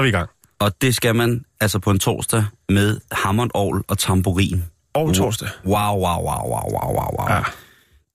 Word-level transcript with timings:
Så 0.00 0.02
er 0.02 0.06
vi 0.06 0.08
i 0.08 0.18
gang. 0.18 0.30
Og 0.58 0.82
det 0.82 0.94
skal 0.94 1.14
man 1.14 1.44
altså 1.60 1.78
på 1.78 1.90
en 1.90 1.98
torsdag 1.98 2.44
med 2.68 3.00
Hammond 3.12 3.50
Aarhus 3.54 3.84
og 3.88 3.98
tamburin. 3.98 4.64
Og 4.94 5.14
torsdag. 5.14 5.48
Wow, 5.64 5.74
wow, 5.74 6.02
wow, 6.02 6.48
wow, 6.48 6.72
wow, 6.72 6.92
wow, 6.96 7.18
wow. 7.18 7.36
Ja. 7.36 7.42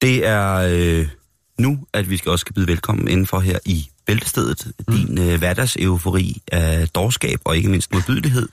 Det 0.02 0.28
er 0.28 0.56
øh, 0.72 1.08
nu, 1.60 1.80
at 1.94 2.10
vi 2.10 2.18
skal 2.18 2.32
også 2.32 2.42
skal 2.42 2.54
byde 2.54 2.68
velkommen 2.68 3.08
indenfor 3.08 3.40
her 3.40 3.60
i 3.66 3.88
Bæltestedet. 4.06 4.72
Mm. 4.88 4.96
Din 4.96 5.18
øh, 5.18 5.38
hverdagseufori 5.38 6.42
af 6.52 6.90
dårskab 6.90 7.40
og 7.46 7.58
ikke 7.58 7.70
mindst 7.70 7.94
modbydelighed. 7.94 8.50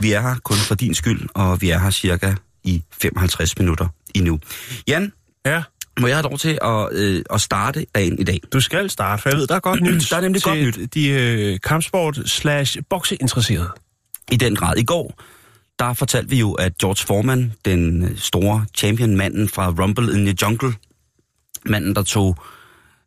Vi 0.00 0.12
er 0.12 0.20
her 0.20 0.36
kun 0.44 0.56
for 0.56 0.74
din 0.74 0.94
skyld, 0.94 1.28
og 1.34 1.60
vi 1.60 1.70
er 1.70 1.78
her 1.78 1.90
cirka 1.90 2.34
i 2.64 2.82
55 2.92 3.58
minutter 3.58 3.88
endnu. 4.14 4.38
Jan, 4.88 5.12
Ja, 5.46 5.62
må 6.00 6.06
jeg 6.06 6.16
have 6.16 6.22
lov 6.22 6.38
til 6.38 6.58
at, 6.62 6.88
øh, 6.92 7.24
at 7.30 7.40
starte 7.40 7.86
dagen 7.94 8.18
i 8.18 8.24
dag? 8.24 8.40
du 8.52 8.60
skal 8.60 8.90
starte, 8.90 9.22
for 9.22 9.28
jeg 9.28 9.38
ved, 9.38 9.46
der 9.46 9.54
er 9.54 9.60
godt 9.60 9.82
nyt. 9.82 10.06
Der 10.10 10.16
er 10.16 10.20
nemlig 10.20 10.42
godt 10.42 10.94
de 10.94 11.08
øh, 11.08 11.58
kampsport 11.60 12.18
slash 12.26 12.78
bokseinteresserede. 12.90 13.68
I 14.32 14.36
den 14.36 14.56
grad. 14.56 14.76
I 14.76 14.84
går, 14.84 15.20
der 15.78 15.92
fortalte 15.92 16.30
vi 16.30 16.38
jo, 16.38 16.52
at 16.52 16.78
George 16.78 17.06
Foreman, 17.06 17.52
den 17.64 18.04
øh, 18.04 18.18
store 18.18 18.66
champion-manden 18.74 19.48
fra 19.48 19.68
Rumble 19.68 20.18
in 20.18 20.24
the 20.26 20.36
Jungle, 20.42 20.74
manden, 21.66 21.94
der 21.94 22.02
tog 22.02 22.36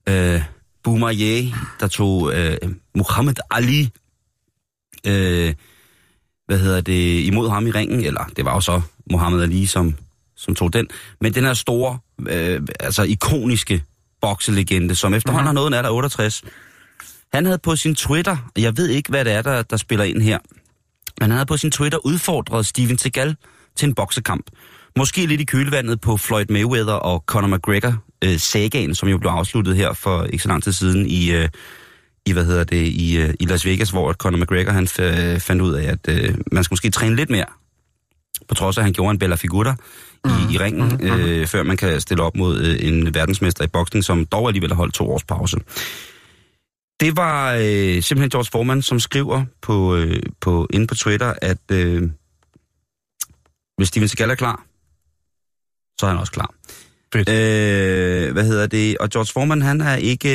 øh, 0.10 0.42
Boumaier, 0.84 1.70
der 1.80 1.88
tog 1.88 2.34
øh, 2.34 2.58
Muhammad 2.96 3.36
Ali, 3.52 3.90
øh, 5.08 5.54
hvad 6.46 6.60
hedder 6.60 6.82
det, 6.82 7.26
imod 7.26 7.50
ham 7.50 7.68
i 7.68 7.72
ringen, 7.72 8.06
eller 8.06 8.26
det 8.36 8.46
var 8.46 8.54
jo 8.54 8.62
så 8.62 8.82
Muhammad 9.12 9.42
Ali, 9.42 9.66
som, 9.66 9.96
som 10.38 10.56
tog 10.56 10.74
den, 10.74 10.88
men 11.22 11.34
den 11.34 11.44
her 11.44 11.54
store, 11.54 12.00
øh, 12.30 12.62
altså 12.80 13.04
ikoniske 13.04 13.84
bokselegende, 14.22 14.96
som 14.96 15.14
efterhånden 15.14 15.46
har 15.46 15.54
nået 15.54 15.68
en 15.68 15.74
alder 15.74 15.90
af 15.90 15.94
68, 15.96 16.44
han 17.34 17.46
havde 17.46 17.58
på 17.58 17.76
sin 17.76 17.96
Twitter, 17.96 18.38
og 18.56 18.62
jeg 18.62 18.78
ved 18.78 18.90
ikke, 18.90 19.10
hvad 19.10 19.26
det 19.26 19.34
er, 19.34 19.42
der, 19.42 19.62
der 19.62 19.78
spiller 19.78 20.06
ind 20.06 20.22
her, 20.22 20.38
men 21.20 21.30
han 21.30 21.32
havde 21.32 21.46
på 21.46 21.58
sin 21.58 21.72
Twitter 21.72 22.06
udfordret 22.06 22.66
Steven 22.66 22.98
Seagal 22.98 23.36
til 23.76 23.88
en 23.88 23.96
boksekamp. 23.96 24.46
Måske 24.98 25.26
lidt 25.26 25.42
i 25.42 25.44
kølvandet 25.44 26.02
på 26.02 26.18
Floyd 26.18 26.46
Mayweather 26.50 26.94
og 26.94 27.24
Conor 27.28 27.48
McGregor 27.48 27.94
øh, 28.24 28.40
sagaen, 28.40 28.96
som 28.96 29.10
jo 29.10 29.18
blev 29.18 29.32
afsluttet 29.32 29.76
her 29.76 29.94
for 29.94 30.24
ikke 30.24 30.44
så 30.44 30.48
lang 30.50 30.64
tid 30.64 30.72
siden 30.72 31.06
i, 31.06 31.32
øh, 31.32 31.50
i 32.26 32.32
hvad 32.34 32.46
hedder 32.46 32.64
det, 32.64 32.88
i, 32.88 33.18
øh, 33.18 33.34
i 33.40 33.46
Las 33.46 33.66
Vegas, 33.66 33.90
hvor 33.90 34.14
Conor 34.14 34.38
McGregor 34.38 34.72
han 34.72 34.88
f- 34.88 35.38
fandt 35.38 35.62
ud 35.62 35.74
af, 35.74 35.92
at 35.92 36.10
øh, 36.10 36.36
man 36.52 36.64
skal 36.64 36.74
måske 36.74 36.90
træne 36.92 37.16
lidt 37.16 37.30
mere, 37.30 37.46
på 38.48 38.56
trods 38.56 38.78
af, 38.78 38.82
at 38.82 38.86
han 38.86 38.94
gjorde 38.94 39.12
en 39.12 39.20
Bella 39.20 39.36
Figura 39.36 39.76
i, 40.26 40.28
Mhm. 40.28 40.54
i 40.54 40.58
ringen, 40.58 41.00
øh, 41.04 41.48
før 41.48 41.64
man 41.64 41.78
kan 41.78 42.02
stille 42.02 42.24
op 42.24 42.36
mod 42.36 42.60
øh, 42.62 42.78
en 42.88 43.14
verdensmester 43.14 43.64
i 43.64 43.68
boksning, 43.68 44.04
som 44.04 44.26
dog 44.26 44.48
alligevel 44.48 44.70
har 44.70 44.76
holdt 44.76 44.94
to 44.94 45.10
års 45.12 45.24
pause. 45.24 45.58
Det 47.00 47.18
var 47.18 47.54
øh, 47.54 48.02
simpelthen 48.04 48.30
George 48.30 48.50
Foreman, 48.52 48.82
som 48.82 49.00
skriver 49.00 49.46
på, 49.62 49.96
øh, 49.96 50.22
på, 50.42 50.68
inde 50.74 50.88
på 50.88 50.96
Twitter, 50.96 51.34
at 51.42 51.72
øh, 51.72 52.10
hvis 53.78 53.88
Steven 53.88 54.08
Seagal 54.08 54.30
er 54.30 54.36
klar, 54.36 54.64
så 56.00 56.06
er 56.06 56.10
han 56.10 56.20
også 56.20 56.32
klar. 56.32 56.54
Fedt. 57.14 57.30
Øh, 57.30 58.34
hvad 58.34 58.44
hedder 58.46 58.68
det? 58.68 58.98
Og 58.98 59.10
George 59.10 59.32
Foreman, 59.34 59.62
han 59.62 59.82
er 59.82 59.96
ikke, 59.96 60.30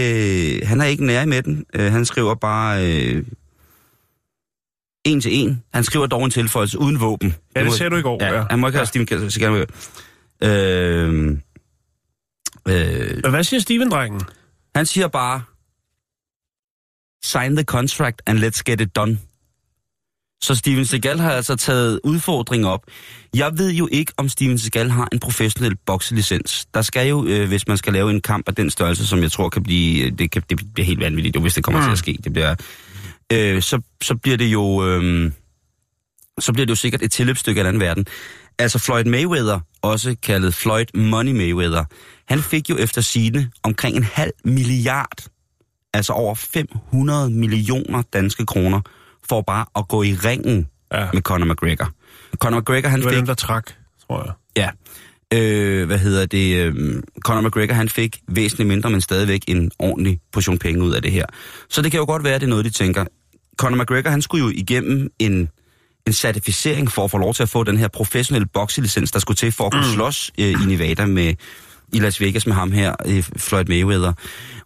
øh, 0.63 0.69
han 0.69 0.81
er 0.81 0.85
ikke 0.85 1.07
nær 1.07 1.25
med 1.25 1.43
den. 1.43 1.65
Øh, 1.75 1.93
han 1.93 2.05
skriver 2.05 2.35
bare 2.35 2.87
øh, 2.87 3.25
en 5.05 5.21
til 5.21 5.35
en. 5.35 5.63
Han 5.75 5.85
skriver 5.85 6.07
dog 6.07 6.25
en 6.25 6.31
tilføjelse 6.31 6.79
uden 6.79 7.01
våben. 7.01 7.35
Ja, 7.57 7.65
det 7.65 7.73
sagde 7.73 7.91
du 7.91 7.97
i 7.97 8.03
går. 8.03 8.25
Ja, 8.25 8.35
Ja. 8.35 8.45
han 8.51 8.59
må 8.59 8.67
ikke 8.67 8.79
have 8.79 8.87
Steven 8.87 9.31
Seagal 9.31 9.53
med. 9.53 9.67
Øh, 10.43 11.39
øh, 12.69 13.31
Hvad 13.31 13.45
siger 13.45 13.61
Steven-drengen? 13.61 14.21
han 14.75 14.87
siger 14.87 15.09
bare, 15.09 15.43
sign 17.25 17.57
the 17.57 17.65
contract 17.65 18.23
and 18.27 18.39
let's 18.39 18.63
get 18.67 18.81
it 18.81 18.97
done. 18.97 19.19
Så 20.43 20.55
Steven 20.55 20.87
Seagal 20.87 21.19
har 21.19 21.31
altså 21.33 21.57
taget 21.57 22.01
udfordringen 22.05 22.67
op. 22.69 22.85
Jeg 23.35 23.59
ved 23.59 23.73
jo 23.73 23.89
ikke, 23.93 24.13
om 24.17 24.29
Steven 24.29 24.59
Seagal 24.59 24.91
har 24.91 25.09
en 25.13 25.19
professionel 25.19 25.77
bokselicens. 25.77 26.67
Der 26.75 26.83
skal 26.83 27.09
jo, 27.09 27.27
øh, 27.27 27.49
hvis 27.49 27.69
man 27.69 27.77
skal 27.77 27.93
lave 27.93 28.11
en 28.11 28.21
kamp 28.21 28.49
af 28.49 28.55
den 28.55 28.71
størrelse, 28.71 29.07
som 29.07 29.23
jeg 29.23 29.33
tror 29.33 29.49
kan 29.49 29.63
blive, 29.63 30.11
det, 30.11 30.31
kan, 30.31 30.43
det 30.51 30.61
bliver 30.75 30.87
helt 30.87 31.01
vanvittigt, 31.01 31.37
jo, 31.37 31.41
hvis 31.41 31.55
det 31.55 31.65
kommer 31.65 31.81
mm. 31.81 31.87
til 31.87 31.93
at 31.93 31.99
ske. 31.99 32.19
Det 32.25 32.33
bliver, 32.33 32.55
øh, 33.33 33.63
så, 33.63 33.81
så 34.03 34.15
bliver 34.17 34.37
det 34.37 34.45
jo, 34.47 34.87
øh, 34.89 35.33
så 36.41 36.53
bliver 36.53 36.67
det 36.67 36.71
jo 36.71 36.77
sikkert 36.77 37.03
et 37.03 37.11
tilløbsstykke 37.13 37.61
af 37.65 37.73
den 37.73 37.81
verden. 37.81 38.07
Altså 38.59 38.79
Floyd 38.79 39.05
Mayweather, 39.05 39.61
også 39.83 40.17
kaldet 40.23 40.55
Floyd 40.55 40.87
Money 40.95 41.33
Mayweather, 41.33 41.85
han 42.29 42.39
fik 42.43 42.71
jo 42.71 42.77
efter 42.77 43.01
sine 43.01 43.51
omkring 43.63 43.97
en 43.97 44.03
halv 44.05 44.33
milliard, 44.45 45.27
altså 45.95 46.13
over 46.13 46.35
500 46.35 47.31
millioner 47.31 48.03
danske 48.13 48.47
kroner, 48.47 48.81
for 49.29 49.41
bare 49.41 49.67
at 49.77 49.89
gå 49.89 50.03
i 50.03 50.15
ringen 50.15 50.69
Ja. 50.95 51.09
med 51.13 51.23
Conor 51.23 51.47
McGregor. 51.53 51.91
Conor 52.37 52.61
McGregor, 52.61 52.89
han 52.89 52.99
Det 52.99 53.05
var 53.05 53.11
fik... 53.11 53.19
dem, 53.19 53.27
der 53.27 53.35
trak, 53.35 53.71
tror 54.07 54.25
jeg. 54.25 54.33
Ja. 54.57 54.71
Øh, 55.39 55.87
hvad 55.87 55.99
hedder 55.99 56.27
det? 56.27 56.57
Øh, 56.57 57.03
Conor 57.21 57.41
McGregor, 57.41 57.75
han 57.75 57.89
fik 57.89 58.19
væsentligt 58.29 58.69
mindre, 58.69 58.91
men 58.91 59.01
stadigvæk 59.01 59.45
en 59.49 59.71
ordentlig 59.79 60.21
portion 60.33 60.59
penge 60.59 60.85
ud 60.85 60.93
af 60.93 61.03
det 61.03 61.13
her. 61.13 61.27
Så 61.71 61.83
det 61.83 61.91
kan 61.91 61.99
jo 61.99 62.07
godt 62.07 62.25
være, 62.25 62.35
at 62.35 62.41
det 62.41 62.47
er 62.47 62.51
noget, 62.51 62.65
de 62.65 62.71
tænker. 62.71 63.05
Conor 63.57 63.83
McGregor, 63.83 64.11
han 64.11 64.23
skulle 64.23 64.45
jo 64.45 64.53
igennem 64.55 65.09
en, 65.19 65.49
en 66.07 66.13
certificering 66.13 66.93
for 66.93 67.05
at 67.05 67.11
få 67.11 67.19
lov 67.19 67.35
til 67.35 67.43
at 67.43 67.49
få 67.49 67.65
den 67.65 67.77
her 67.79 67.89
professionelle 67.89 68.47
bokselicens, 68.55 69.11
der 69.11 69.19
skulle 69.19 69.37
til 69.37 69.53
for 69.53 69.67
at 69.67 69.73
kunne 69.73 69.87
mm. 69.87 69.95
slås 69.95 70.31
øh, 70.39 70.51
i 70.51 70.67
Nevada 70.67 71.07
med 71.07 71.35
i 71.93 71.99
Las 71.99 72.21
Vegas 72.21 72.47
med 72.47 72.55
ham 72.55 72.73
her, 72.73 72.95
øh, 73.07 73.23
Floyd 73.37 73.65
Mayweather. 73.65 74.13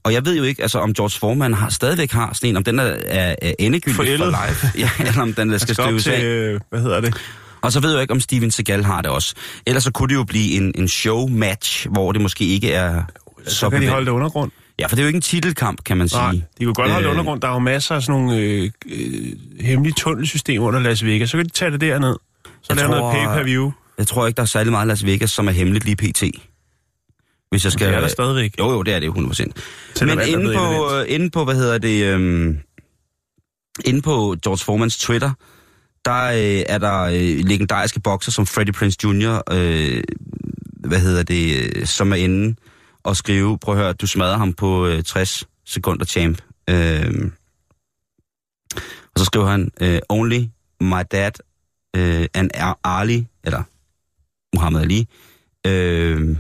Og 0.02 0.12
jeg 0.12 0.24
ved 0.24 0.36
jo 0.36 0.42
ikke, 0.42 0.62
altså 0.62 0.78
om 0.78 0.94
George 0.94 1.19
Foreman 1.19 1.54
har, 1.54 1.69
stadigvæk 1.69 2.12
har 2.12 2.32
sådan 2.34 2.50
en, 2.50 2.56
om 2.56 2.64
den 2.64 2.78
er, 2.78 2.84
er, 2.84 3.34
er 3.42 3.52
endegyldig 3.58 3.97
for 3.97 4.02
Forældet. 4.02 4.34
life, 4.48 4.66
ja, 4.82 4.91
eller 4.98 5.22
om 5.22 5.32
den 5.32 5.50
der 5.50 5.58
skal 5.58 5.74
Skal 5.74 6.12
af. 6.12 6.24
øh, 6.24 6.60
hvad 6.70 6.80
hedder 6.80 7.00
det? 7.00 7.14
Og 7.60 7.72
så 7.72 7.80
ved 7.80 7.92
jeg 7.92 8.03
ikke, 8.03 8.12
om 8.12 8.20
Steven 8.20 8.50
Seagal 8.50 8.84
har 8.84 9.03
det 9.03 9.10
også. 9.10 9.34
Ellers 9.66 9.84
så 9.84 9.91
kunne 9.91 10.08
det 10.08 10.14
jo 10.14 10.24
blive 10.24 10.56
en, 10.56 10.72
en 10.74 10.88
show-match, 10.88 11.88
hvor 11.88 12.12
det 12.12 12.20
måske 12.20 12.44
ikke 12.44 12.72
er 12.72 13.03
Så 13.47 13.70
kan 13.70 13.82
de 13.82 13.86
på 13.86 13.92
holde 13.92 14.06
det 14.06 14.12
undergrund. 14.12 14.50
Ja, 14.78 14.87
for 14.87 14.97
det 14.97 14.98
er 14.98 15.03
jo 15.03 15.06
ikke 15.06 15.16
en 15.16 15.22
titelkamp, 15.22 15.84
kan 15.84 15.97
man 15.97 16.09
sige. 16.09 16.20
Nej, 16.20 16.41
de 16.59 16.64
kunne 16.64 16.75
godt 16.75 16.91
holde 16.91 17.06
Øh, 17.06 17.12
undergrund. 17.12 17.41
Der 17.41 17.48
er 17.48 17.53
jo 17.53 17.59
masser 17.59 17.94
af 17.94 18.03
sådan 18.03 18.20
nogle 18.20 18.41
øh, 18.42 18.70
øh, 18.87 19.32
hemmelige 19.60 19.94
tunnelsystemer 19.98 20.66
under 20.66 20.81
Las 20.81 21.04
Vegas. 21.04 21.31
Så 21.31 21.37
kan 21.37 21.47
de 21.47 21.50
tage 21.50 21.70
det 21.70 21.81
derned. 21.81 22.16
Så 22.62 22.75
der 22.75 22.84
er 22.84 22.88
noget 22.88 23.15
pay-per-view. 23.15 23.72
Jeg 23.98 24.06
tror 24.06 24.26
ikke, 24.26 24.36
der 24.36 24.42
er 24.42 24.47
særlig 24.47 24.72
meget 24.72 24.88
Las 24.88 25.06
Vegas, 25.06 25.31
som 25.31 25.48
er 25.48 25.53
hemmeligt 25.53 25.84
lige 25.84 25.97
pt. 25.97 26.22
Hvis 27.50 27.65
jeg 27.65 27.72
skal... 27.72 27.86
Det 27.88 27.97
er 27.97 28.00
der 28.00 28.09
stadigvæk. 28.09 28.54
Jo, 28.59 28.70
jo, 28.70 28.82
det 28.82 28.94
er 28.94 29.00
det 29.00 29.10
100%. 29.10 29.53
Selvom 29.94 30.19
Men 30.19 30.28
inde 30.28 30.54
på, 30.56 30.88
evident. 30.88 31.09
inde 31.09 31.31
på, 31.31 31.44
hvad 31.44 31.54
hedder 31.54 31.78
det, 31.78 32.04
øhm, 32.04 32.59
inde 33.84 34.03
på 34.03 34.36
George 34.42 34.65
Formans 34.65 34.98
Twitter, 34.98 35.31
der 36.04 36.25
øh, 36.25 36.62
er 36.69 36.78
der 36.78 37.03
øh, 37.03 37.44
legendariske 37.44 38.00
bokser 38.00 38.32
som 38.32 38.47
Freddie 38.47 38.72
Prince 38.72 38.98
Jr., 39.04 39.42
øh, 39.53 40.03
hvad 40.84 41.01
hedder 41.01 41.22
det, 41.22 41.72
øh, 41.77 41.86
som 41.86 42.12
er 42.12 42.16
inde 42.16 42.56
og 43.06 43.16
skrive, 43.16 43.58
prøv 43.58 43.74
at 43.74 43.80
høre, 43.80 43.92
du 43.92 44.06
smadrer 44.06 44.36
ham 44.36 44.53
på 44.53 44.86
øh, 44.86 45.03
60 45.03 45.44
sekunder 45.64 46.04
champ. 46.04 46.42
Øh, 46.70 47.30
og 49.14 49.18
så 49.18 49.24
skriver 49.24 49.47
han, 49.47 49.70
øh, 49.80 49.98
only 50.08 50.44
my 50.80 51.03
dad 51.12 51.30
øh, 51.97 52.26
and 52.34 52.50
Ali, 52.84 53.26
eller 53.44 53.62
Muhammad 54.56 54.82
Ali, 54.82 55.08
øh, 55.66 56.36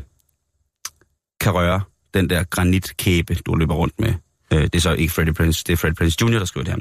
kan 1.40 1.54
røre 1.54 1.80
den 2.14 2.30
der 2.30 2.44
granitkæbe, 2.44 3.34
du 3.34 3.54
løber 3.54 3.74
rundt 3.74 4.00
med. 4.00 4.14
Øh, 4.52 4.62
det 4.62 4.74
er 4.74 4.80
så 4.80 4.92
ikke 4.92 5.12
Freddie 5.12 5.34
Prince, 5.34 5.64
det 5.66 5.72
er 5.72 5.76
Freddie 5.76 5.96
Prince 5.96 6.16
Jr., 6.20 6.38
der 6.38 6.44
skriver 6.44 6.64
det 6.64 6.74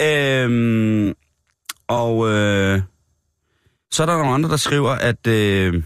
her. 0.00 0.46
Øh, 0.46 1.14
og 1.88 2.28
øh, 2.30 2.82
så 3.90 4.02
er 4.02 4.06
der 4.06 4.16
nogle 4.16 4.34
andre, 4.34 4.50
der 4.50 4.56
skriver, 4.56 4.90
at, 4.90 5.26
øh, 5.26 5.82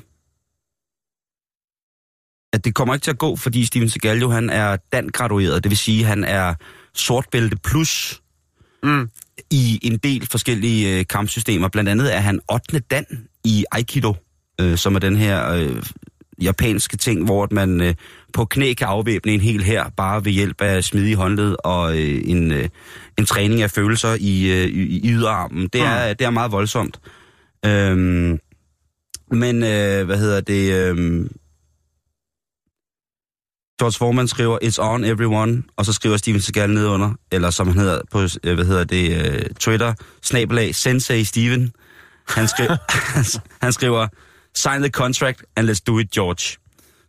at 2.52 2.64
det 2.64 2.74
kommer 2.74 2.94
ikke 2.94 3.04
til 3.04 3.10
at 3.10 3.18
gå, 3.18 3.36
fordi 3.36 3.64
Steven 3.64 3.88
Seagal 3.88 4.20
jo, 4.20 4.30
han 4.30 4.50
er 4.50 4.76
dan-gradueret. 4.92 5.64
Det 5.64 5.70
vil 5.70 5.78
sige, 5.78 6.04
han 6.04 6.24
er 6.24 6.54
sortbælte 6.94 7.56
plus 7.56 8.22
Mm. 8.82 9.10
i 9.50 9.78
en 9.82 9.98
del 9.98 10.26
forskellige 10.30 10.98
øh, 10.98 11.04
kampsystemer. 11.10 11.68
Blandt 11.68 11.90
andet 11.90 12.14
er 12.14 12.18
han 12.20 12.40
8. 12.52 12.78
dan 12.78 13.04
i 13.44 13.64
Aikido, 13.72 14.14
øh, 14.60 14.76
som 14.76 14.94
er 14.94 14.98
den 14.98 15.16
her 15.16 15.52
øh, 15.52 15.82
japanske 16.42 16.96
ting, 16.96 17.24
hvor 17.24 17.48
man 17.50 17.80
øh, 17.80 17.94
på 18.32 18.44
knæ 18.44 18.74
kan 18.74 18.86
afvæbne 18.86 19.32
en 19.32 19.40
hel 19.40 19.62
her 19.62 19.88
bare 19.96 20.24
ved 20.24 20.32
hjælp 20.32 20.60
af 20.60 20.84
smidige 20.84 21.16
håndled 21.16 21.56
og 21.64 21.98
øh, 21.98 22.20
en, 22.24 22.52
øh, 22.52 22.68
en 23.18 23.26
træning 23.26 23.62
af 23.62 23.70
følelser 23.70 24.16
i, 24.20 24.50
øh, 24.50 24.66
i, 24.66 24.98
i 24.98 25.10
yderarmen. 25.10 25.68
Det 25.72 25.80
er, 25.80 26.14
det 26.14 26.24
er 26.24 26.30
meget 26.30 26.52
voldsomt. 26.52 27.00
Øhm, 27.66 28.38
men, 29.30 29.62
øh, 29.62 30.06
hvad 30.06 30.18
hedder 30.18 30.40
det... 30.40 30.72
Øh, 30.72 31.26
George 33.78 33.98
Foreman 33.98 34.28
skriver, 34.28 34.58
it's 34.62 34.78
on 34.80 35.04
everyone, 35.04 35.62
og 35.76 35.86
så 35.86 35.92
skriver 35.92 36.16
Steven 36.16 36.40
Seagal 36.40 36.70
nedunder, 36.70 37.12
eller 37.32 37.50
som 37.50 37.66
han 37.66 37.78
hedder 37.78 38.00
på, 38.12 38.22
øh, 38.44 38.54
hvad 38.54 38.64
hedder 38.64 38.84
det, 38.84 39.34
uh, 39.34 39.56
Twitter, 39.60 39.94
snabelag, 40.22 40.74
Sensei 40.74 41.24
Steven. 41.24 41.72
Han, 42.28 42.48
skri 42.48 42.66
han 43.62 43.72
skriver, 43.72 44.06
sign 44.54 44.82
the 44.82 44.90
contract, 44.90 45.42
and 45.56 45.70
let's 45.70 45.80
do 45.86 45.98
it, 45.98 46.10
George. 46.10 46.58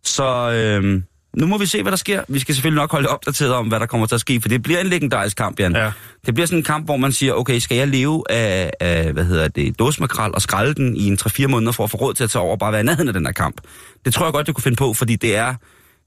Så 0.04 0.50
øh, 0.50 1.02
nu 1.36 1.46
må 1.46 1.58
vi 1.58 1.66
se, 1.66 1.82
hvad 1.82 1.92
der 1.92 1.96
sker. 1.96 2.22
Vi 2.28 2.38
skal 2.38 2.54
selvfølgelig 2.54 2.80
nok 2.80 2.90
holde 2.90 3.08
opdateret 3.08 3.52
om, 3.52 3.68
hvad 3.68 3.80
der 3.80 3.86
kommer 3.86 4.06
til 4.06 4.14
at 4.14 4.20
ske, 4.20 4.40
for 4.40 4.48
det 4.48 4.62
bliver 4.62 4.80
en 4.80 4.86
legendarisk 4.86 5.36
kamp, 5.36 5.60
Jan. 5.60 5.76
Ja. 5.76 5.92
Det 6.26 6.34
bliver 6.34 6.46
sådan 6.46 6.58
en 6.58 6.64
kamp, 6.64 6.84
hvor 6.84 6.96
man 6.96 7.12
siger, 7.12 7.32
okay, 7.32 7.58
skal 7.58 7.76
jeg 7.76 7.88
leve 7.88 8.24
af, 8.30 8.70
af 8.80 9.12
hvad 9.12 9.24
hedder 9.24 9.48
det, 9.48 9.78
dåsmakrel 9.78 10.34
og 10.34 10.42
skralde 10.42 10.74
den 10.74 10.96
i 10.96 11.06
en 11.06 11.18
3-4 11.22 11.46
måneder 11.46 11.72
for 11.72 11.84
at 11.84 11.90
få 11.90 11.96
råd 11.96 12.14
til 12.14 12.24
at 12.24 12.30
tage 12.30 12.42
over 12.42 12.52
og 12.52 12.58
bare 12.58 12.72
være 12.72 12.84
nærheden 12.84 13.08
af 13.08 13.14
den 13.14 13.26
her 13.26 13.32
kamp? 13.32 13.60
Det 14.04 14.14
tror 14.14 14.26
jeg 14.26 14.32
godt, 14.32 14.46
du 14.46 14.52
kunne 14.52 14.62
finde 14.62 14.76
på, 14.76 14.94
fordi 14.94 15.16
det 15.16 15.36
er, 15.36 15.54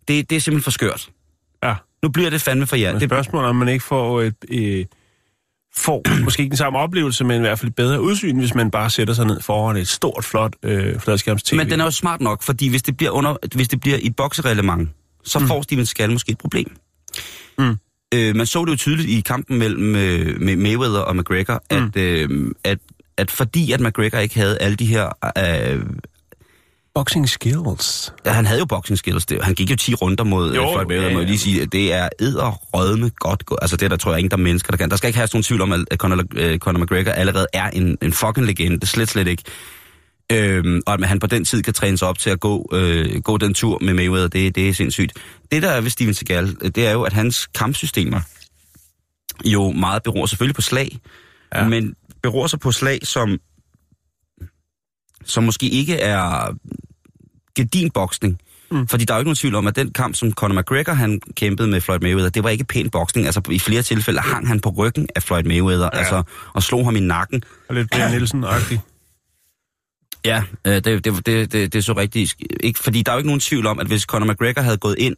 det, 0.08 0.30
det 0.30 0.36
er 0.36 0.40
simpelthen 0.40 0.64
for 0.64 0.72
skørt. 0.72 1.10
Ja. 1.64 1.76
Nu 2.04 2.10
bliver 2.10 2.30
det 2.30 2.42
fandme 2.42 2.68
for 2.68 2.76
jer. 2.76 2.92
Men 2.92 3.02
Det, 3.02 3.10
spørgsmålet 3.10 3.46
er, 3.46 3.50
om 3.50 3.56
man 3.56 3.68
ikke 3.68 3.86
får 3.86 4.22
et... 4.22 4.36
Øh, 4.50 4.86
får 5.76 6.04
måske 6.26 6.42
ikke 6.42 6.50
den 6.50 6.58
samme 6.58 6.80
oplevelse, 6.80 7.24
men 7.24 7.38
i 7.38 7.40
hvert 7.40 7.60
fald 7.60 7.70
et 7.70 7.76
bedre 7.76 8.02
udsyn, 8.02 8.40
hvis 8.40 8.56
man 8.56 8.72
bare 8.72 8.90
sætter 8.90 9.14
sig 9.14 9.26
ned 9.26 9.42
foran 9.42 9.78
et 9.78 9.88
stort, 9.88 10.26
flot 10.26 10.54
øh, 10.64 11.00
fladskærms 11.00 11.44
TV. 11.44 11.58
men 11.58 11.70
den 11.70 11.80
er 11.80 11.84
jo 11.84 11.92
smart 11.92 12.22
nok, 12.22 12.44
fordi 12.44 12.70
hvis 12.70 12.84
det 12.84 12.98
bliver, 12.98 13.12
under, 13.12 13.36
hvis 13.56 13.68
det 13.68 13.82
bliver 13.82 13.98
i 13.98 14.06
et 14.08 14.16
boksereglement, 14.16 14.90
så 15.24 15.40
mm. 15.40 15.48
får 15.48 15.62
Steven 15.62 15.86
Seagal 15.86 16.12
måske 16.12 16.32
et 16.32 16.38
problem. 16.38 16.76
Mm. 17.58 17.78
Øh, 18.14 18.36
man 18.36 18.46
så 18.46 18.66
det 18.66 18.72
jo 18.72 18.76
tydeligt 18.76 19.10
i 19.10 19.22
kampen 19.22 19.60
mellem 19.60 19.96
øh, 19.96 20.42
med 20.42 20.56
Mayweather 20.56 21.00
og 21.00 21.16
McGregor, 21.16 21.64
mm. 21.72 21.78
at, 21.78 21.98
øh, 21.98 22.52
at, 22.64 22.78
at 23.18 23.32
fordi 23.32 23.72
at 23.72 23.80
McGregor 23.80 24.18
ikke 24.18 24.36
havde 24.36 24.58
alle 24.58 24.76
de 24.76 24.86
her... 24.86 25.10
Øh, 25.38 25.86
Boxing 26.96 27.30
skills. 27.30 28.14
ja, 28.26 28.32
han 28.32 28.46
havde 28.46 28.60
jo 28.60 28.66
boxing 28.66 28.98
skills. 28.98 29.26
Det, 29.26 29.44
han 29.44 29.54
gik 29.54 29.72
jo 29.72 29.76
10 29.76 29.94
runder 29.94 30.24
mod 30.24 30.56
Jo, 30.56 30.72
Floyd 30.74 30.86
Mayweather, 30.88 31.08
ja, 31.10 31.14
må 31.14 31.20
jeg 31.20 31.26
ja. 31.26 31.30
lige 31.30 31.40
sige. 31.40 31.62
at 31.62 31.72
Det 31.72 31.94
er 31.94 32.10
edderrødme 32.20 33.10
godt 33.10 33.46
gået. 33.46 33.60
Altså 33.62 33.78
det 33.78 33.92
der 33.92 33.98
tror 33.98 34.12
jeg 34.12 34.20
ingen, 34.20 34.32
der 34.32 34.38
er 34.38 34.42
mennesker, 34.42 34.72
der 34.72 34.78
kan. 34.78 34.90
Der 34.90 34.96
skal 34.96 35.08
ikke 35.08 35.18
have 35.18 35.28
nogen 35.34 35.44
tvivl 35.44 35.62
om, 35.62 35.72
at 35.74 35.98
Conor, 35.98 36.24
øh, 36.36 36.60
Conor 36.60 36.80
McGregor 36.80 37.12
allerede 37.12 37.48
er 37.54 37.70
en, 37.70 37.98
en 38.02 38.14
fucking 38.14 38.46
legende. 38.46 38.80
Det 38.80 38.90
slet, 38.90 39.10
slet 39.10 39.28
ikke. 39.28 39.44
Øhm, 40.32 40.82
og 40.86 40.94
at 40.94 41.08
han 41.08 41.20
på 41.20 41.28
den 41.28 41.46
tid 41.46 41.62
kan 41.64 41.74
træne 41.74 41.98
sig 41.98 42.08
op 42.08 42.20
til 42.20 42.30
at 42.30 42.40
gå, 42.40 42.70
øh, 42.74 43.22
gå 43.22 43.38
den 43.38 43.54
tur 43.54 43.78
med 43.82 43.94
Mayweather, 43.94 44.28
det, 44.28 44.56
det 44.56 44.70
er 44.70 44.74
sindssygt. 44.74 45.14
Det 45.52 45.62
der 45.64 45.70
er 45.70 45.82
ved 45.82 45.90
Steven 45.90 46.14
Seagal, 46.14 46.56
øh, 46.62 46.72
det 46.76 46.88
er 46.88 46.92
jo, 46.92 47.02
at 47.04 47.14
hans 47.14 47.48
kampsystemer 47.48 48.22
jo 49.46 49.72
meget 49.72 50.04
beror 50.04 50.26
selvfølgelig 50.26 50.56
på 50.56 50.62
slag, 50.62 50.98
Ja. 51.56 51.62
ja. 51.62 51.68
men 51.68 51.94
beror 52.24 52.48
sig 52.48 52.60
på 52.60 52.72
slag, 52.72 53.00
som, 53.04 53.38
som 55.26 55.44
måske 55.44 55.70
ikke 55.70 55.96
er 55.96 56.56
gedin 57.56 57.92
boksning. 57.92 58.40
Mm. 58.72 58.88
Fordi 58.88 59.06
der 59.06 59.14
er 59.14 59.18
jo 59.18 59.20
ikke 59.20 59.28
nogen 59.28 59.36
tvivl 59.36 59.56
om, 59.56 59.68
at 59.68 59.76
den 59.76 59.92
kamp, 59.92 60.16
som 60.16 60.32
Conor 60.32 60.62
McGregor 60.62 60.94
han 60.94 61.22
kæmpede 61.36 61.68
med 61.68 61.82
Floyd 61.82 62.00
Mayweather, 62.00 62.30
det 62.30 62.44
var 62.44 62.50
ikke 62.50 62.64
pæn 62.64 62.90
boksning. 62.90 63.26
Altså 63.26 63.42
i 63.52 63.60
flere 63.60 63.82
tilfælde 63.82 64.20
hang 64.20 64.48
han 64.48 64.60
på 64.60 64.70
ryggen 64.70 65.08
af 65.16 65.24
Floyd 65.24 65.44
Mayweather, 65.44 65.90
ja. 65.94 66.00
altså, 66.00 66.24
og 66.54 66.64
slog 66.64 66.86
ham 66.86 66.96
i 66.96 67.00
nakken. 67.00 67.44
Og 67.70 67.76
lidt 67.76 67.90
Brian 67.92 68.12
Nielsen-agtig. 68.12 68.80
Ja, 70.26 70.44
øh, 70.68 70.74
det, 70.74 70.86
det, 70.86 71.06
det, 71.06 71.26
det, 71.26 71.54
det 71.54 71.76
er 71.76 71.82
så 71.82 71.94
rigtigt. 71.94 72.36
Ikke, 72.60 72.80
fordi 72.80 73.02
der 73.02 73.12
er 73.12 73.16
jo 73.16 73.18
ikke 73.18 73.28
nogen 73.28 73.40
tvivl 73.40 73.66
om, 73.66 73.80
at 73.80 73.88
hvis 73.88 74.02
Conor 74.02 74.32
McGregor 74.32 74.62
havde 74.62 74.78
gået 74.78 74.96
ind 74.98 75.16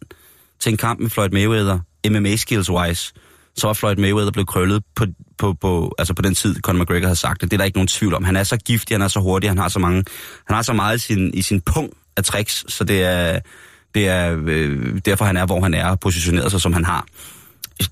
til 0.60 0.72
en 0.72 0.78
kamp 0.78 1.00
med 1.00 1.10
Floyd 1.10 1.30
Mayweather, 1.30 1.80
MMA 2.10 2.36
skills 2.36 2.70
wise, 2.70 3.14
så 3.58 3.68
var 3.68 3.74
Floyd 3.74 3.96
Mayweather 3.96 4.32
blevet 4.32 4.48
krøllet 4.48 4.84
på, 4.96 5.06
på, 5.38 5.54
på, 5.54 5.96
altså 5.98 6.14
på 6.14 6.22
den 6.22 6.36
tid, 6.36 6.56
Conor 6.62 6.84
McGregor 6.84 7.06
havde 7.06 7.16
sagt 7.16 7.42
det. 7.42 7.52
Det 7.52 7.56
er 7.56 7.58
der 7.58 7.66
ikke 7.66 7.78
nogen 7.78 7.88
tvivl 7.88 8.14
om. 8.14 8.24
Han 8.24 8.36
er 8.36 8.44
så 8.44 8.58
giftig, 8.58 8.94
han 8.94 9.02
er 9.02 9.08
så 9.08 9.20
hurtig, 9.20 9.50
han 9.50 9.58
har 9.58 9.70
så 9.70 9.80
mange, 9.80 10.04
han 10.48 10.56
har 10.56 10.62
så 10.62 10.74
meget 10.74 10.98
i 10.98 11.00
sin, 11.00 11.34
i 11.34 11.42
sin 11.42 11.62
pung 11.62 11.94
af 12.18 12.24
tricks, 12.24 12.74
så 12.74 12.84
det 12.84 13.04
er, 13.04 13.40
det 13.96 14.08
er 14.08 14.44
øh, 14.46 15.00
derfor 15.06 15.26
han 15.26 15.38
er, 15.38 15.46
hvor 15.46 15.62
han 15.62 15.74
er, 15.74 15.96
positioneret 15.96 16.52
sig, 16.52 16.62
som 16.62 16.74
han 16.74 16.86
har. 16.86 17.06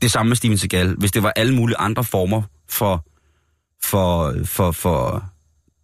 Det 0.01 0.11
samme 0.11 0.29
med 0.29 0.35
Steven 0.35 0.57
Seagal. 0.57 0.95
Hvis 0.97 1.11
det 1.11 1.23
var 1.23 1.33
alle 1.35 1.55
mulige 1.55 1.77
andre 1.77 2.03
former 2.03 2.41
for, 2.69 3.05
for, 3.83 4.35
for, 4.45 4.71
for, 4.71 5.23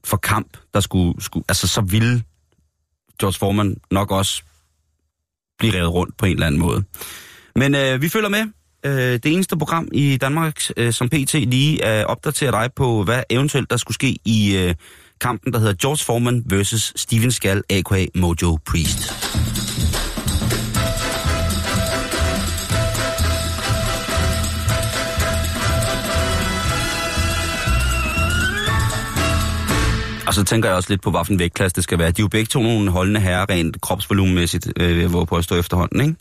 for 0.04 0.18
kamp, 0.18 0.58
der 0.74 0.80
skulle, 0.80 1.24
skulle, 1.24 1.44
altså 1.50 1.68
så 1.68 1.82
ville 1.82 2.24
George 3.20 3.38
Foreman 3.40 3.78
nok 3.92 4.12
også 4.12 4.44
blive 5.60 5.74
revet 5.74 5.94
rundt 5.94 6.18
på 6.18 6.26
en 6.26 6.34
eller 6.34 6.48
anden 6.48 6.62
måde. 6.62 6.84
Men 7.56 7.76
øh, 7.76 8.02
vi 8.02 8.10
følger 8.10 8.30
med. 8.30 8.46
Øh, 8.86 8.94
det 8.94 9.26
eneste 9.26 9.58
program 9.58 9.88
i 9.92 10.18
Danmark, 10.18 10.62
øh, 10.78 10.94
som 10.94 11.10
PT 11.10 11.34
lige 11.34 12.00
øh, 12.00 12.06
opdaterer 12.06 12.52
dig 12.52 12.70
på, 12.76 13.04
hvad 13.04 13.24
eventuelt 13.30 13.70
der 13.70 13.78
skulle 13.78 13.96
ske 13.96 14.18
i 14.26 14.58
øh, 14.58 14.76
kampen, 15.22 15.54
der 15.54 15.60
hedder 15.60 15.74
George 15.74 16.06
Foreman 16.06 16.44
versus 16.46 16.94
Steven 16.96 17.32
Skal, 17.32 17.64
a.k.a. 17.70 18.06
Mojo 18.16 18.58
Priest. 18.66 19.14
Og 30.28 30.34
så 30.34 30.44
tænker 30.44 30.70
jeg 30.70 30.76
også 30.76 30.90
lidt 30.90 31.02
på, 31.02 31.12
hvilken 31.12 31.40
vægtklasse 31.40 31.76
det 31.76 31.84
skal 31.84 32.00
være. 32.00 32.12
De 32.12 32.22
er 32.22 32.24
jo 32.24 32.28
begge 32.28 32.46
to 32.46 32.62
nogle 32.64 32.92
holdende 32.92 33.20
herrer, 33.20 33.50
rent 33.50 33.82
kropsvolumenmæssigt, 33.82 34.74
øh, 34.78 35.10
hvor 35.10 35.26
på 35.26 35.36
at 35.36 35.44
stå 35.44 35.56
efterhånden, 35.56 36.02
ikke? 36.02 36.16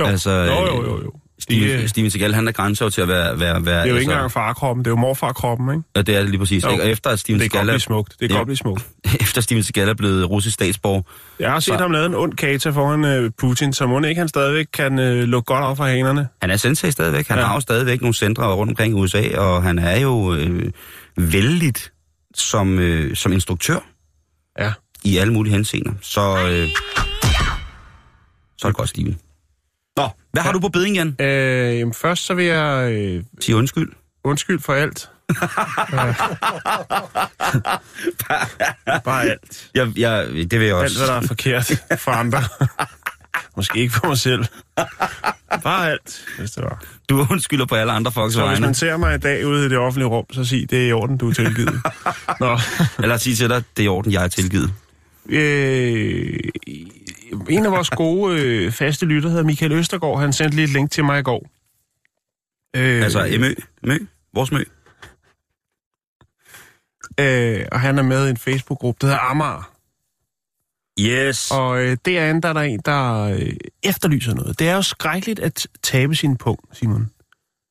Jo. 0.00 0.04
Altså, 0.04 0.30
jo, 0.30 0.66
jo, 0.66 0.82
jo, 0.84 1.02
jo. 1.02 1.12
Steven, 1.42 1.78
De, 1.80 1.88
Steven 1.88 2.10
Seagal, 2.10 2.34
han 2.34 2.48
er 2.48 2.52
grænser 2.52 2.88
til 2.88 3.00
at 3.00 3.08
være... 3.08 3.40
være, 3.40 3.64
være 3.66 3.74
det 3.82 3.84
er 3.84 3.88
jo 3.90 3.96
ikke 3.96 3.96
altså, 3.96 4.10
engang 4.12 4.32
farkroppen, 4.32 4.84
det 4.84 4.90
er 4.90 4.92
jo 4.92 4.96
morfarkroppen, 4.96 5.70
ikke? 5.70 5.82
Ja, 5.96 6.02
det 6.02 6.16
er 6.16 6.20
det 6.20 6.30
lige 6.30 6.38
præcis. 6.38 6.64
Jo. 6.64 6.70
Ikke? 6.70 6.82
Og 6.82 6.88
efter 6.88 7.10
at 7.10 7.18
Steven 7.18 7.40
Det 7.40 7.50
godt 7.52 7.60
er, 7.60 7.64
blive 7.64 7.80
smukt. 7.80 8.16
Det 8.20 8.30
Ja. 8.30 8.36
godt 8.36 8.58
smukt. 8.58 8.86
efter 9.20 9.40
Steven 9.40 9.62
Seagal 9.62 9.88
er 9.88 9.94
blevet 9.94 10.30
russisk 10.30 10.54
statsborger, 10.54 11.02
Jeg 11.40 11.50
har 11.50 11.60
set 11.60 11.64
Så- 11.74 11.76
ham 11.82 11.90
lave 11.90 12.06
en 12.06 12.14
ond 12.14 12.32
kata 12.34 12.70
foran 12.70 13.04
øh, 13.04 13.30
Putin, 13.38 13.72
så 13.72 13.86
må 13.86 14.00
ikke 14.00 14.18
han 14.18 14.28
stadigvæk 14.28 14.66
kan 14.72 14.98
øh, 14.98 15.22
lukke 15.24 15.46
godt 15.46 15.64
op 15.64 15.76
for 15.76 15.84
hanerne. 15.84 16.28
han 16.40 16.50
er 16.50 16.56
sensei 16.56 16.90
stadigvæk. 16.90 17.28
Han 17.28 17.38
Ja. 17.38 17.44
har 17.44 17.54
jo 17.54 17.60
stadigvæk 17.60 18.00
nogle 18.00 18.14
centre 18.14 18.54
rundt 18.54 18.70
omkring 18.70 18.94
i 18.98 19.00
USA, 19.00 19.38
og 19.38 19.62
han 19.62 19.78
er 19.78 20.00
jo 20.00 20.34
øh, 20.34 20.70
vældigt 21.16 21.92
som, 22.34 22.78
øh, 22.78 23.16
som 23.16 23.32
instruktør 23.32 23.78
Ja. 24.58 24.72
i 25.04 25.16
alle 25.18 25.32
mulige 25.32 25.52
henseender. 25.52 25.92
Så, 26.02 26.20
øh, 26.50 26.68
så 28.58 28.66
er 28.66 28.68
det 28.68 28.76
godt, 28.76 28.88
Steven. 28.88 29.18
Nå, 30.02 30.08
hvad 30.32 30.42
har 30.42 30.52
du 30.52 30.60
på 30.60 30.68
beding, 30.68 30.96
Jan? 30.96 31.16
Øh, 31.20 31.78
jamen 31.78 31.94
først 31.94 32.26
så 32.26 32.34
vil 32.34 32.44
jeg 32.44 32.92
øh, 32.92 33.22
Sig 33.40 33.54
undskyld. 33.54 33.92
undskyld 34.24 34.60
for 34.60 34.72
alt. 34.74 35.08
Øh. 35.30 35.36
Bare 39.04 39.22
alt. 39.24 39.70
Jeg, 39.74 39.88
jeg, 39.96 40.26
det 40.26 40.60
vil 40.60 40.66
jeg 40.68 40.76
Alt, 40.76 40.84
også. 40.84 40.98
hvad 40.98 41.08
der 41.08 41.14
er 41.14 41.20
forkert 41.26 41.72
for 41.98 42.10
andre. 42.10 42.42
Måske 43.56 43.78
ikke 43.80 43.94
for 43.94 44.06
mig 44.06 44.18
selv. 44.18 44.44
Bare 45.62 45.90
alt, 45.90 46.24
hvis 46.38 46.50
det 46.50 46.64
var. 46.64 46.82
Du 47.08 47.26
undskylder 47.30 47.66
på 47.66 47.74
alle 47.74 47.92
andre 47.92 48.12
folks 48.12 48.34
Så 48.34 48.40
hvis 48.40 48.48
vegne. 48.50 48.66
man 48.66 48.74
ser 48.74 48.96
mig 48.96 49.14
i 49.14 49.18
dag 49.18 49.46
ude 49.46 49.66
i 49.66 49.68
det 49.68 49.78
offentlige 49.78 50.08
rum, 50.08 50.24
så 50.32 50.44
sig, 50.44 50.70
det 50.70 50.82
er 50.82 50.86
i 50.88 50.92
orden, 50.92 51.16
du 51.18 51.28
er 51.28 51.32
tilgivet. 51.34 51.80
Nå. 52.40 52.58
Eller 53.02 53.16
sige 53.16 53.36
til 53.36 53.48
dig, 53.48 53.62
det 53.76 53.82
er 53.82 53.86
i 53.86 53.88
orden, 53.88 54.12
jeg 54.12 54.24
er 54.24 54.28
tilgivet. 54.28 54.72
Øh, 55.28 56.38
en 57.50 57.66
af 57.66 57.72
vores 57.72 57.90
gode 57.90 58.40
øh, 58.40 58.72
faste 58.72 59.06
lytter 59.06 59.28
hedder 59.28 59.44
Michael 59.44 59.72
Østergaard. 59.72 60.20
Han 60.20 60.32
sendte 60.32 60.56
lige 60.56 60.64
et 60.64 60.70
link 60.72 60.90
til 60.90 61.04
mig 61.04 61.20
i 61.20 61.22
går. 61.22 61.46
Øh, 62.76 63.02
Altså, 63.02 63.36
Mø, 63.40 63.54
Mø, 63.82 63.98
vores 64.34 64.52
Mø. 64.52 64.64
øh, 67.20 67.66
og 67.72 67.80
han 67.80 67.98
er 67.98 68.02
med 68.02 68.26
i 68.26 68.30
en 68.30 68.36
Facebook-gruppe, 68.36 68.98
der 69.00 69.06
hedder 69.06 69.30
Amager. 69.30 69.70
Yes. 71.00 71.50
Og 71.50 71.82
øh, 71.82 71.96
derinde 72.04 72.42
der 72.42 72.48
er 72.48 72.52
der 72.52 72.60
en, 72.60 72.80
der 72.84 73.22
øh, 73.22 73.52
efterlyser 73.82 74.34
noget. 74.34 74.58
Det 74.58 74.68
er 74.68 74.74
jo 74.74 74.82
skrækkeligt 74.82 75.40
at 75.40 75.66
tabe 75.82 76.14
sin 76.14 76.36
punkt, 76.36 76.76
Simon. 76.76 77.10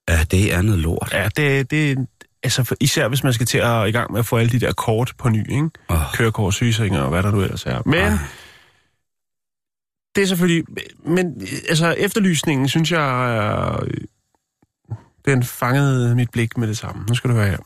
Ja, 0.09 0.23
det 0.31 0.53
er 0.53 0.61
noget 0.61 0.79
lort. 0.79 1.09
Ja, 1.13 1.29
det, 1.35 1.71
det 1.71 2.07
altså 2.43 2.63
for, 2.63 2.75
især 2.79 3.07
hvis 3.07 3.23
man 3.23 3.33
skal 3.33 3.45
til 3.45 3.57
at 3.57 3.87
i 3.87 3.91
gang 3.91 4.11
med 4.11 4.19
at 4.19 4.25
få 4.25 4.37
alle 4.37 4.51
de 4.51 4.59
der 4.59 4.73
kort 4.73 5.13
på 5.17 5.29
ny, 5.29 5.51
ikke? 5.51 5.69
Oh. 5.87 5.97
Kørekort, 6.13 6.53
sygesikringer 6.53 7.01
og 7.01 7.09
hvad 7.09 7.23
der 7.23 7.31
nu 7.31 7.41
ellers 7.41 7.65
er. 7.65 7.81
Men 7.85 7.99
Ej. 7.99 8.17
Det 10.19 10.23
er 10.23 10.27
selvfølgelig... 10.27 10.65
Men 11.05 11.47
altså, 11.69 11.91
efterlysningen, 11.91 12.67
synes 12.67 12.91
jeg, 12.91 13.81
øh, 13.81 13.93
den 15.25 15.43
fangede 15.43 16.15
mit 16.15 16.29
blik 16.31 16.57
med 16.57 16.67
det 16.67 16.77
samme. 16.77 17.05
Nu 17.05 17.15
skal 17.15 17.29
du 17.29 17.35
høre 17.35 17.47
her. 17.47 17.57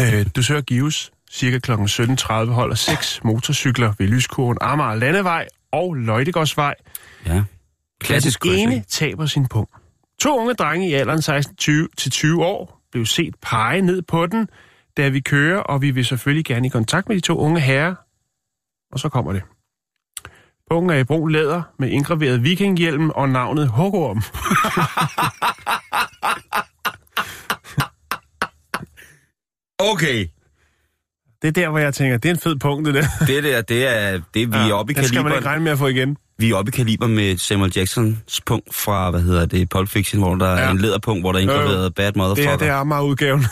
Øh, 0.00 0.26
du 0.36 0.42
søger 0.42 0.60
Gives 0.60 1.12
cirka 1.30 1.58
kl. 1.58 1.72
17.30 1.72 2.32
holder 2.32 2.74
seks 2.74 3.24
motorcykler 3.24 3.92
ved 3.98 4.06
Lyskurven, 4.06 4.58
Amager 4.60 4.94
Landevej 4.94 5.48
og 5.72 5.94
Løjtegårdsvej. 5.94 6.74
Ja. 7.26 7.44
Klassisk 8.00 8.42
Den 8.42 8.52
ene 8.52 8.84
taber 8.88 9.26
sin 9.26 9.46
punkt. 9.46 9.70
To 10.20 10.38
unge 10.38 10.54
drenge 10.54 10.88
i 10.88 10.92
alderen 10.92 11.22
16 11.22 11.56
20 11.56 11.88
til 11.96 12.10
20 12.10 12.44
år 12.44 12.80
blev 12.92 13.06
set 13.06 13.34
pege 13.42 13.80
ned 13.80 14.02
på 14.02 14.26
den, 14.26 14.48
da 14.96 15.08
vi 15.08 15.20
kører, 15.20 15.58
og 15.58 15.82
vi 15.82 15.90
vil 15.90 16.04
selvfølgelig 16.04 16.44
gerne 16.44 16.66
i 16.66 16.70
kontakt 16.70 17.08
med 17.08 17.16
de 17.16 17.20
to 17.20 17.38
unge 17.38 17.60
herrer. 17.60 17.94
Og 18.92 18.98
så 18.98 19.08
kommer 19.08 19.32
det. 19.32 19.42
Pungen 20.70 20.90
er 20.90 20.94
i 20.94 21.04
brun 21.04 21.32
læder 21.32 21.62
med 21.78 21.88
indgraveret 21.88 22.44
vikinghjelm 22.44 23.10
og 23.10 23.28
navnet 23.28 23.68
Hugorm. 23.68 24.22
Okay. 29.78 30.26
Det 31.42 31.48
er 31.48 31.52
der, 31.52 31.68
hvor 31.68 31.78
jeg 31.78 31.94
tænker, 31.94 32.16
det 32.16 32.28
er 32.28 32.34
en 32.34 32.40
fed 32.40 32.56
punkt, 32.56 32.86
det 32.86 32.94
der. 32.94 33.04
Det 33.26 33.44
der, 33.44 33.62
det 33.62 33.86
er, 33.86 34.20
det 34.34 34.48
vi 34.52 34.56
er 34.56 34.72
oppe 34.74 34.92
i 34.92 34.94
den 34.96 35.04
skal 35.04 35.22
man 35.22 35.32
ikke 35.32 35.46
regne 35.46 35.64
med 35.64 35.72
at 35.72 35.78
få 35.78 35.86
igen. 35.86 36.16
Vi 36.38 36.50
er 36.50 36.54
oppe 36.56 36.68
i 36.68 36.76
kaliber 36.76 37.06
med 37.06 37.36
Samuel 37.36 37.72
Jacksons 37.76 38.40
punkt 38.46 38.74
fra, 38.74 39.10
hvad 39.10 39.20
hedder 39.20 39.46
det, 39.46 39.68
Pulp 39.68 39.88
Fiction, 39.88 40.22
hvor 40.22 40.34
der 40.34 40.50
ja. 40.52 40.58
er 40.58 40.70
en 40.70 40.78
læderpunkt, 40.78 41.22
hvor 41.22 41.32
der 41.32 41.38
er 41.38 41.42
indgraveret 41.42 41.94
Bad 41.94 42.06
Det 42.06 42.16
Motherfucker. 42.16 42.50
her, 42.50 42.56
det 42.58 42.68
er 42.68 42.74
Amager-udgaven. 42.74 43.40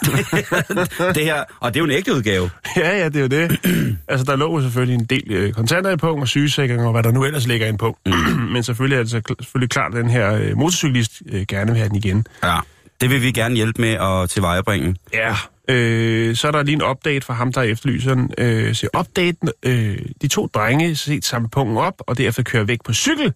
det 1.17 1.25
her, 1.25 1.45
og 1.61 1.75
det 1.75 1.81
er 1.81 1.81
jo 1.81 1.85
en 1.85 1.91
ægte 1.91 2.15
udgave. 2.15 2.51
ja, 2.77 2.99
ja, 2.99 3.09
det 3.09 3.17
er 3.17 3.21
jo 3.21 3.27
det. 3.27 3.59
altså, 4.09 4.25
der 4.25 4.37
lå 4.37 4.57
jo 4.57 4.63
selvfølgelig 4.63 4.95
en 4.95 5.05
del 5.05 5.25
øh, 5.33 5.53
kontanter 5.53 5.91
i 5.91 5.97
punkt 5.97 6.21
og 6.23 6.29
sygesikring 6.29 6.81
og 6.83 6.93
hvad 6.93 7.03
der 7.03 7.13
nu 7.13 7.25
ellers 7.25 7.47
ligger 7.47 7.67
i 7.67 7.71
en 7.71 7.79
punkt. 7.79 7.99
Men 8.53 8.63
selvfølgelig 8.63 8.97
er 8.99 9.03
det 9.03 9.11
så 9.11 9.21
kl- 9.31 9.43
selvfølgelig 9.45 9.71
klart, 9.71 9.95
at 9.95 10.03
den 10.03 10.11
her 10.11 10.35
øh, 10.35 10.57
motorcyklist 10.57 11.13
øh, 11.33 11.45
gerne 11.49 11.71
vil 11.71 11.77
have 11.79 11.89
den 11.89 11.97
igen. 11.97 12.27
Ja. 12.45 12.57
Det 13.01 13.11
vil 13.11 13.23
vi 13.23 13.33
gerne 13.33 13.55
hjælpe 13.55 13.83
med 13.83 13.91
at 13.91 14.31
tilvejebringe. 14.31 14.97
Ja. 15.15 15.37
Øh, 15.69 16.37
så 16.37 16.47
er 16.49 16.53
der 16.53 16.63
lige 16.63 16.75
en 16.75 16.83
update 16.83 17.27
fra 17.27 17.35
ham, 17.35 17.53
der 17.53 17.63
efterlyser 17.63 18.15
den. 18.15 18.31
Øh, 18.39 18.75
så 18.75 18.89
update, 18.99 19.37
øh, 19.63 19.99
de 20.23 20.29
to 20.29 20.47
drenge 20.47 20.97
set 20.97 21.25
samme 21.25 21.49
punkten 21.49 21.77
op, 21.77 21.95
og 22.01 22.19
derefter 22.19 22.43
kører 22.43 22.65
væk 22.65 22.79
på 22.85 22.93
cykel. 22.93 23.33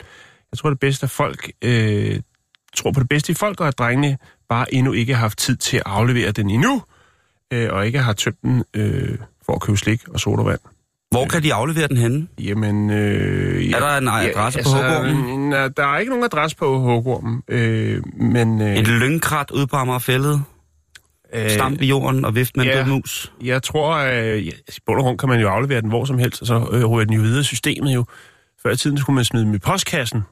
Jeg 0.53 0.59
tror, 0.59 0.71
det 0.71 0.81
bedste 0.81 1.05
at 1.05 1.11
folk 1.11 1.51
øh, 1.65 2.21
tror 2.77 2.93
på 2.93 3.01
det 3.01 3.09
bedste 3.09 3.31
i 3.33 3.35
folk, 3.35 3.61
og 3.61 3.69
at 3.69 3.79
drengene 3.79 4.19
bare 4.49 4.75
endnu 4.75 4.93
ikke 4.93 5.15
har 5.15 5.21
haft 5.21 5.39
tid 5.39 5.57
til 5.57 5.77
at 5.77 5.83
aflevere 5.87 6.31
den 6.33 6.51
endnu, 6.51 6.83
øh, 7.53 7.69
og 7.73 7.87
ikke 7.87 7.99
har 7.99 8.13
tømt 8.13 8.43
den 8.43 8.65
øh, 8.75 9.19
for 9.47 9.53
at 9.55 9.61
købe 9.61 9.79
slik 9.79 10.09
og 10.09 10.21
sodavand. 10.21 10.61
Hvor 11.11 11.27
kan 11.27 11.43
de 11.43 11.55
aflevere 11.55 11.89
den 11.89 11.97
henne? 11.97 12.27
Jamen, 12.39 12.91
øh, 12.91 13.71
Er 13.71 13.81
der 13.81 13.97
en 13.99 14.09
adresse 14.09 14.63
på 14.63 14.69
Hugormen? 14.69 15.49
nej, 15.49 15.69
Der 15.69 15.87
er 15.87 15.99
ikke 15.99 16.11
nogen 16.11 16.25
adresse 16.25 16.57
på 16.57 16.79
Hugormen, 16.79 17.43
øh, 17.49 18.03
men... 18.17 18.61
Øh, 18.61 18.77
Et 18.77 18.89
lyngkrat 18.89 19.51
ude 19.51 19.67
på 19.67 19.77
Amagerfællet, 19.77 20.43
øh, 21.35 21.51
stampe 21.51 21.85
i 21.85 21.89
jorden 21.89 22.25
og 22.25 22.35
vift 22.35 22.57
med 22.57 22.65
ja. 22.65 22.85
mus. 22.87 23.33
Jeg 23.45 23.63
tror, 23.63 23.95
at 23.95 24.47
ja, 24.47 24.51
i 24.51 24.79
bund 24.87 24.99
og 24.99 25.05
grund 25.05 25.19
kan 25.19 25.29
man 25.29 25.41
jo 25.41 25.49
aflevere 25.49 25.81
den 25.81 25.89
hvor 25.89 26.05
som 26.05 26.19
helst, 26.19 26.41
og 26.41 26.47
så 26.47 26.55
øh, 26.73 26.85
ryger 26.85 27.05
den 27.05 27.15
jo 27.15 27.21
videre 27.21 27.45
systemet 27.45 27.95
jo. 27.95 28.05
Før 28.63 28.71
i 28.71 28.77
tiden 28.77 28.99
skulle 28.99 29.15
man 29.15 29.25
smide 29.25 29.45
den 29.45 29.55
i 29.55 29.59
postkassen, 29.59 30.23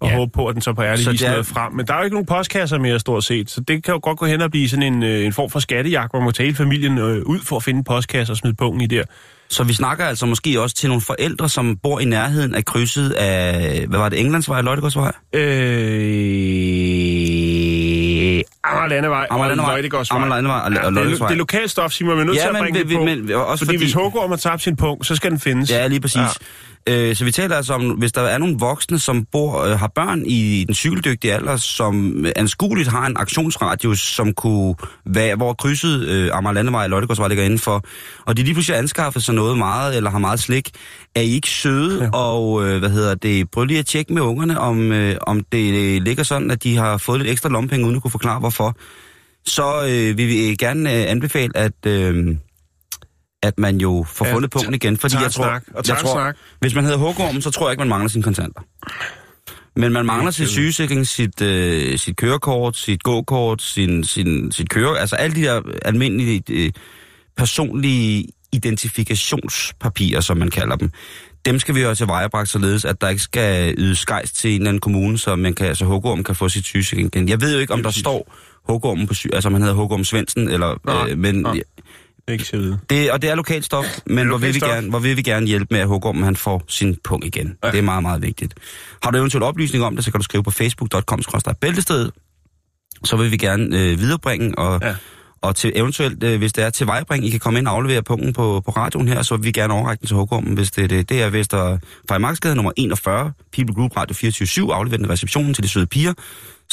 og 0.00 0.08
Ja. 0.08 0.16
håbe 0.16 0.32
på, 0.32 0.46
at 0.46 0.54
den 0.54 0.62
så 0.62 0.72
på 0.72 0.82
ærlig 0.82 1.04
Så 1.04 1.10
vis 1.10 1.22
er- 1.22 1.42
frem. 1.42 1.72
Men 1.72 1.86
der 1.86 1.94
er 1.94 1.98
jo 1.98 2.04
ikke 2.04 2.14
nogen 2.14 2.26
postkasser 2.26 2.78
mere, 2.78 2.98
stort 3.00 3.24
set. 3.24 3.50
Så 3.50 3.60
det 3.60 3.84
kan 3.84 3.94
jo 3.94 4.00
godt 4.02 4.18
gå 4.18 4.26
hen 4.26 4.40
og 4.40 4.50
blive 4.50 4.68
sådan 4.68 4.82
en, 4.94 5.02
øh, 5.02 5.26
en 5.26 5.32
form 5.32 5.50
for 5.50 5.58
skattejagt, 5.58 6.12
hvor 6.12 6.18
man 6.20 6.24
må 6.24 6.30
tage 6.30 6.46
hele 6.46 6.56
familien 6.56 6.98
øh, 6.98 7.22
ud 7.26 7.38
for 7.40 7.56
at 7.56 7.62
finde 7.62 7.78
en 7.78 7.84
postkasse 7.84 8.32
og 8.32 8.36
smide 8.36 8.54
pungen 8.54 8.80
i 8.80 8.86
der. 8.86 9.02
Så 9.48 9.64
vi 9.64 9.72
snakker 9.72 10.04
altså 10.04 10.26
måske 10.26 10.60
også 10.60 10.76
til 10.76 10.88
nogle 10.88 11.00
forældre, 11.00 11.48
som 11.48 11.76
bor 11.82 12.00
i 12.00 12.04
nærheden 12.04 12.54
af 12.54 12.64
krydset 12.64 13.10
af, 13.10 13.86
hvad 13.86 13.98
var 13.98 14.08
det, 14.08 14.20
Englandsvej 14.20 14.58
og 14.58 14.64
Løjtegårdsvej? 14.64 15.12
Øh... 15.34 15.44
Amager 18.64 18.88
Landevej 18.88 19.26
Amager 19.30 19.48
Landevej. 19.48 19.70
og 19.70 19.74
Løjtegårdsvej. 19.76 20.16
Amager 20.16 20.34
Landevej 20.34 20.58
og- 20.58 20.64
og 20.64 20.70
det, 20.70 20.78
er, 20.78 20.90
Løjtegårdsvej. 20.90 21.28
det 21.28 21.34
er 21.34 21.38
lokalt 21.38 21.70
stof, 21.70 21.92
Simon. 21.92 22.16
Vi 22.16 22.20
er 22.20 22.24
nødt 22.24 22.36
Ja, 22.36 22.40
til 22.40 22.46
at 22.48 22.52
men 22.52 22.62
bringe 22.62 22.78
vi- 22.86 22.94
det 22.94 22.98
på. 22.98 23.04
men 23.04 23.32
også 23.34 23.64
fordi, 23.64 23.76
fordi- 23.76 23.84
hvis 23.84 23.92
Hågård 23.92 24.28
har 24.28 24.36
tabt 24.36 24.62
sin 24.62 24.76
punkt, 24.76 25.06
så 25.06 25.16
skal 25.16 25.30
den 25.30 25.40
findes. 25.40 25.70
Ja, 25.70 25.86
lige 25.86 26.00
præcis. 26.00 26.16
Ja. 26.16 26.26
Øh, 26.88 27.16
så 27.16 27.24
vi 27.24 27.30
taler 27.30 27.56
altså 27.56 27.74
om, 27.74 27.90
hvis 27.90 28.12
der 28.12 28.20
er 28.20 28.38
nogle 28.38 28.56
voksne, 28.58 28.98
som 28.98 29.24
bor, 29.32 29.62
øh, 29.62 29.78
har 29.78 29.86
børn 29.94 30.22
i 30.26 30.64
den 30.66 30.74
cykeldygtige 30.74 31.34
alder, 31.34 31.56
som 31.56 32.26
øh, 32.26 32.32
anskueligt 32.36 32.88
har 32.88 33.06
en 33.06 33.16
aktionsradius, 33.16 34.00
som 34.00 34.32
kunne 34.32 34.74
være, 35.06 35.36
hvor 35.36 35.52
krydset 35.52 36.08
øh, 36.08 36.30
Amager 36.32 36.54
Landevej 36.54 36.84
og 36.84 36.90
Løjtegårdsvej 36.90 37.28
ligger 37.28 37.44
indenfor, 37.44 37.84
og 38.26 38.36
de 38.36 38.42
lige 38.42 38.54
pludselig 38.54 38.78
anskaffet 38.78 39.22
sig 39.22 39.34
noget 39.34 39.58
meget, 39.58 39.96
eller 39.96 40.10
har 40.10 40.18
meget 40.18 40.40
slik, 40.40 40.70
er 41.14 41.20
I 41.20 41.30
ikke 41.30 41.48
søde, 41.48 41.98
ja. 41.98 42.04
Ja. 42.04 42.10
og 42.10 42.66
øh, 42.66 42.78
hvad 42.78 42.90
hedder 42.90 43.14
det, 43.14 43.50
prøv 43.50 43.64
lige 43.64 43.78
at 43.78 43.86
tjekke 43.86 44.14
med 44.14 44.22
ungerne, 44.22 44.60
om, 44.60 44.92
øh, 44.92 45.16
om 45.20 45.44
det 45.52 46.02
ligger 46.02 46.22
sådan, 46.22 46.50
at 46.50 46.62
de 46.62 46.76
har 46.76 46.96
fået 46.96 47.20
lidt 47.20 47.30
ekstra 47.30 47.48
lompenge, 47.48 47.84
uden 47.84 47.96
at 47.96 48.02
kunne 48.02 48.10
forklare 48.10 48.40
hvorfor. 48.40 48.76
Så 49.46 49.82
øh, 49.82 50.18
vil 50.18 50.28
vi 50.28 50.56
gerne 50.58 50.94
øh, 50.94 51.10
anbefale, 51.10 51.56
at... 51.56 51.86
Øh, 51.86 52.36
at 53.44 53.58
man 53.58 53.76
jo 53.80 54.06
får 54.08 54.26
Ja, 54.26 54.34
fundet 54.34 54.50
punkten 54.50 54.74
igen, 54.74 54.96
fordi 54.96 55.16
jeg 55.22 55.32
tror, 55.32 55.44
snak, 55.44 55.62
og 55.74 55.84
jeg 55.88 55.96
tror 55.96 56.14
snak. 56.14 56.36
hvis 56.60 56.74
man 56.74 56.84
hedder 56.84 56.98
Hågorm, 56.98 57.40
så 57.40 57.50
tror 57.50 57.66
jeg 57.66 57.72
ikke, 57.72 57.80
man 57.80 57.88
mangler 57.88 58.08
sine 58.08 58.22
kontanter. 58.22 58.60
Men 59.76 59.92
man 59.92 60.06
mangler 60.06 60.30
sit 60.30 60.48
sygesikring, 60.48 61.06
sit, 61.06 61.40
øh, 61.42 61.98
sit 61.98 62.16
kørekort, 62.16 62.76
sit 62.76 63.02
gåkort, 63.02 63.62
sin, 63.62 64.04
sin, 64.04 64.52
sit 64.52 64.68
køre... 64.68 64.98
Altså 64.98 65.16
alle 65.16 65.36
de 65.36 65.42
der 65.42 65.62
almindelige 65.82 66.42
øh, 66.50 66.72
personlige 67.36 68.26
identifikationspapirer, 68.52 70.20
som 70.20 70.36
man 70.36 70.50
kalder 70.50 70.76
dem. 70.76 70.90
Dem 71.44 71.58
skal 71.58 71.74
vi 71.74 71.82
jo 71.82 71.94
til 71.94 72.06
vejebragt 72.06 72.48
således, 72.48 72.84
at 72.84 73.00
der 73.00 73.08
ikke 73.08 73.22
skal 73.22 73.74
yde 73.78 73.96
skejs 73.96 74.32
til 74.32 74.50
en 74.50 74.56
eller 74.56 74.68
anden 74.68 74.80
kommune, 74.80 75.18
så 75.18 75.36
man 75.36 75.54
kan, 75.54 75.66
altså 75.66 75.84
Hågorm 75.84 76.24
kan 76.24 76.34
få 76.34 76.48
sit 76.48 76.64
sygesikring 76.64 77.16
igen. 77.16 77.28
Jeg 77.28 77.40
ved 77.40 77.54
jo 77.54 77.60
ikke, 77.60 77.72
om 77.72 77.82
der 77.82 77.90
står 77.90 78.34
Hågorm 78.68 79.06
på 79.06 79.14
sy... 79.14 79.26
Altså, 79.32 79.48
om 79.48 79.52
han 79.52 79.62
hedder 79.62 79.76
Hågorm 79.76 80.04
Svendsen, 80.04 80.48
eller... 80.48 80.80
Nej, 80.86 81.10
øh, 81.10 81.18
men 81.18 81.34
nej. 81.34 81.60
Ikke 82.28 82.48
vide. 82.52 82.78
det, 82.90 83.10
og 83.10 83.22
det 83.22 83.30
er 83.30 83.34
lokalt 83.34 83.64
stof, 83.64 83.98
men 84.06 84.28
hvor 84.28 84.38
vil, 84.38 84.54
vi 84.54 84.58
stof. 84.58 84.70
gerne, 84.70 84.90
hvor 84.90 84.98
vil 84.98 85.16
vi 85.16 85.22
gerne 85.22 85.46
hjælpe 85.46 85.66
med, 85.70 85.80
at 85.80 85.86
Hågorm 85.86 86.22
han 86.22 86.36
får 86.36 86.64
sin 86.68 86.96
punkt 87.04 87.24
igen. 87.24 87.56
Ja. 87.64 87.70
Det 87.70 87.78
er 87.78 87.82
meget, 87.82 88.02
meget 88.02 88.22
vigtigt. 88.22 88.54
Har 89.02 89.10
du 89.10 89.18
eventuelt 89.18 89.44
oplysning 89.44 89.84
om 89.84 89.96
det, 89.96 90.04
så 90.04 90.10
kan 90.10 90.18
du 90.18 90.24
skrive 90.24 90.42
på 90.42 90.50
facebook.com 90.50 91.22
bæltested. 91.60 92.10
Så 93.04 93.16
vil 93.16 93.32
vi 93.32 93.36
gerne 93.36 93.78
øh, 93.78 93.98
viderebringe, 93.98 94.58
og, 94.58 94.80
ja. 94.82 94.94
Og 95.44 95.56
til 95.56 95.72
eventuelt, 95.74 96.22
øh, 96.22 96.38
hvis 96.38 96.52
det 96.52 96.64
er 96.64 96.70
til 96.70 96.86
vejbring, 96.86 97.26
I 97.26 97.30
kan 97.30 97.40
komme 97.40 97.58
ind 97.58 97.68
og 97.68 97.74
aflevere 97.74 98.02
punkten 98.02 98.32
på, 98.32 98.62
på 98.64 98.70
radioen 98.70 99.08
her, 99.08 99.22
så 99.22 99.36
vil 99.36 99.44
vi 99.44 99.52
gerne 99.52 99.74
overrække 99.74 100.00
den 100.00 100.06
til 100.06 100.16
Hågorm, 100.16 100.44
hvis 100.44 100.70
det 100.70 100.84
er 100.84 100.88
det. 100.88 101.08
Det 101.08 101.22
er 101.22 101.30
Vester 101.30 101.78
Fejmarksgade 102.08 102.54
nummer 102.54 102.72
41, 102.76 103.32
People 103.52 103.74
Group 103.74 103.96
Radio 103.96 104.14
24 104.14 104.74
aflever 104.74 104.96
den 104.96 105.06
i 105.06 105.08
receptionen 105.08 105.54
til 105.54 105.64
de 105.64 105.68
søde 105.68 105.86
piger. 105.86 106.12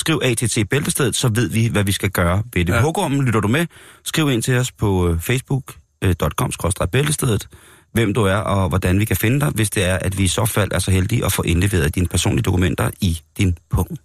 Skriv 0.02 0.20
ATT 0.24 0.70
Bæltestedet, 0.70 1.16
så 1.16 1.28
ved 1.36 1.50
vi, 1.50 1.70
hvad 1.72 1.84
vi 1.84 1.92
skal 1.92 2.10
gøre 2.10 2.44
ved 2.54 2.66
det. 2.66 2.74
Ja. 2.74 2.82
Hågormen, 2.82 3.26
lytter 3.26 3.40
du 3.40 3.48
med? 3.48 3.66
Skriv 4.04 4.32
ind 4.32 4.42
til 4.42 4.58
os 4.58 4.72
på 4.72 5.10
øh, 5.10 5.20
facebook.com 5.20 6.52
bæltestedet, 6.92 7.48
hvem 7.94 8.14
du 8.14 8.24
er 8.24 8.36
og 8.36 8.70
hvordan 8.70 9.00
vi 9.00 9.06
kan 9.06 9.16
finde 9.16 9.40
dig, 9.40 9.50
hvis 9.56 9.70
det 9.70 9.86
er, 9.86 9.98
at 10.02 10.18
vi 10.18 10.24
i 10.24 10.28
så 10.28 10.46
fald 10.46 10.72
er 10.72 10.80
så 10.80 10.92
heldige 10.92 11.26
at 11.26 11.32
få 11.32 11.42
indleveret 11.42 11.96
dine 11.96 12.08
personlige 12.08 12.44
dokumenter 12.44 12.90
i 13.02 13.20
din 13.38 13.58
punkt. 13.70 14.02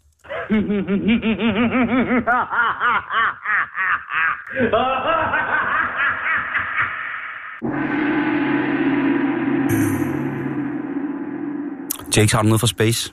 Jake, 12.17 12.35
har 12.35 12.43
du 12.43 12.49
noget 12.49 12.61
fra 12.61 12.67
Space? 12.67 13.13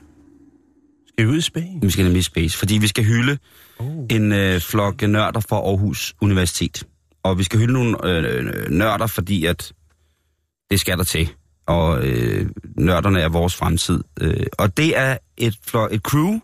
Skal 1.14 1.26
vi 1.26 1.30
ud 1.32 1.36
i 1.38 1.40
Spanien? 1.40 1.82
Vi 1.82 1.90
skal 1.90 2.04
nemlig 2.04 2.20
i 2.20 2.22
Space, 2.22 2.58
fordi 2.58 2.78
vi 2.78 2.86
skal 2.86 3.04
hylde 3.04 3.38
Oh. 3.78 4.06
en 4.10 4.32
øh, 4.32 4.60
flok 4.60 5.02
nørder 5.02 5.40
fra 5.40 5.56
Aarhus 5.56 6.14
Universitet. 6.20 6.84
Og 7.22 7.38
vi 7.38 7.44
skal 7.44 7.58
hylde 7.60 7.72
nogle 7.72 8.06
øh, 8.08 8.70
nørder, 8.70 9.06
fordi 9.06 9.44
at 9.44 9.72
det 10.70 10.80
skal 10.80 10.98
der 10.98 11.04
til. 11.04 11.28
Og 11.66 12.06
øh, 12.06 12.46
nørderne 12.76 13.20
er 13.20 13.28
vores 13.28 13.54
fremtid. 13.54 14.00
Øh, 14.20 14.46
og 14.58 14.76
det 14.76 14.98
er 14.98 15.16
et, 15.36 15.54
flok, 15.66 15.92
et 15.94 16.00
crew, 16.00 16.38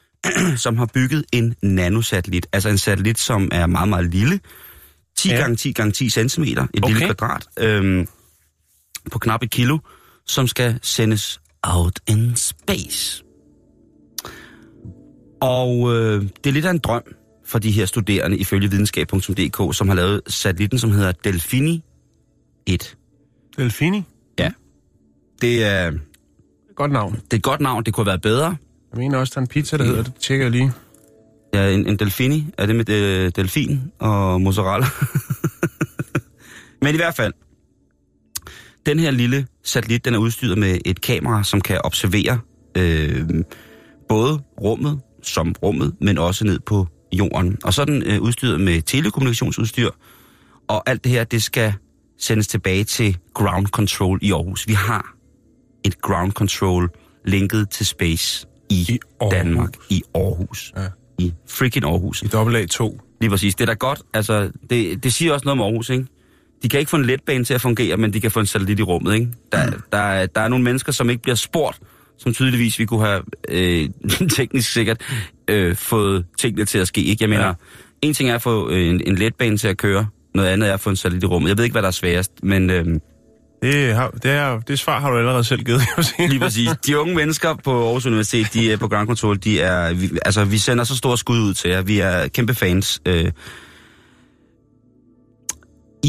som 0.64 0.76
har 0.78 0.86
bygget 0.86 1.24
en 1.32 1.54
nanosatellit. 1.62 2.46
Altså 2.52 2.68
en 2.68 2.78
satellit, 2.78 3.18
som 3.18 3.48
er 3.52 3.66
meget, 3.66 3.88
meget 3.88 4.10
lille. 4.10 4.40
10 5.16 5.28
Ja. 5.28 5.36
gange 5.36 5.56
10 5.56 5.72
gange 5.72 5.92
10 5.92 6.10
cm, 6.10 6.42
et. 6.42 6.58
Okay. 6.58 6.68
lille 6.86 7.04
kvadrat, 7.06 7.46
øh, 7.58 8.06
på 9.12 9.18
knap 9.18 9.42
et 9.42 9.50
kilo, 9.50 9.78
som 10.26 10.46
skal 10.48 10.78
sendes 10.82 11.40
out 11.62 12.00
in 12.08 12.36
space. 12.36 13.24
Og 15.40 15.94
øh, 15.94 16.22
det 16.22 16.46
er 16.46 16.50
lidt 16.52 16.64
af 16.64 16.70
en 16.70 16.78
drøm 16.78 17.02
for 17.44 17.58
de 17.58 17.70
her 17.70 17.86
studerende, 17.86 18.36
ifølge 18.36 18.70
videnskab.dk, 18.70 19.76
som 19.76 19.88
har 19.88 19.94
lavet 19.94 20.20
satellitten, 20.26 20.78
som 20.78 20.90
hedder 20.90 21.12
Delfini 21.12 21.82
1. 22.66 22.96
Delfini? 23.56 24.02
Ja. 24.38 24.50
Det 25.40 25.64
er, 25.64 25.92
Godt 26.76 26.92
navn. 26.92 27.14
det 27.14 27.32
er 27.32 27.36
et 27.36 27.42
godt 27.42 27.60
navn, 27.60 27.84
det 27.84 27.94
kunne 27.94 28.04
have 28.04 28.10
været 28.10 28.22
bedre. 28.22 28.56
Jeg 28.92 28.98
mener 28.98 29.18
også, 29.18 29.32
der 29.34 29.38
er 29.40 29.42
en 29.42 29.48
pizza, 29.48 29.76
der 29.76 29.84
hedder 29.84 30.02
det. 30.02 30.14
Tjekker 30.14 30.44
jeg 30.44 30.52
lige. 30.52 30.72
Ja, 31.54 31.70
en, 31.74 31.86
en 31.86 31.96
delfini. 31.96 32.46
Er 32.58 32.66
det 32.66 32.76
med 32.76 32.88
øh, 32.88 33.32
delfin 33.36 33.80
og 33.98 34.40
mozzarella? 34.40 34.86
Men 36.82 36.94
i 36.94 36.96
hvert 36.96 37.14
fald, 37.14 37.32
den 38.86 38.98
her 38.98 39.10
lille 39.10 39.46
satellit, 39.64 40.04
den 40.04 40.14
er 40.14 40.18
udstyret 40.18 40.58
med 40.58 40.78
et 40.84 41.00
kamera, 41.00 41.44
som 41.44 41.60
kan 41.60 41.80
observere 41.84 42.40
øh, 42.76 43.28
både 44.08 44.40
rummet 44.60 45.00
som 45.28 45.54
rummet, 45.62 45.94
men 46.00 46.18
også 46.18 46.44
ned 46.44 46.60
på 46.60 46.86
jorden. 47.12 47.58
Og 47.64 47.74
så 47.74 47.80
er 47.80 47.86
den 47.86 48.02
øh, 48.02 48.20
udstyret 48.20 48.60
med 48.60 48.82
telekommunikationsudstyr, 48.82 49.90
og 50.68 50.90
alt 50.90 51.04
det 51.04 51.12
her, 51.12 51.24
det 51.24 51.42
skal 51.42 51.72
sendes 52.18 52.46
tilbage 52.46 52.84
til 52.84 53.16
ground 53.34 53.66
control 53.66 54.18
i 54.22 54.32
Aarhus. 54.32 54.68
Vi 54.68 54.72
har 54.72 55.14
et 55.84 56.00
ground 56.00 56.32
control 56.32 56.90
linket 57.24 57.70
til 57.70 57.86
space 57.86 58.46
i, 58.70 58.86
I 58.88 58.98
Aarhus. 59.20 59.34
Danmark, 59.34 59.74
i 59.90 60.02
Aarhus. 60.14 60.72
Ja. 60.76 60.86
I 61.18 61.32
freaking 61.48 61.84
Aarhus. 61.84 62.22
I 62.22 62.26
dobbelt 62.26 62.80
A2. 62.80 62.98
Lige 63.20 63.30
præcis. 63.30 63.54
Det 63.54 63.62
er 63.62 63.66
da 63.66 63.74
godt. 63.74 64.02
Altså, 64.14 64.50
det, 64.70 65.04
det 65.04 65.12
siger 65.12 65.32
også 65.32 65.44
noget 65.44 65.60
om 65.60 65.66
Aarhus, 65.66 65.90
ikke? 65.90 66.06
de 66.62 66.68
kan 66.68 66.80
ikke 66.80 66.90
få 66.90 66.96
en 66.96 67.04
letbane 67.04 67.44
til 67.44 67.54
at 67.54 67.60
fungere, 67.60 67.96
men 67.96 68.12
de 68.12 68.20
kan 68.20 68.30
få 68.30 68.40
en 68.40 68.46
satellit 68.46 68.78
i 68.78 68.82
rummet, 68.82 69.14
ikke? 69.14 69.28
Der, 69.52 69.66
mm. 69.66 69.82
der, 69.92 69.98
er, 69.98 70.26
der 70.26 70.40
er 70.40 70.48
nogle 70.48 70.64
mennesker, 70.64 70.92
som 70.92 71.10
ikke 71.10 71.22
bliver 71.22 71.36
spurgt, 71.36 71.78
som 72.18 72.34
tydeligvis 72.34 72.78
vi 72.78 72.84
kunne 72.84 73.06
have 73.06 73.22
øh, 73.48 73.88
teknisk 74.36 74.72
sikkert 74.72 75.02
øh, 75.48 75.76
fået 75.76 76.24
tingene 76.38 76.64
til 76.64 76.78
at 76.78 76.88
ske, 76.88 77.00
ikke? 77.00 77.22
Jeg 77.22 77.28
mener, 77.30 77.46
ja. 77.46 77.52
en 78.02 78.14
ting 78.14 78.30
er 78.30 78.34
at 78.34 78.42
få 78.42 78.70
øh, 78.70 78.88
en, 78.88 79.02
en 79.06 79.14
letbane 79.14 79.58
til 79.58 79.68
at 79.68 79.76
køre, 79.76 80.06
noget 80.34 80.48
andet 80.48 80.68
er 80.68 80.74
at 80.74 80.80
få 80.80 80.90
en 80.90 80.96
satellit 80.96 81.22
i 81.22 81.26
rummet. 81.26 81.48
Jeg 81.48 81.56
ved 81.56 81.64
ikke, 81.64 81.74
hvad 81.74 81.82
der 81.82 81.88
er 81.88 81.92
sværest, 81.92 82.32
men... 82.42 82.70
Øh, 82.70 82.86
det, 83.62 83.94
har, 83.94 84.10
det, 84.10 84.30
er, 84.30 84.60
det 84.60 84.78
svar 84.78 85.00
har 85.00 85.10
du 85.10 85.18
allerede 85.18 85.44
selv 85.44 85.62
givet. 85.62 85.82
Lige 86.18 86.40
præcis. 86.40 86.70
De 86.86 86.98
unge 86.98 87.14
mennesker 87.14 87.54
på 87.64 87.84
Aarhus 87.84 88.06
Universitet, 88.06 88.54
de 88.54 88.72
er 88.72 88.76
på 88.76 88.88
Grand 88.88 89.06
Control, 89.06 89.36
de 89.36 89.60
er, 89.60 89.94
vi, 89.94 90.10
altså 90.24 90.44
vi 90.44 90.58
sender 90.58 90.84
så 90.84 90.96
store 90.96 91.18
skud 91.18 91.38
ud 91.38 91.54
til 91.54 91.70
jer. 91.70 91.82
Vi 91.82 91.98
er 91.98 92.28
kæmpe 92.28 92.54
fans. 92.54 93.00
Øh. 93.06 93.30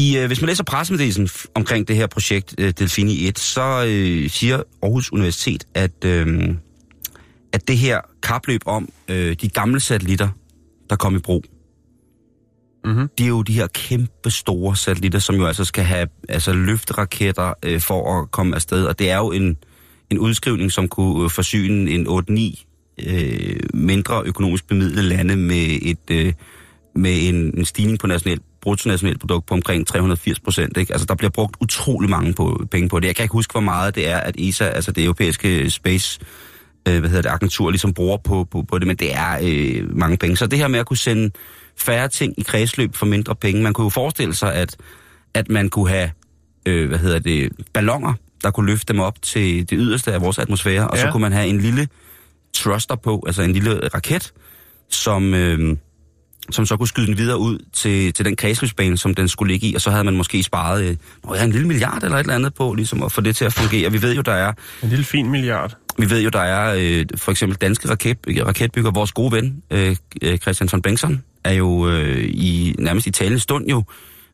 I, 0.00 0.18
øh, 0.18 0.26
hvis 0.26 0.40
man 0.40 0.48
læser 0.48 0.64
pressemeddelelsen 0.64 1.28
omkring 1.54 1.88
det 1.88 1.96
her 1.96 2.06
projekt, 2.06 2.54
øh, 2.58 2.72
Delfini 2.78 3.28
1, 3.28 3.38
så 3.38 3.84
øh, 3.88 4.30
siger 4.30 4.62
Aarhus 4.82 5.12
Universitet, 5.12 5.64
at, 5.74 6.04
øh, 6.04 6.54
at 7.52 7.68
det 7.68 7.78
her 7.78 8.00
kapløb 8.22 8.60
om 8.66 8.88
øh, 9.08 9.36
de 9.40 9.48
gamle 9.48 9.80
satellitter, 9.80 10.28
der 10.90 10.96
kom 10.96 11.16
i 11.16 11.18
brug, 11.18 11.44
Mm-hmm. 12.84 13.08
Det 13.18 13.24
er 13.24 13.28
jo 13.28 13.42
de 13.42 13.52
her 13.52 13.66
kæmpe 13.66 14.30
store 14.30 14.76
satellitter, 14.76 15.18
som 15.18 15.34
jo 15.36 15.46
altså 15.46 15.64
skal 15.64 15.84
have 15.84 16.08
altså 16.28 16.52
løfteraketter 16.52 17.54
øh, 17.62 17.80
for 17.80 18.20
at 18.20 18.30
komme 18.30 18.54
afsted. 18.54 18.84
Og 18.84 18.98
det 18.98 19.10
er 19.10 19.16
jo 19.16 19.32
en, 19.32 19.56
en 20.10 20.18
udskrivning, 20.18 20.72
som 20.72 20.88
kunne 20.88 21.24
øh, 21.24 21.30
forsyne 21.30 21.90
en 21.90 22.06
8-9 22.06 22.64
øh, 23.06 23.60
mindre 23.74 24.22
økonomisk 24.26 24.68
bemidlede 24.68 25.02
lande 25.02 25.36
med, 25.36 25.78
et, 25.82 26.10
øh, 26.10 26.32
med 26.94 27.28
en, 27.28 27.58
en 27.58 27.64
stigning 27.64 27.98
på 27.98 28.06
national, 28.06 28.40
bruttonationalt 28.62 29.20
produkt 29.20 29.46
på 29.46 29.54
omkring 29.54 29.86
380 29.86 30.40
procent. 30.40 30.78
Altså 30.78 31.06
der 31.06 31.14
bliver 31.14 31.30
brugt 31.30 31.56
utrolig 31.60 32.10
mange 32.10 32.32
på, 32.32 32.66
penge 32.70 32.88
på 32.88 33.00
det. 33.00 33.06
Jeg 33.06 33.16
kan 33.16 33.22
ikke 33.22 33.32
huske, 33.32 33.52
hvor 33.52 33.60
meget 33.60 33.94
det 33.94 34.08
er, 34.08 34.18
at 34.18 34.34
ESA, 34.38 34.64
altså 34.64 34.92
det 34.92 35.04
europæiske 35.04 35.70
space 35.70 36.20
øh, 36.88 37.00
hvad 37.00 37.10
hedder 37.10 37.22
det, 37.22 37.28
agentur, 37.28 37.70
ligesom 37.70 37.94
bruger 37.94 38.16
på, 38.16 38.44
på, 38.44 38.62
på 38.62 38.78
det, 38.78 38.86
men 38.86 38.96
det 38.96 39.14
er 39.14 39.38
øh, 39.42 39.96
mange 39.96 40.16
penge. 40.16 40.36
Så 40.36 40.46
det 40.46 40.58
her 40.58 40.68
med 40.68 40.78
at 40.78 40.86
kunne 40.86 40.96
sende 40.96 41.30
færre 41.76 42.08
ting 42.08 42.34
i 42.38 42.42
kredsløb 42.42 42.96
for 42.96 43.06
mindre 43.06 43.34
penge. 43.34 43.62
Man 43.62 43.72
kunne 43.72 43.84
jo 43.84 43.88
forestille 43.88 44.34
sig, 44.34 44.54
at, 44.54 44.76
at 45.34 45.48
man 45.48 45.68
kunne 45.68 45.88
have, 45.88 46.10
øh, 46.66 46.88
hvad 46.88 46.98
hedder 46.98 47.18
det, 47.18 47.52
ballonger, 47.72 48.14
der 48.42 48.50
kunne 48.50 48.66
løfte 48.66 48.92
dem 48.92 49.00
op 49.00 49.22
til 49.22 49.70
det 49.70 49.78
yderste 49.80 50.12
af 50.12 50.20
vores 50.20 50.38
atmosfære, 50.38 50.88
og 50.88 50.96
ja. 50.96 51.02
så 51.02 51.10
kunne 51.12 51.20
man 51.20 51.32
have 51.32 51.46
en 51.46 51.60
lille 51.60 51.88
thruster 52.56 52.96
på, 52.96 53.24
altså 53.26 53.42
en 53.42 53.52
lille 53.52 53.88
raket, 53.88 54.32
som, 54.88 55.34
øh, 55.34 55.76
som 56.52 56.66
så 56.66 56.76
kunne 56.76 56.88
skyde 56.88 57.06
den 57.06 57.18
videre 57.18 57.38
ud 57.38 57.58
til, 57.72 58.12
til 58.12 58.24
den 58.24 58.36
kredsløbsbane, 58.36 58.98
som 58.98 59.14
den 59.14 59.28
skulle 59.28 59.52
ligge 59.52 59.66
i, 59.66 59.74
og 59.74 59.80
så 59.80 59.90
havde 59.90 60.04
man 60.04 60.16
måske 60.16 60.42
sparet 60.42 60.84
øh, 60.84 60.96
ja, 61.36 61.44
en 61.44 61.50
lille 61.50 61.66
milliard 61.66 62.02
eller 62.02 62.16
et 62.16 62.20
eller 62.20 62.34
andet 62.34 62.54
på, 62.54 62.74
ligesom 62.74 63.02
at 63.02 63.12
få 63.12 63.20
det 63.20 63.36
til 63.36 63.44
at 63.44 63.52
fungere. 63.52 63.92
Vi 63.92 64.02
ved 64.02 64.14
jo, 64.14 64.22
der 64.22 64.32
er... 64.32 64.52
En 64.82 64.88
lille 64.88 65.04
fin 65.04 65.30
milliard. 65.30 65.76
Vi 65.98 66.10
ved 66.10 66.22
jo, 66.22 66.28
der 66.28 66.40
er 66.40 66.74
øh, 66.78 67.06
for 67.16 67.30
eksempel 67.30 67.58
danske 67.58 67.90
raket, 67.90 68.18
raketbygger, 68.46 68.90
vores 68.90 69.12
gode 69.12 69.32
ven, 69.32 69.62
øh, 69.70 69.96
øh 70.22 70.38
Christian 70.38 70.68
von 70.72 70.82
Bengtsson, 70.82 71.22
er 71.44 71.52
jo 71.52 71.88
øh, 71.88 72.24
i 72.24 72.74
nærmest 72.78 73.06
i 73.06 73.10
talende 73.10 73.40
stund 73.40 73.66
jo, 73.66 73.84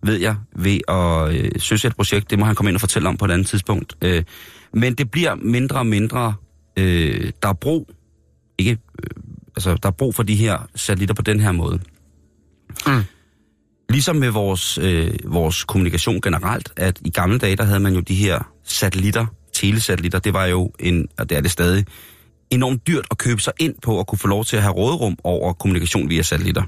ved 0.02 0.20
jeg, 0.20 0.36
ved 0.56 0.80
at 0.88 1.34
øh, 1.34 1.50
søge 1.58 1.86
et 1.86 1.96
projekt. 1.96 2.30
Det 2.30 2.38
må 2.38 2.44
han 2.44 2.54
komme 2.54 2.70
ind 2.70 2.76
og 2.76 2.80
fortælle 2.80 3.08
om 3.08 3.16
på 3.16 3.24
et 3.24 3.30
andet 3.30 3.46
tidspunkt. 3.46 3.96
Øh, 4.02 4.22
men 4.72 4.94
det 4.94 5.10
bliver 5.10 5.34
mindre 5.34 5.78
og 5.78 5.86
mindre. 5.86 6.34
Øh, 6.76 7.32
der 7.42 7.48
er 7.48 7.52
brug, 7.52 7.90
ikke, 8.58 8.70
øh, 8.70 9.10
altså, 9.56 9.76
der 9.82 9.88
er 9.88 9.92
brug 9.92 10.14
for 10.14 10.22
de 10.22 10.34
her 10.34 10.68
satellitter 10.74 11.14
på 11.14 11.22
den 11.22 11.40
her 11.40 11.52
måde. 11.52 11.80
Mm. 12.86 13.02
Ligesom 13.88 14.16
med 14.16 14.30
vores, 14.30 14.78
øh, 14.78 15.14
vores 15.24 15.64
kommunikation 15.64 16.20
generelt, 16.20 16.72
at 16.76 16.98
i 17.04 17.10
gamle 17.10 17.38
dage, 17.38 17.56
der 17.56 17.64
havde 17.64 17.80
man 17.80 17.94
jo 17.94 18.00
de 18.00 18.14
her 18.14 18.52
satellitter, 18.64 19.26
telesatellitter, 19.52 20.18
det 20.18 20.34
var 20.34 20.46
jo 20.46 20.72
en, 20.78 21.08
og 21.18 21.30
det 21.30 21.36
er 21.36 21.40
det 21.40 21.50
stadig, 21.50 21.84
enormt 22.50 22.86
dyrt 22.86 23.06
at 23.10 23.18
købe 23.18 23.40
sig 23.40 23.52
ind 23.58 23.74
på 23.82 24.00
at 24.00 24.06
kunne 24.06 24.18
få 24.18 24.28
lov 24.28 24.44
til 24.44 24.56
at 24.56 24.62
have 24.62 24.74
råderum 24.74 25.16
over 25.24 25.52
kommunikation 25.52 26.10
via 26.10 26.22
satellitter. 26.22 26.62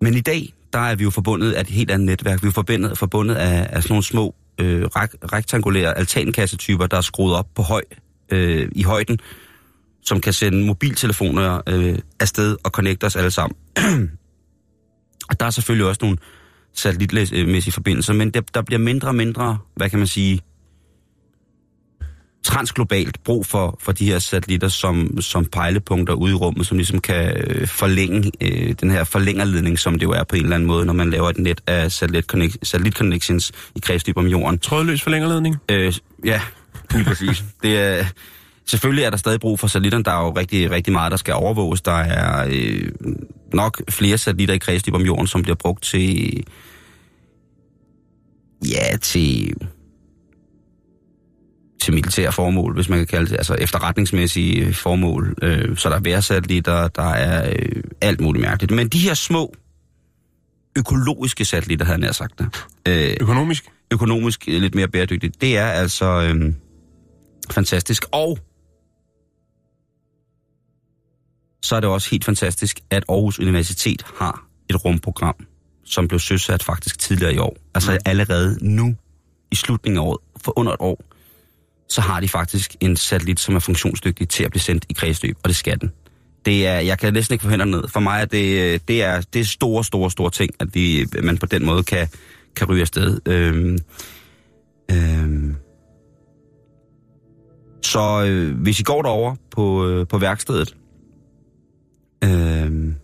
Men 0.00 0.14
i 0.14 0.20
dag, 0.20 0.54
der 0.72 0.78
er 0.78 0.94
vi 0.94 1.04
jo 1.04 1.10
forbundet 1.10 1.52
af 1.52 1.60
et 1.60 1.66
helt 1.66 1.90
andet 1.90 2.06
netværk. 2.06 2.42
Vi 2.42 2.48
er 2.48 2.52
forbundet, 2.52 2.98
forbundet 2.98 3.34
af, 3.34 3.68
af 3.70 3.82
sådan 3.82 3.92
nogle 3.92 4.04
små 4.04 4.34
øh, 4.60 4.84
rektangulære 5.32 5.98
altankassetyper, 5.98 6.86
der 6.86 6.96
er 6.96 7.00
skruet 7.00 7.34
op 7.34 7.46
på 7.54 7.62
høj, 7.62 7.82
øh, 8.32 8.68
i 8.72 8.82
højden, 8.82 9.18
som 10.08 10.20
kan 10.20 10.32
sende 10.32 10.66
mobiltelefoner 10.66 11.60
øh, 11.66 11.98
afsted 12.20 12.56
og 12.64 12.70
connecte 12.70 13.04
os 13.04 13.16
alle 13.16 13.30
sammen. 13.30 13.56
og 15.30 15.40
der 15.40 15.46
er 15.46 15.50
selvfølgelig 15.50 15.86
også 15.86 15.98
nogle 16.02 16.18
satellitmæssige 16.74 17.72
forbindelser, 17.72 18.12
men 18.12 18.30
der, 18.30 18.40
der 18.40 18.62
bliver 18.62 18.78
mindre 18.78 19.08
og 19.08 19.14
mindre, 19.14 19.58
hvad 19.76 19.90
kan 19.90 19.98
man 19.98 20.08
sige, 20.08 20.40
transglobalt 22.42 23.22
brug 23.24 23.46
for, 23.46 23.78
for 23.80 23.92
de 23.92 24.04
her 24.04 24.18
satellitter 24.18 24.68
som, 24.68 25.20
som 25.20 25.44
pejlepunkter 25.44 26.14
ude 26.14 26.32
i 26.32 26.34
rummet, 26.34 26.66
som 26.66 26.76
ligesom 26.76 27.00
kan 27.00 27.36
øh, 27.36 27.66
forlænge 27.66 28.32
øh, 28.40 28.74
den 28.80 28.90
her 28.90 29.04
forlængerledning, 29.04 29.78
som 29.78 29.94
det 29.94 30.02
jo 30.02 30.10
er 30.10 30.24
på 30.24 30.36
en 30.36 30.42
eller 30.42 30.54
anden 30.54 30.66
måde, 30.66 30.86
når 30.86 30.92
man 30.92 31.10
laver 31.10 31.30
et 31.30 31.38
net 31.38 31.60
af 31.66 31.92
satellit, 31.92 32.24
connect, 32.24 32.66
satellit 32.66 32.94
connections 32.94 33.52
i 33.76 33.78
kredsløb 33.78 34.16
om 34.16 34.26
jorden. 34.26 34.58
Trådløs 34.58 35.02
forlængerledning? 35.02 35.56
Øh, 35.68 35.94
ja, 36.24 36.40
lige 36.92 37.04
præcis. 37.04 37.44
det 37.62 37.78
er, 37.78 38.04
selvfølgelig 38.68 39.04
er 39.04 39.10
der 39.10 39.16
stadig 39.16 39.40
brug 39.40 39.60
for 39.60 39.66
satellitter. 39.66 40.02
Der 40.02 40.10
er 40.10 40.24
jo 40.24 40.30
rigtig, 40.30 40.70
rigtig 40.70 40.92
meget, 40.92 41.10
der 41.10 41.16
skal 41.16 41.34
overvåges. 41.34 41.82
Der 41.82 41.92
er 41.92 42.48
øh, 42.50 42.92
nok 43.52 43.82
flere 43.90 44.18
satellitter 44.18 44.54
i 44.54 44.58
kredsløb 44.58 44.94
om 44.94 45.02
jorden, 45.02 45.26
som 45.26 45.42
bliver 45.42 45.56
brugt 45.56 45.84
til... 45.84 46.44
Ja, 48.64 48.96
til 48.96 49.54
til 51.82 51.94
militære 51.94 52.32
formål, 52.32 52.74
hvis 52.74 52.88
man 52.88 52.98
kan 52.98 53.06
kalde 53.06 53.30
det, 53.30 53.36
altså 53.36 53.54
efterretningsmæssige 53.54 54.74
formål. 54.74 55.36
Øh, 55.42 55.76
så 55.76 55.88
der 55.88 55.96
er 55.96 56.00
værsatellitter, 56.00 56.88
der 56.88 57.10
er 57.10 57.48
øh, 57.48 57.82
alt 58.00 58.20
muligt 58.20 58.42
mærkeligt. 58.42 58.72
Men 58.72 58.88
de 58.88 58.98
her 58.98 59.14
små 59.14 59.54
økologiske 60.78 61.44
satellitter, 61.44 61.86
havde 61.86 62.04
jeg 62.04 62.14
sagt 62.14 62.38
det. 62.38 62.46
Øh, 62.88 63.16
økonomisk? 63.20 63.64
Økonomisk 63.92 64.46
lidt 64.46 64.74
mere 64.74 64.88
bæredygtigt. 64.88 65.40
Det 65.40 65.56
er 65.56 65.66
altså 65.66 66.06
øh, 66.06 66.52
fantastisk. 67.50 68.04
Og 68.12 68.38
så 71.62 71.76
er 71.76 71.80
det 71.80 71.88
også 71.90 72.10
helt 72.10 72.24
fantastisk, 72.24 72.80
at 72.90 73.04
Aarhus 73.08 73.38
Universitet 73.38 74.02
har 74.16 74.46
et 74.70 74.84
rumprogram, 74.84 75.34
som 75.84 76.08
blev 76.08 76.20
søsat 76.20 76.62
faktisk 76.62 76.98
tidligere 76.98 77.34
i 77.34 77.38
år. 77.38 77.56
Altså 77.74 77.92
mm. 77.92 77.98
allerede 78.04 78.58
nu, 78.60 78.94
i 79.50 79.56
slutningen 79.56 79.98
af 79.98 80.02
året, 80.02 80.18
for 80.44 80.58
under 80.58 80.72
et 80.72 80.80
år, 80.80 81.04
så 81.88 82.00
har 82.00 82.20
de 82.20 82.28
faktisk 82.28 82.76
en 82.80 82.96
satellit, 82.96 83.40
som 83.40 83.54
er 83.54 83.58
funktionsdygtig 83.58 84.28
til 84.28 84.44
at 84.44 84.50
blive 84.50 84.62
sendt 84.62 84.86
i 84.88 84.92
kredsløb, 84.92 85.36
og 85.42 85.48
det 85.48 85.56
skal 85.56 85.80
den. 85.80 85.92
Det 86.44 86.66
er, 86.66 86.78
jeg 86.78 86.98
kan 86.98 87.12
næsten 87.12 87.34
ikke 87.34 87.42
få 87.42 87.50
hænderne 87.50 87.70
ned. 87.70 87.88
For 87.88 88.00
mig 88.00 88.20
er 88.20 88.24
det, 88.24 88.88
det, 88.88 89.02
er, 89.02 89.20
det 89.20 89.40
er 89.40 89.44
store, 89.44 89.84
store, 89.84 90.10
store 90.10 90.30
ting, 90.30 90.50
at 90.60 90.74
vi, 90.74 91.06
man 91.22 91.38
på 91.38 91.46
den 91.46 91.66
måde 91.66 91.82
kan, 91.82 92.08
kan 92.56 92.68
ryge 92.68 92.80
afsted. 92.80 93.20
Øhm, 93.26 93.78
øhm. 94.90 95.56
Så 97.82 98.24
øh, 98.24 98.56
hvis 98.56 98.80
I 98.80 98.82
går 98.82 99.02
derover 99.02 99.36
på, 99.50 99.88
øh, 99.88 100.06
på 100.06 100.18
værkstedet, 100.18 100.74
øh, 102.24 102.94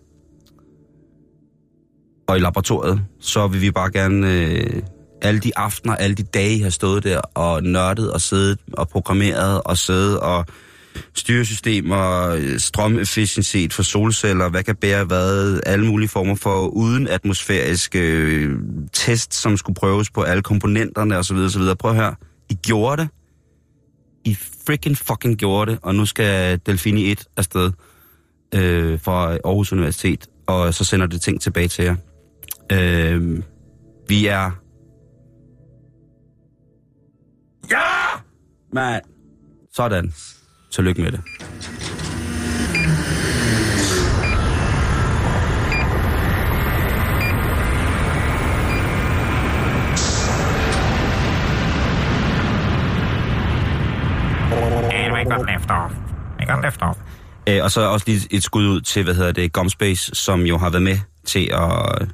og 2.27 2.37
i 2.37 2.39
laboratoriet, 2.39 3.01
så 3.19 3.47
vil 3.47 3.61
vi 3.61 3.71
bare 3.71 3.91
gerne 3.91 4.33
øh, 4.33 4.81
alle 5.21 5.39
de 5.39 5.57
aftener, 5.57 5.95
alle 5.95 6.15
de 6.15 6.23
dage, 6.23 6.55
I 6.55 6.59
har 6.59 6.69
stået 6.69 7.03
der 7.03 7.19
og 7.19 7.63
nørdet 7.63 8.11
og 8.11 8.21
siddet 8.21 8.59
og 8.73 8.89
programmeret 8.89 9.61
og 9.65 9.77
siddet 9.77 10.19
og 10.19 10.45
styresystemer, 11.13 12.29
øh, 12.29 12.59
strømefficiency 12.59 13.57
for 13.71 13.83
solceller, 13.83 14.49
hvad 14.49 14.63
kan 14.63 14.75
bære 14.75 15.03
hvad, 15.03 15.59
alle 15.65 15.85
mulige 15.85 16.09
former 16.09 16.35
for 16.35 16.67
uden 16.67 17.07
atmosfæriske 17.07 17.99
øh, 17.99 18.59
test, 18.93 19.33
som 19.33 19.57
skulle 19.57 19.75
prøves 19.75 20.09
på 20.11 20.21
alle 20.21 20.43
komponenterne 20.43 21.17
osv. 21.17 21.35
osv. 21.35 21.61
Prøv 21.79 21.91
at 21.91 21.97
høre, 21.97 22.15
I 22.49 22.53
gjorde 22.53 23.01
det. 23.01 23.09
I 24.25 24.37
freaking 24.67 24.97
fucking 24.97 25.37
gjorde 25.37 25.71
det, 25.71 25.79
og 25.81 25.95
nu 25.95 26.05
skal 26.05 26.59
Delfini 26.65 27.11
1 27.11 27.23
afsted 27.37 27.71
øh, 28.53 28.99
fra 28.99 29.31
Aarhus 29.31 29.73
Universitet, 29.73 30.27
og 30.47 30.73
så 30.73 30.83
sender 30.83 31.07
det 31.07 31.21
ting 31.21 31.41
tilbage 31.41 31.67
til 31.67 31.85
jer. 31.85 31.95
Øh, 32.71 33.43
vi 34.07 34.27
er 34.27 34.51
Ja! 37.71 38.21
Men, 38.73 39.01
sådan. 39.73 40.13
Tillykke 40.71 41.01
med 41.01 41.11
det. 41.11 41.21
Øh, 57.49 57.63
og 57.63 57.71
så 57.71 57.81
også 57.81 58.05
lige 58.07 58.27
et 58.31 58.43
skud 58.43 58.67
ud 58.67 58.81
til, 58.81 59.03
hvad 59.03 59.15
hedder 59.15 59.31
det, 59.31 59.53
Gomspace, 59.53 60.15
som 60.15 60.41
jo 60.41 60.57
har 60.57 60.69
været 60.69 60.83
med 60.83 60.99
til 61.25 61.49
at 61.53 62.07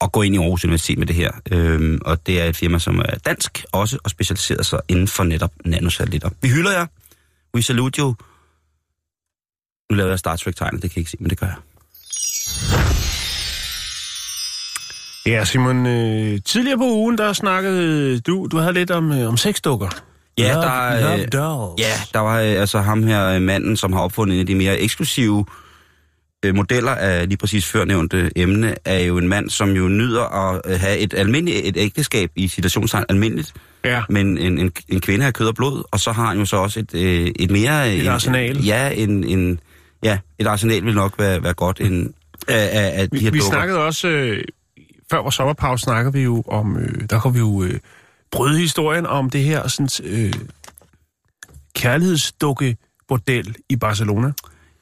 at 0.00 0.12
gå 0.12 0.22
ind 0.22 0.34
i 0.34 0.38
Aarhus 0.38 0.64
Universitet 0.64 0.98
med 0.98 1.06
det 1.06 1.16
her. 1.16 1.30
Øh, 1.52 1.98
og 2.04 2.26
det 2.26 2.40
er 2.40 2.44
et 2.44 2.56
firma, 2.56 2.78
som 2.78 2.98
er 2.98 3.18
dansk 3.24 3.64
også, 3.72 3.98
og 4.04 4.10
specialiserer 4.10 4.62
sig 4.62 4.80
inden 4.88 5.08
for 5.08 5.24
netop 5.24 5.52
nanosatellitter. 5.64 6.30
Vi 6.42 6.48
hylder 6.48 6.72
jer. 6.72 6.86
We 7.54 7.62
salute 7.62 8.00
you. 8.00 8.14
Nu 9.90 9.96
laver 9.96 10.10
jeg 10.10 10.18
Star 10.18 10.36
Trek-tegnet, 10.36 10.82
det 10.82 10.90
kan 10.90 10.98
I 10.98 11.00
ikke 11.00 11.10
se, 11.10 11.16
men 11.20 11.30
det 11.30 11.38
gør 11.38 11.46
jeg. 11.46 11.56
Ja, 15.26 15.44
Simon, 15.44 15.86
øh, 15.86 16.40
tidligere 16.44 16.78
på 16.78 16.84
ugen, 16.84 17.18
der 17.18 17.32
snakkede 17.32 18.20
du, 18.20 18.48
du 18.52 18.56
havde 18.56 18.72
lidt 18.72 18.90
om, 18.90 19.12
øh, 19.12 19.28
om 19.28 19.36
sexdukker. 19.36 19.88
Ja, 20.38 20.52
love, 20.52 20.62
der 20.62 20.70
er, 20.70 21.00
love 21.00 21.20
øh, 21.22 21.28
dolls. 21.32 21.82
Ja, 21.82 21.92
der 22.14 22.18
var 22.18 22.40
øh, 22.40 22.46
altså 22.60 22.80
ham 22.80 23.02
her 23.02 23.26
øh, 23.26 23.42
manden, 23.42 23.76
som 23.76 23.92
har 23.92 24.00
opfundet 24.00 24.34
en 24.34 24.40
af 24.40 24.46
de 24.46 24.54
mere 24.54 24.80
eksklusive 24.80 25.46
øh, 26.44 26.54
modeller 26.54 26.92
af 26.92 27.28
lige 27.28 27.36
præcis 27.38 27.66
førnævnte 27.66 28.30
emne, 28.36 28.74
er 28.84 28.98
jo 28.98 29.18
en 29.18 29.28
mand, 29.28 29.50
som 29.50 29.70
jo 29.70 29.88
nyder 29.88 30.22
at 30.50 30.60
øh, 30.66 30.80
have 30.80 30.98
et 30.98 31.14
almindeligt 31.14 31.66
et 31.66 31.76
ægteskab 31.76 32.30
i 32.36 32.48
situationstegn 32.48 33.04
almindeligt, 33.08 33.54
ja. 33.84 34.02
men 34.08 34.38
en, 34.38 34.58
en, 34.58 34.72
en 34.88 35.00
kvinde 35.00 35.26
af 35.26 35.34
kød 35.34 35.46
og 35.46 35.54
blod, 35.54 35.82
og 35.90 36.00
så 36.00 36.12
har 36.12 36.26
han 36.26 36.38
jo 36.38 36.44
så 36.44 36.56
også 36.56 36.80
et, 36.80 36.94
øh, 36.94 37.30
et 37.36 37.50
mere... 37.50 37.94
Et 37.94 38.00
en, 38.00 38.06
arsenal. 38.06 38.64
Ja, 38.64 38.90
en, 38.90 39.24
en, 39.24 39.60
ja, 40.02 40.18
et 40.38 40.46
arsenal 40.46 40.84
vil 40.84 40.94
nok 40.94 41.14
være, 41.18 41.42
være 41.42 41.54
godt 41.54 41.80
en, 41.80 42.14
af, 42.48 42.68
af, 42.72 43.00
af 43.00 43.10
de 43.10 43.16
Vi, 43.18 43.24
her 43.24 43.30
vi 43.30 43.38
dukker. 43.38 43.50
snakkede 43.50 43.78
også, 43.78 44.08
øh, 44.08 44.44
før 45.10 45.22
vores 45.22 45.34
sommerpause 45.34 45.82
snakkede 45.82 46.12
vi 46.12 46.20
jo 46.22 46.42
om, 46.48 46.76
øh, 46.78 47.00
der 47.10 47.20
kunne 47.20 47.32
vi 47.32 47.38
jo 47.38 47.62
øh, 47.62 47.78
bryde 48.32 48.58
historien 48.58 49.06
om 49.06 49.30
det 49.30 49.42
her 49.44 49.68
sådan, 49.68 49.88
øh, 50.04 50.32
kærlighedsdukke-bordel 51.76 53.54
i 53.68 53.76
Barcelona. 53.76 54.32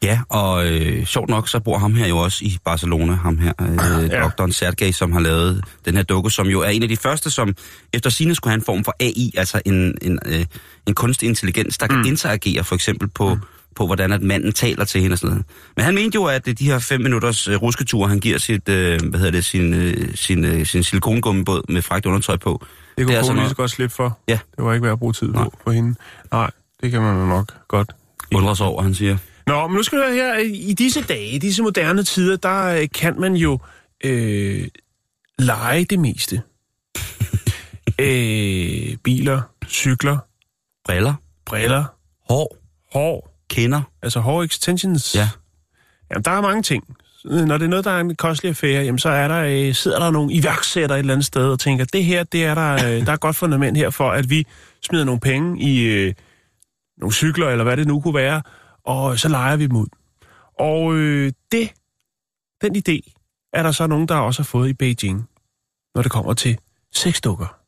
Ja, 0.02 0.20
og 0.28 0.66
øh, 0.66 1.04
sjovt 1.06 1.28
nok, 1.30 1.48
så 1.48 1.60
bor 1.60 1.78
ham 1.78 1.94
her 1.94 2.06
jo 2.06 2.18
også 2.18 2.44
i 2.44 2.58
Barcelona, 2.64 3.12
ham 3.14 3.38
her, 3.38 3.52
øh, 3.60 3.76
Ja. 3.76 4.16
ja. 4.16 4.22
doktoren 4.22 4.52
Sergej, 4.52 4.92
som 4.92 5.12
har 5.12 5.20
lavet 5.20 5.64
den 5.84 5.96
her 5.96 6.02
dukke, 6.02 6.30
som 6.30 6.46
jo 6.46 6.60
er 6.60 6.68
en 6.68 6.82
af 6.82 6.88
de 6.88 6.96
første, 6.96 7.30
som 7.30 7.54
efter 7.92 8.10
sine 8.10 8.34
skulle 8.34 8.50
have 8.50 8.58
en 8.58 8.64
form 8.64 8.84
for 8.84 8.94
AI, 9.00 9.32
altså 9.36 9.60
en, 9.66 9.94
en, 10.02 10.18
øh, 10.26 10.44
en 10.86 10.94
kunstig 10.94 11.28
intelligens, 11.28 11.78
der 11.78 11.86
kan 11.86 11.96
Mm. 11.98 12.04
interagere 12.06 12.64
for 12.64 12.74
eksempel 12.74 13.08
på, 13.08 13.34
mm. 13.34 13.40
på, 13.76 13.86
hvordan 13.86 14.12
at 14.12 14.22
manden 14.22 14.52
taler 14.52 14.84
til 14.84 15.00
hende 15.00 15.14
og 15.14 15.18
sådan 15.18 15.30
noget. 15.30 15.46
Men 15.76 15.84
han 15.84 15.94
mente 15.94 16.14
jo, 16.14 16.24
at 16.24 16.46
de 16.58 16.64
her 16.64 16.78
fem 16.78 17.00
minutters 17.00 17.48
øh, 17.48 17.62
rusketur, 17.62 18.06
han 18.06 18.20
giver 18.20 18.38
sit, 18.38 18.68
øh, 18.68 19.00
hvad 19.02 19.18
hedder 19.20 19.32
det, 19.32 19.44
sin, 19.44 19.74
øh, 19.74 20.14
sin, 20.14 20.44
øh, 20.44 20.66
sin 20.66 20.82
silikongummibåd 20.84 21.72
med 21.72 21.82
frækt 21.82 22.06
undertøj 22.06 22.36
på, 22.36 22.64
Det 22.98 23.06
kunne 23.06 23.16
det 23.16 23.24
sådan 23.26 23.38
lige 23.38 23.48
så 23.48 23.54
godt 23.56 23.70
slippe 23.70 23.94
for. 23.94 24.18
Ja. 24.28 24.38
Det 24.56 24.64
var 24.64 24.72
ikke 24.72 24.82
værd 24.84 24.92
at 24.92 24.98
bruge 24.98 25.12
tid 25.12 25.28
Nej. 25.32 25.44
på 25.44 25.52
for 25.64 25.70
hende. 25.70 25.94
Nej, 26.32 26.50
det 26.80 26.90
kan 26.90 27.02
man 27.02 27.16
jo 27.20 27.26
nok 27.26 27.52
godt. 27.68 27.92
undrer 28.34 28.54
sig 28.54 28.66
over, 28.66 28.82
han 28.82 28.94
siger. 28.94 29.18
Nå, 29.46 29.66
men 29.66 29.76
nu 29.76 29.82
skal 29.82 29.98
du 29.98 30.04
høre 30.04 30.14
her. 30.14 30.38
I 30.54 30.72
disse 30.72 31.02
dage, 31.02 31.30
i 31.30 31.38
disse 31.38 31.62
moderne 31.62 32.02
tider, 32.02 32.36
der 32.36 32.64
øh, 32.64 32.88
kan 32.94 33.20
man 33.20 33.34
jo 33.34 33.58
øh, 34.04 34.68
lege 35.38 35.84
det 35.84 35.98
meste. 35.98 36.42
øh, 38.00 38.96
biler, 39.04 39.40
cykler, 39.68 40.18
Briller, 40.84 41.14
briller, 41.46 41.84
hår, 42.30 42.56
hår, 42.92 43.38
kinder, 43.50 43.82
altså 44.02 44.20
hår 44.20 44.42
extensions. 44.42 45.14
ja. 45.14 45.28
Jamen, 46.10 46.24
der 46.24 46.30
er 46.30 46.40
mange 46.40 46.62
ting. 46.62 46.84
Når 47.24 47.58
det 47.58 47.64
er 47.64 47.68
noget, 47.68 47.84
der 47.84 47.90
er 47.90 48.00
en 48.00 48.16
kostelig 48.16 48.48
affære, 48.48 48.84
jamen, 48.84 48.98
så 48.98 49.08
er 49.08 49.28
der, 49.28 49.68
øh, 49.68 49.74
sidder 49.74 49.98
der 49.98 50.10
nogle 50.10 50.32
iværksætter 50.32 50.96
et 50.96 50.98
eller 50.98 51.12
andet 51.12 51.26
sted 51.26 51.50
og 51.50 51.60
tænker, 51.60 51.84
det 51.84 52.04
her, 52.04 52.24
det 52.24 52.44
er 52.44 52.54
der, 52.54 52.72
øh, 52.72 53.06
der 53.06 53.12
er 53.12 53.16
godt 53.16 53.36
fundament 53.36 53.76
her 53.76 53.90
for, 53.90 54.10
at 54.10 54.30
vi 54.30 54.46
smider 54.82 55.04
nogle 55.04 55.20
penge 55.20 55.62
i 55.62 55.80
øh, 55.82 56.14
nogle 56.98 57.12
cykler, 57.14 57.48
eller 57.48 57.64
hvad 57.64 57.76
det 57.76 57.86
nu 57.86 58.00
kunne 58.00 58.14
være, 58.14 58.42
og 58.84 59.18
så 59.18 59.28
leger 59.28 59.56
vi 59.56 59.66
dem 59.66 59.76
ud. 59.76 59.86
Og 60.58 60.94
øh, 60.94 61.32
det, 61.52 61.70
den 62.62 62.76
idé, 62.76 63.14
er 63.52 63.62
der 63.62 63.72
så 63.72 63.86
nogen, 63.86 64.08
der 64.08 64.14
også 64.14 64.42
har 64.42 64.44
fået 64.44 64.68
i 64.68 64.72
Beijing, 64.72 65.28
når 65.94 66.02
det 66.02 66.10
kommer 66.10 66.34
til 66.34 66.58
sexdukker. 66.94 67.58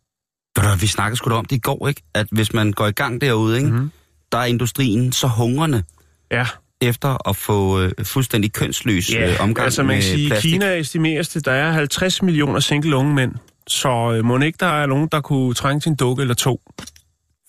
Vi 0.81 0.87
snakkede 0.87 1.17
sgu 1.17 1.31
da 1.31 1.35
om 1.35 1.45
det 1.45 1.57
i 1.57 1.61
går, 1.61 1.89
ikke? 1.89 2.03
At 2.15 2.27
hvis 2.33 2.53
man 2.53 2.73
går 2.73 2.87
i 2.87 2.93
gang 2.93 3.21
derude, 3.21 3.57
ikke? 3.57 3.71
Mhm. 3.71 3.91
der 4.33 4.39
er 4.39 4.45
industrien 4.45 5.13
så 5.13 5.27
hungrende 5.27 5.83
Ja, 6.31 6.47
efter 6.81 7.29
at 7.29 7.37
få 7.37 7.81
øh, 7.81 7.93
fuldstændig 8.03 8.53
kønsløs 8.53 9.15
øh, 9.15 9.41
omgang 9.41 9.65
altså 9.65 9.83
man 9.83 9.97
kan 9.97 10.03
sige, 10.03 10.29
plastik. 10.29 10.53
Kina 10.53 10.79
estimeres 10.79 11.29
det, 11.29 11.45
der 11.45 11.53
er 11.53 11.73
50 11.73 12.23
millioner 12.23 12.61
single 12.61 12.97
unge 12.97 13.15
mænd. 13.15 13.35
Så 13.67 14.13
øh, 14.15 14.25
må 14.25 14.39
ikke 14.39 14.57
der 14.61 14.83
er 14.83 14.87
nogen, 14.87 15.09
der 15.13 15.21
kunne 15.21 15.55
trænge 15.55 15.81
til 15.81 15.91
en 15.91 15.97
dukke 15.97 16.21
eller 16.21 16.35
to, 16.35 16.61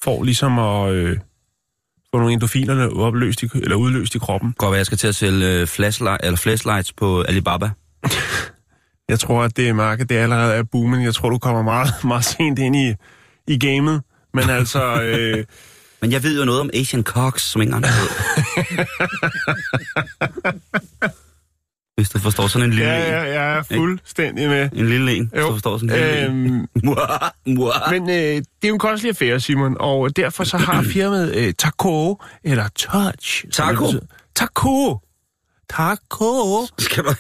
for 0.04 0.24
ligesom 0.24 0.60
at 0.60 0.92
øh, 0.92 1.18
få 2.14 2.18
nogle 2.18 2.34
endorfiner 2.34 2.90
opløst 2.90 3.44
i, 3.44 3.50
eller 3.54 3.76
udløst 3.76 4.16
i 4.16 4.20
kroppen. 4.20 4.54
Godt 4.58 4.78
jeg 4.78 4.86
skal 4.86 4.98
til 4.98 5.08
at 5.08 5.16
sælge 5.16 5.60
øh, 5.60 5.68
flashlight, 5.68 6.22
eller 6.24 6.38
flashlights 6.38 6.94
på 6.94 7.22
Alibaba. 7.22 7.70
Jeg 9.10 9.20
tror, 9.20 9.44
at 9.44 9.58
det 9.58 9.76
marked 9.76 10.06
det 10.06 10.16
allerede 10.16 10.54
er 10.54 10.64
booming. 10.64 11.04
Jeg 11.04 11.14
tror, 11.14 11.30
du 11.30 11.38
kommer 11.38 11.62
meget, 11.62 11.90
meget 12.04 12.26
sent 12.26 12.60
ind 12.60 12.76
i, 12.76 12.94
i 13.48 13.60
gamet. 13.60 14.02
Men 14.34 14.50
altså, 14.50 15.02
øh, 15.02 15.46
Men 16.02 16.12
jeg 16.12 16.24
ved 16.24 16.40
jo 16.40 16.46
noget 16.46 16.62
om 16.62 16.70
Asian 16.74 17.04
Cox, 17.04 17.42
som 17.42 17.62
ingen 17.62 17.76
andre 17.76 17.90
ved. 17.90 18.10
Hvis 21.96 22.10
du 22.10 22.20
forstår 22.20 22.48
sådan 22.48 22.68
en 22.68 22.74
lille 22.74 22.92
ja, 22.92 23.06
en. 23.06 23.14
ja, 23.14 23.42
jeg 23.42 23.58
er 23.58 23.64
fuldstændig 23.64 24.50
med. 24.50 24.70
En 24.74 24.90
lille 24.90 25.16
en, 25.16 25.30
hvis 25.34 25.44
du 25.44 25.52
forstår 25.52 25.78
sådan 25.78 25.90
en 25.90 25.96
lille 25.96 26.26
en. 26.26 26.48
Øhm, 26.48 26.68
muah. 27.56 27.92
men 27.92 28.10
øh, 28.10 28.16
det 28.16 28.46
er 28.64 28.68
jo 28.68 28.74
en 28.74 28.80
kostelig 28.80 29.10
affære, 29.10 29.40
Simon, 29.40 29.78
og 29.80 30.16
derfor 30.16 30.44
så 30.44 30.58
har 30.58 30.84
firmaet 30.94 31.36
øh, 31.36 31.54
Taco, 31.54 32.22
eller 32.44 32.68
Touch. 32.68 33.46
Taco? 33.52 33.86
Taco. 34.36 35.00
Taco. 35.70 36.66
Skal 36.78 37.04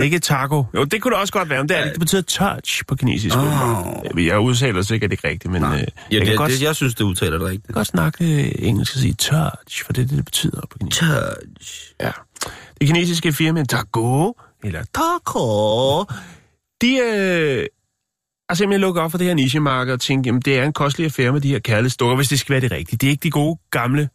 du 0.00 0.04
helvede. 0.04 0.14
Ikke 0.14 0.18
taco. 0.18 0.64
Jo, 0.74 0.84
det 0.84 1.02
kunne 1.02 1.12
det 1.14 1.20
også 1.20 1.32
godt 1.32 1.50
være, 1.50 1.58
men 1.58 1.68
det, 1.68 1.78
er, 1.78 1.82
det. 1.84 1.92
det 1.92 2.00
betyder 2.00 2.22
touch 2.22 2.82
på 2.88 2.94
kinesisk. 2.96 3.36
Åh. 3.36 4.26
Jeg 4.26 4.38
udtaler 4.38 4.82
sikkert 4.82 5.12
ikke 5.12 5.28
rigtigt, 5.28 5.52
men 5.52 5.64
øh, 5.64 5.70
Ja, 5.70 5.76
jeg 5.76 5.86
det, 6.20 6.26
kan 6.26 6.36
godt, 6.36 6.50
det, 6.50 6.62
jeg 6.62 6.76
synes, 6.76 6.94
det 6.94 7.04
udtaler 7.04 7.38
det 7.38 7.46
rigtigt. 7.46 7.74
godt 7.74 7.86
snakke 7.86 8.24
engelsk 8.62 8.94
og 8.94 9.00
sige 9.00 9.14
touch, 9.14 9.84
for 9.86 9.92
det 9.92 10.02
er 10.02 10.06
det, 10.06 10.16
det 10.16 10.24
betyder 10.24 10.60
på 10.70 10.78
kinesisk. 10.78 11.00
Touch. 11.02 11.92
Ja. 12.00 12.10
Det 12.80 12.86
kinesiske 12.86 13.32
firma 13.32 13.64
Taco, 13.64 14.34
eller 14.64 14.82
Taco, 14.94 16.04
de 16.82 16.96
øh, 16.98 17.66
har 18.48 18.54
simpelthen 18.54 18.80
lukket 18.80 19.02
op 19.02 19.10
for 19.10 19.18
det 19.18 19.26
her 19.26 19.34
nichemarked 19.34 19.92
og 19.94 20.00
tænkt, 20.00 20.26
jamen 20.26 20.40
det 20.42 20.58
er 20.58 20.64
en 20.64 20.72
kostelig 20.72 21.04
affære 21.04 21.32
med 21.32 21.40
de 21.40 21.48
her 21.48 21.58
kærlighedsdukker, 21.58 22.16
hvis 22.16 22.28
det 22.28 22.40
skal 22.40 22.52
være 22.52 22.60
det 22.60 22.72
rigtige. 22.72 22.96
Det 22.96 23.06
er 23.06 23.10
ikke 23.10 23.22
de 23.22 23.30
gode 23.30 23.58
gamle, 23.70 24.08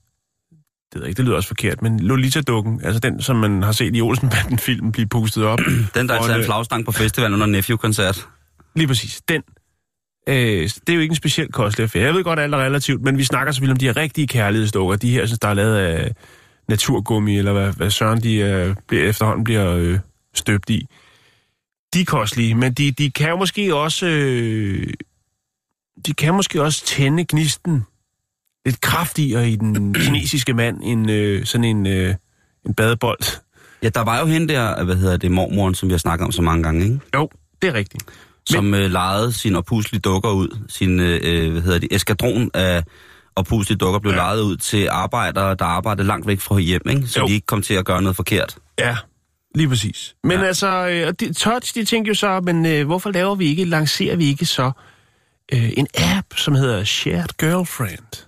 det 0.95 1.01
ved 1.01 1.07
ikke, 1.09 1.17
det 1.17 1.25
lyder 1.25 1.35
også 1.35 1.47
forkert, 1.47 1.81
men 1.81 1.99
Lolita-dukken, 1.99 2.81
altså 2.83 2.99
den, 2.99 3.21
som 3.21 3.35
man 3.35 3.63
har 3.63 3.71
set 3.71 3.95
i 3.95 4.01
Olsenbanden-filmen 4.01 4.91
blive 4.91 5.07
pustet 5.07 5.43
op. 5.45 5.59
Den, 5.95 6.09
der 6.09 6.15
er 6.15 6.19
en 6.23 6.37
det- 6.39 6.45
flagstang 6.45 6.85
på 6.85 6.91
festivalen 6.91 7.33
under 7.33 7.45
Nephew-koncert. 7.45 8.27
Lige 8.75 8.87
præcis. 8.87 9.21
Den. 9.29 9.41
Øh, 10.29 10.35
det 10.63 10.89
er 10.89 10.93
jo 10.93 10.99
ikke 10.99 11.11
en 11.11 11.15
specielt 11.15 11.53
kostelig 11.53 11.83
affære. 11.83 12.03
Jeg 12.03 12.13
ved 12.13 12.23
godt, 12.23 12.39
alt 12.39 12.53
er 12.53 12.57
relativt, 12.57 13.01
men 13.01 13.17
vi 13.17 13.23
snakker 13.23 13.51
selvfølgelig 13.53 13.71
om 13.73 13.77
de 13.77 13.85
her 13.85 13.97
rigtige 13.97 14.27
kærlighedsdukker. 14.27 14.95
De 14.95 15.11
her, 15.11 15.25
synes, 15.25 15.39
der 15.39 15.47
er 15.47 15.53
lavet 15.53 15.77
af 15.77 16.11
naturgummi, 16.69 17.37
eller 17.37 17.53
hvad, 17.53 17.71
hvad 17.73 17.89
søren 17.89 18.23
de 18.23 18.35
øh, 18.35 18.75
bliver, 18.87 19.03
efterhånden 19.09 19.43
bliver 19.43 19.71
øh, 19.75 19.99
støbt 20.33 20.69
i. 20.69 20.87
De 21.93 22.01
er 22.01 22.05
kostelige, 22.05 22.55
men 22.55 22.73
de, 22.73 22.91
de 22.91 23.11
kan 23.11 23.29
jo 23.29 23.35
måske 23.35 23.75
også... 23.75 24.05
Øh, 24.07 24.93
de 26.05 26.13
kan 26.13 26.33
måske 26.33 26.61
også 26.61 26.85
tænde 26.85 27.25
gnisten 27.29 27.83
lidt 28.65 28.81
kraftigere 28.81 29.49
i 29.49 29.55
den 29.55 29.93
kinesiske 30.05 30.53
mand 30.53 30.77
end 30.83 31.11
øh, 31.11 31.45
sådan 31.45 31.63
en, 31.63 31.87
øh, 31.87 32.15
en 32.65 32.73
badebold. 32.73 33.19
Ja, 33.83 33.89
der 33.89 34.01
var 34.01 34.19
jo 34.19 34.25
hende 34.25 34.53
der, 34.53 34.83
hvad 34.83 34.95
hedder 34.95 35.17
det, 35.17 35.31
mormoren, 35.31 35.75
som 35.75 35.89
vi 35.89 35.93
har 35.93 35.97
snakket 35.99 36.25
om 36.25 36.31
så 36.31 36.41
mange 36.41 36.63
gange, 36.63 36.83
ikke? 36.85 36.99
Jo, 37.15 37.29
det 37.61 37.67
er 37.67 37.73
rigtigt. 37.73 38.03
som 38.49 38.73
øh, 38.73 38.91
lejede 38.91 39.33
sine 39.33 39.57
opuslige 39.57 40.01
dukker 40.01 40.29
ud. 40.31 40.57
Sin, 40.69 40.99
øh, 40.99 41.19
øh, 41.23 41.51
hvad 41.51 41.61
hedder 41.61 41.79
det, 41.79 41.87
eskadron 41.95 42.51
af 42.53 42.83
opuslige 43.35 43.77
dukker 43.77 43.99
blev 43.99 44.11
Ja. 44.11 44.17
lejet 44.17 44.41
ud 44.41 44.57
til 44.57 44.87
arbejdere, 44.91 45.55
der 45.55 45.65
arbejdede 45.65 46.07
langt 46.07 46.27
væk 46.27 46.39
fra 46.39 46.57
hjem, 46.59 46.81
ikke? 46.89 47.07
så 47.07 47.19
Jo. 47.19 47.27
de 47.27 47.33
ikke 47.33 47.45
kom 47.45 47.61
til 47.61 47.73
at 47.73 47.85
gøre 47.85 48.01
noget 48.01 48.15
forkert. 48.15 48.55
Ja, 48.79 48.97
lige 49.55 49.67
præcis. 49.69 50.15
Men 50.23 50.39
ja. 50.39 50.45
Altså, 50.45 50.87
øh, 50.87 51.13
de, 51.19 51.33
Touch, 51.33 51.75
de 51.75 51.85
tænker 51.85 52.09
jo 52.09 52.13
så, 52.15 52.41
men 52.43 52.65
øh, 52.65 52.85
hvorfor 52.85 53.11
laver 53.11 53.35
vi 53.35 53.45
ikke, 53.45 53.65
lancerer 53.65 54.15
vi 54.15 54.25
ikke 54.25 54.45
så 54.45 54.71
øh, 55.53 55.69
en 55.77 55.87
app, 55.97 56.27
som 56.35 56.55
hedder 56.55 56.83
Shared 56.83 57.37
Girlfriend? 57.39 58.25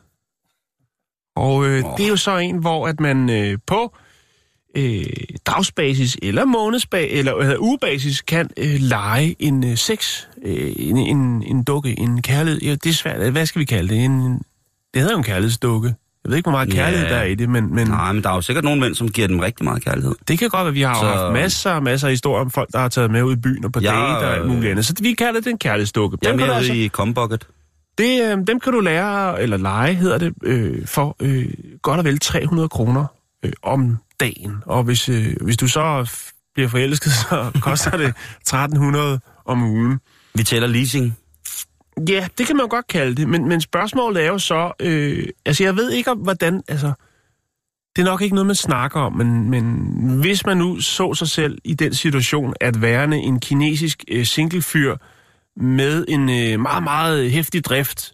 Og 1.37 1.65
øh, 1.67 1.85
oh. 1.85 1.97
Det 1.97 2.05
er 2.05 2.09
jo 2.09 2.15
så 2.15 2.37
en, 2.37 2.57
hvor 2.57 2.87
at 2.87 2.99
man 2.99 3.29
øh, 3.29 3.57
på 3.67 3.95
øh, 4.77 5.03
dagsbasis 5.45 6.17
eller 6.21 6.45
månedsbasis, 6.45 7.19
eller 7.19 7.43
hedder, 7.43 7.57
ugebasis 7.59 8.21
kan 8.21 8.49
øh, 8.57 8.75
lege 8.79 9.35
en 9.39 9.63
øh, 9.71 9.77
sex, 9.77 10.21
øh, 10.45 10.71
en, 10.75 10.97
en, 10.97 11.43
en 11.47 11.63
dukke, 11.63 11.99
en 11.99 12.21
kærlighed. 12.21 12.61
Ja, 12.61 12.71
det 12.71 12.85
er 12.85 12.93
svært. 12.93 13.31
Hvad 13.31 13.45
skal 13.45 13.59
vi 13.59 13.65
kalde 13.65 13.95
det? 13.95 14.05
En, 14.05 14.41
det 14.93 15.01
hedder 15.01 15.11
jo 15.11 15.17
en 15.17 15.23
kærlighedsdukke. 15.23 15.87
Jeg 16.23 16.29
ved 16.31 16.37
ikke, 16.37 16.49
hvor 16.49 16.57
meget 16.57 16.69
Ja. 16.69 16.73
kærlighed 16.75 17.07
der 17.09 17.15
er 17.15 17.23
i 17.23 17.35
det, 17.35 17.49
men, 17.49 17.75
men 17.75 17.87
Nej, 17.87 18.11
men 18.11 18.23
der 18.23 18.29
er 18.29 18.35
jo 18.35 18.41
sikkert 18.41 18.63
nogle 18.63 18.81
mænd, 18.81 18.95
som 18.95 19.09
giver 19.09 19.27
dem 19.27 19.39
rigtig 19.39 19.63
meget 19.63 19.83
kærlighed. 19.83 20.15
det 20.27 20.39
kan 20.39 20.49
godt 20.49 20.63
være, 20.65 20.73
vi 20.73 20.81
har 20.81 20.99
så... 20.99 21.05
Haft 21.05 21.33
masser 21.33 21.71
og 21.71 21.83
masser 21.83 22.07
af 22.07 22.11
historier 22.11 22.41
om 22.41 22.51
folk, 22.51 22.69
der 22.71 22.79
har 22.79 22.89
taget 22.89 23.11
med 23.11 23.23
ud 23.23 23.33
i 23.33 23.39
byen 23.39 23.65
og 23.65 23.71
på 23.71 23.79
Ja, 23.79 23.87
date 23.87 23.99
og 23.99 24.35
alt 24.35 24.47
muligt 24.47 24.71
andet. 24.71 24.85
Så 24.85 24.93
vi 25.01 25.13
kalder 25.13 25.41
det 25.41 25.47
en 25.47 25.57
kærlighedsdukke. 25.57 26.17
Jeg 26.21 26.27
er 26.27 26.31
kan 26.31 26.39
du 26.39 26.45
mere 26.45 26.55
altså, 26.55 26.73
i 26.73 26.87
Combucket. 26.87 27.47
Det, 27.97 28.23
øh, 28.23 28.37
dem 28.47 28.59
kan 28.59 28.73
du 28.73 28.79
lære, 28.79 29.41
eller 29.41 29.57
lege 29.57 29.93
hedder 29.93 30.17
det, 30.17 30.33
øh, 30.43 30.87
for 30.87 31.15
øh, 31.21 31.45
godt 31.81 31.99
og 31.99 32.05
vel 32.05 32.19
300 32.19 32.69
kroner 32.69 33.05
øh, 33.45 33.53
om 33.61 33.97
dagen. 34.19 34.55
Og 34.65 34.83
hvis, 34.83 35.09
øh, 35.09 35.35
hvis 35.41 35.57
du 35.57 35.67
så 35.67 36.11
bliver 36.53 36.69
forelsket, 36.69 37.11
så 37.29 37.59
koster 37.61 37.97
det 37.97 38.07
1300 38.07 39.19
om 39.45 39.63
ugen. 39.63 39.99
Vi 40.35 40.43
tæller 40.43 40.67
leasing. 40.67 41.17
Ja, 42.09 42.27
det 42.37 42.47
kan 42.47 42.55
man 42.55 42.63
jo 42.63 42.69
godt 42.69 42.87
kalde 42.87 43.15
det, 43.15 43.29
men, 43.29 43.47
men 43.47 43.61
spørgsmålet 43.61 44.23
er 44.23 44.27
jo 44.27 44.37
så, 44.37 44.71
øh, 44.79 45.27
altså 45.45 45.63
jeg 45.63 45.75
ved 45.75 45.91
ikke 45.91 46.11
om, 46.11 46.17
hvordan, 46.17 46.63
altså, 46.67 46.93
det 47.95 48.01
er 48.01 48.05
nok 48.05 48.21
ikke 48.21 48.35
noget, 48.35 48.47
man 48.47 48.55
snakker 48.55 48.99
om, 48.99 49.13
men, 49.13 49.49
men 49.49 49.63
hvis 50.21 50.45
man 50.45 50.57
nu 50.57 50.79
så 50.79 51.13
sig 51.13 51.27
selv 51.27 51.57
i 51.63 51.73
den 51.73 51.93
situation, 51.93 52.53
at 52.61 52.81
værende 52.81 53.17
en 53.17 53.39
kinesisk 53.39 54.03
øh, 54.07 54.25
singlefyr 54.25 54.95
med 55.61 56.05
en 56.07 56.29
øh, 56.29 56.59
meget, 56.59 56.83
meget 56.83 57.31
hæftig 57.31 57.65
drift, 57.65 58.13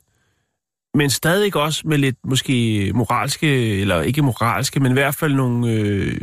men 0.93 1.09
stadig 1.09 1.55
også 1.55 1.81
med 1.85 1.97
lidt 1.97 2.15
måske 2.23 2.91
moralske, 2.95 3.79
eller 3.81 4.01
ikke 4.01 4.21
moralske, 4.21 4.79
men 4.79 4.91
i 4.91 4.93
hvert 4.93 5.15
fald 5.15 5.33
nogle 5.33 5.71
øh, 5.71 6.19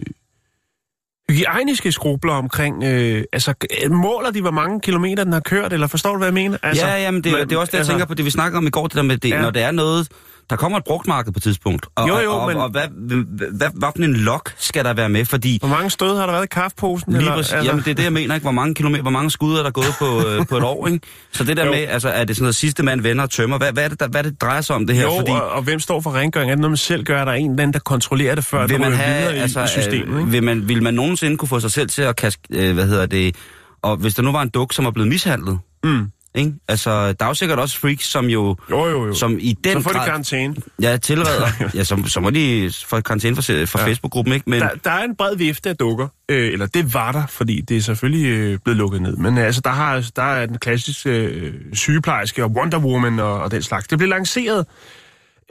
hygiejniske 1.30 1.92
skrubler 1.92 2.32
omkring, 2.32 2.84
øh, 2.84 3.24
altså 3.32 3.54
måler 3.90 4.30
de, 4.30 4.40
hvor 4.40 4.50
mange 4.50 4.80
kilometer 4.80 5.24
den 5.24 5.32
har 5.32 5.40
kørt, 5.40 5.72
eller 5.72 5.86
forstår 5.86 6.12
du, 6.12 6.18
hvad 6.18 6.26
jeg 6.26 6.34
mener? 6.34 6.58
Altså, 6.62 6.86
ja, 6.86 7.02
jamen 7.02 7.24
det, 7.24 7.32
det 7.32 7.52
er 7.52 7.58
også 7.58 7.70
det, 7.70 7.72
jeg 7.72 7.78
altså, 7.78 7.92
tænker 7.92 8.06
på, 8.06 8.14
det 8.14 8.24
vi 8.24 8.30
snakker 8.30 8.58
om 8.58 8.66
i 8.66 8.70
går, 8.70 8.86
det 8.86 8.96
der 8.96 9.02
med 9.02 9.16
det, 9.16 9.30
ja. 9.30 9.42
når 9.42 9.50
det 9.50 9.62
er 9.62 9.70
noget, 9.70 10.08
der 10.50 10.56
kommer 10.56 10.78
et 10.78 10.84
brugtmarked 10.84 11.32
på 11.32 11.36
et 11.38 11.42
tidspunkt. 11.42 11.86
Og, 11.96 12.08
Jo, 12.08 12.18
jo, 12.18 12.32
og, 12.32 12.48
men- 12.48 12.56
og, 12.56 12.70
hvad, 12.70 12.82
hvad, 12.96 13.16
hvad, 13.58 13.68
hvad 13.74 13.88
for 13.96 14.02
en 14.04 14.16
lok 14.16 14.52
skal 14.58 14.84
der 14.84 14.92
være 14.92 15.08
med? 15.08 15.24
Fordi 15.24 15.58
Hvor 15.60 15.68
mange 15.68 15.90
stød 15.90 16.16
har 16.18 16.26
der 16.26 16.32
været 16.32 16.44
i 16.44 16.48
kaffeposen? 16.50 17.12
Lige 17.12 17.18
eller, 17.20 17.34
præcis. 17.34 17.52
Altså... 17.52 17.68
Jamen, 17.70 17.84
det 17.84 17.90
er 17.90 17.94
det, 17.94 18.04
jeg 18.04 18.12
mener, 18.12 18.34
ikke? 18.34 18.44
Hvor 18.44 18.52
mange 18.52 18.74
kilometer, 18.74 19.02
hvor 19.02 19.10
mange 19.10 19.30
skud 19.30 19.56
er 19.56 19.62
der 19.62 19.70
gået 19.70 19.94
på, 19.98 20.26
øh, 20.28 20.46
på 20.46 20.56
et 20.56 20.62
år, 20.62 20.86
ikke? 20.86 21.00
Så 21.32 21.44
det 21.44 21.56
der 21.56 21.64
Jo. 21.64 21.70
med, 21.70 21.78
altså, 21.88 22.08
er 22.08 22.24
det 22.24 22.36
sådan 22.36 22.42
noget 22.44 22.54
sidste 22.56 22.82
mand 22.82 23.00
vender 23.00 23.22
og 23.24 23.30
tømmer? 23.30 23.58
Hvad, 23.58 23.72
hvad, 23.72 23.84
er 23.84 23.88
det, 23.88 24.00
der, 24.00 24.08
hvad 24.08 24.24
er 24.24 24.30
det, 24.30 24.40
drejer 24.40 24.60
sig 24.60 24.76
om 24.76 24.86
det 24.86 24.96
her? 24.96 25.02
Jo, 25.02 25.16
Fordi, 25.18 25.30
og, 25.30 25.48
og 25.50 25.62
hvem 25.62 25.80
står 25.80 26.00
for 26.00 26.14
rengøring? 26.14 26.50
Er 26.50 26.54
det 26.54 26.60
noget, 26.60 26.70
man 26.70 26.76
selv 26.76 27.04
gør? 27.04 27.20
Er 27.20 27.24
der 27.24 27.32
en 27.32 27.50
eller 27.50 27.62
anden, 27.62 27.72
der 27.74 27.78
kontrollerer 27.80 28.34
det, 28.34 28.44
før 28.44 28.66
vil 28.66 28.80
man 28.80 28.92
have, 28.92 29.36
i, 29.36 29.38
altså, 29.38 29.64
i 29.64 29.66
systemet? 29.68 30.14
øh, 30.14 30.18
Ikke? 30.20 30.30
vil, 30.30 30.42
man, 30.42 30.68
vil 30.68 30.82
man 30.82 30.94
nogensinde 30.94 31.36
kunne 31.36 31.48
få 31.48 31.60
sig 31.60 31.70
selv 31.70 31.88
til 31.88 32.02
at 32.02 32.16
kaske, 32.16 32.42
øh, 32.50 32.74
hvad 32.74 32.86
hedder 32.86 33.06
det, 33.06 33.36
og 33.82 33.96
hvis 33.96 34.14
der 34.14 34.22
nu 34.22 34.32
var 34.32 34.42
en 34.42 34.48
duk, 34.48 34.72
som 34.72 34.86
er 34.86 34.90
blevet 34.90 35.08
mishandlet, 35.08 35.58
Mm. 35.84 36.06
Ikke? 36.34 36.52
Altså, 36.68 37.12
der 37.12 37.24
er 37.24 37.28
jo 37.28 37.34
sikkert 37.34 37.58
også 37.58 37.78
freaks, 37.78 38.04
som 38.04 38.26
jo, 38.26 38.56
Jo, 38.70 38.86
jo, 38.88 39.06
jo. 39.06 39.14
som 39.14 39.36
i 39.40 39.56
den 39.64 39.72
så 39.72 39.80
får 39.80 39.90
de 39.90 39.98
karantæne. 40.06 40.56
ja, 40.82 40.96
tilreder, 40.96 41.46
ja, 41.74 41.84
så, 41.84 42.02
så 42.06 42.20
må 42.20 42.30
de 42.30 42.70
få 42.86 43.00
karantæne 43.00 43.36
fra, 43.36 43.42
fra 43.64 43.80
Ja. 43.80 43.86
Facebook-gruppen, 43.86 44.34
ikke? 44.34 44.50
Men, 44.50 44.60
Der, 44.60 44.68
der 44.84 44.90
er 44.90 45.04
en 45.04 45.16
bred 45.16 45.36
vifte 45.36 45.68
af 45.68 45.76
dukker, 45.76 46.08
øh, 46.28 46.52
eller 46.52 46.66
det 46.66 46.94
var 46.94 47.12
der, 47.12 47.26
fordi 47.26 47.60
det 47.60 47.76
er 47.76 47.80
selvfølgelig 47.80 48.26
øh, 48.26 48.58
blevet 48.64 48.76
lukket 48.78 49.02
ned. 49.02 49.16
Men 49.16 49.38
øh, 49.38 49.44
altså, 49.44 49.60
der, 49.64 49.70
har, 49.70 50.10
der 50.16 50.22
er 50.22 50.46
den 50.46 50.58
klassiske 50.58 51.10
øh, 51.10 51.54
sygeplejerske 51.72 52.44
og 52.44 52.50
Wonder 52.50 52.78
Woman 52.78 53.18
og, 53.18 53.34
og 53.40 53.50
den 53.50 53.62
slags. 53.62 53.86
Det 53.88 53.98
blev 53.98 54.08
lanceret 54.10 54.66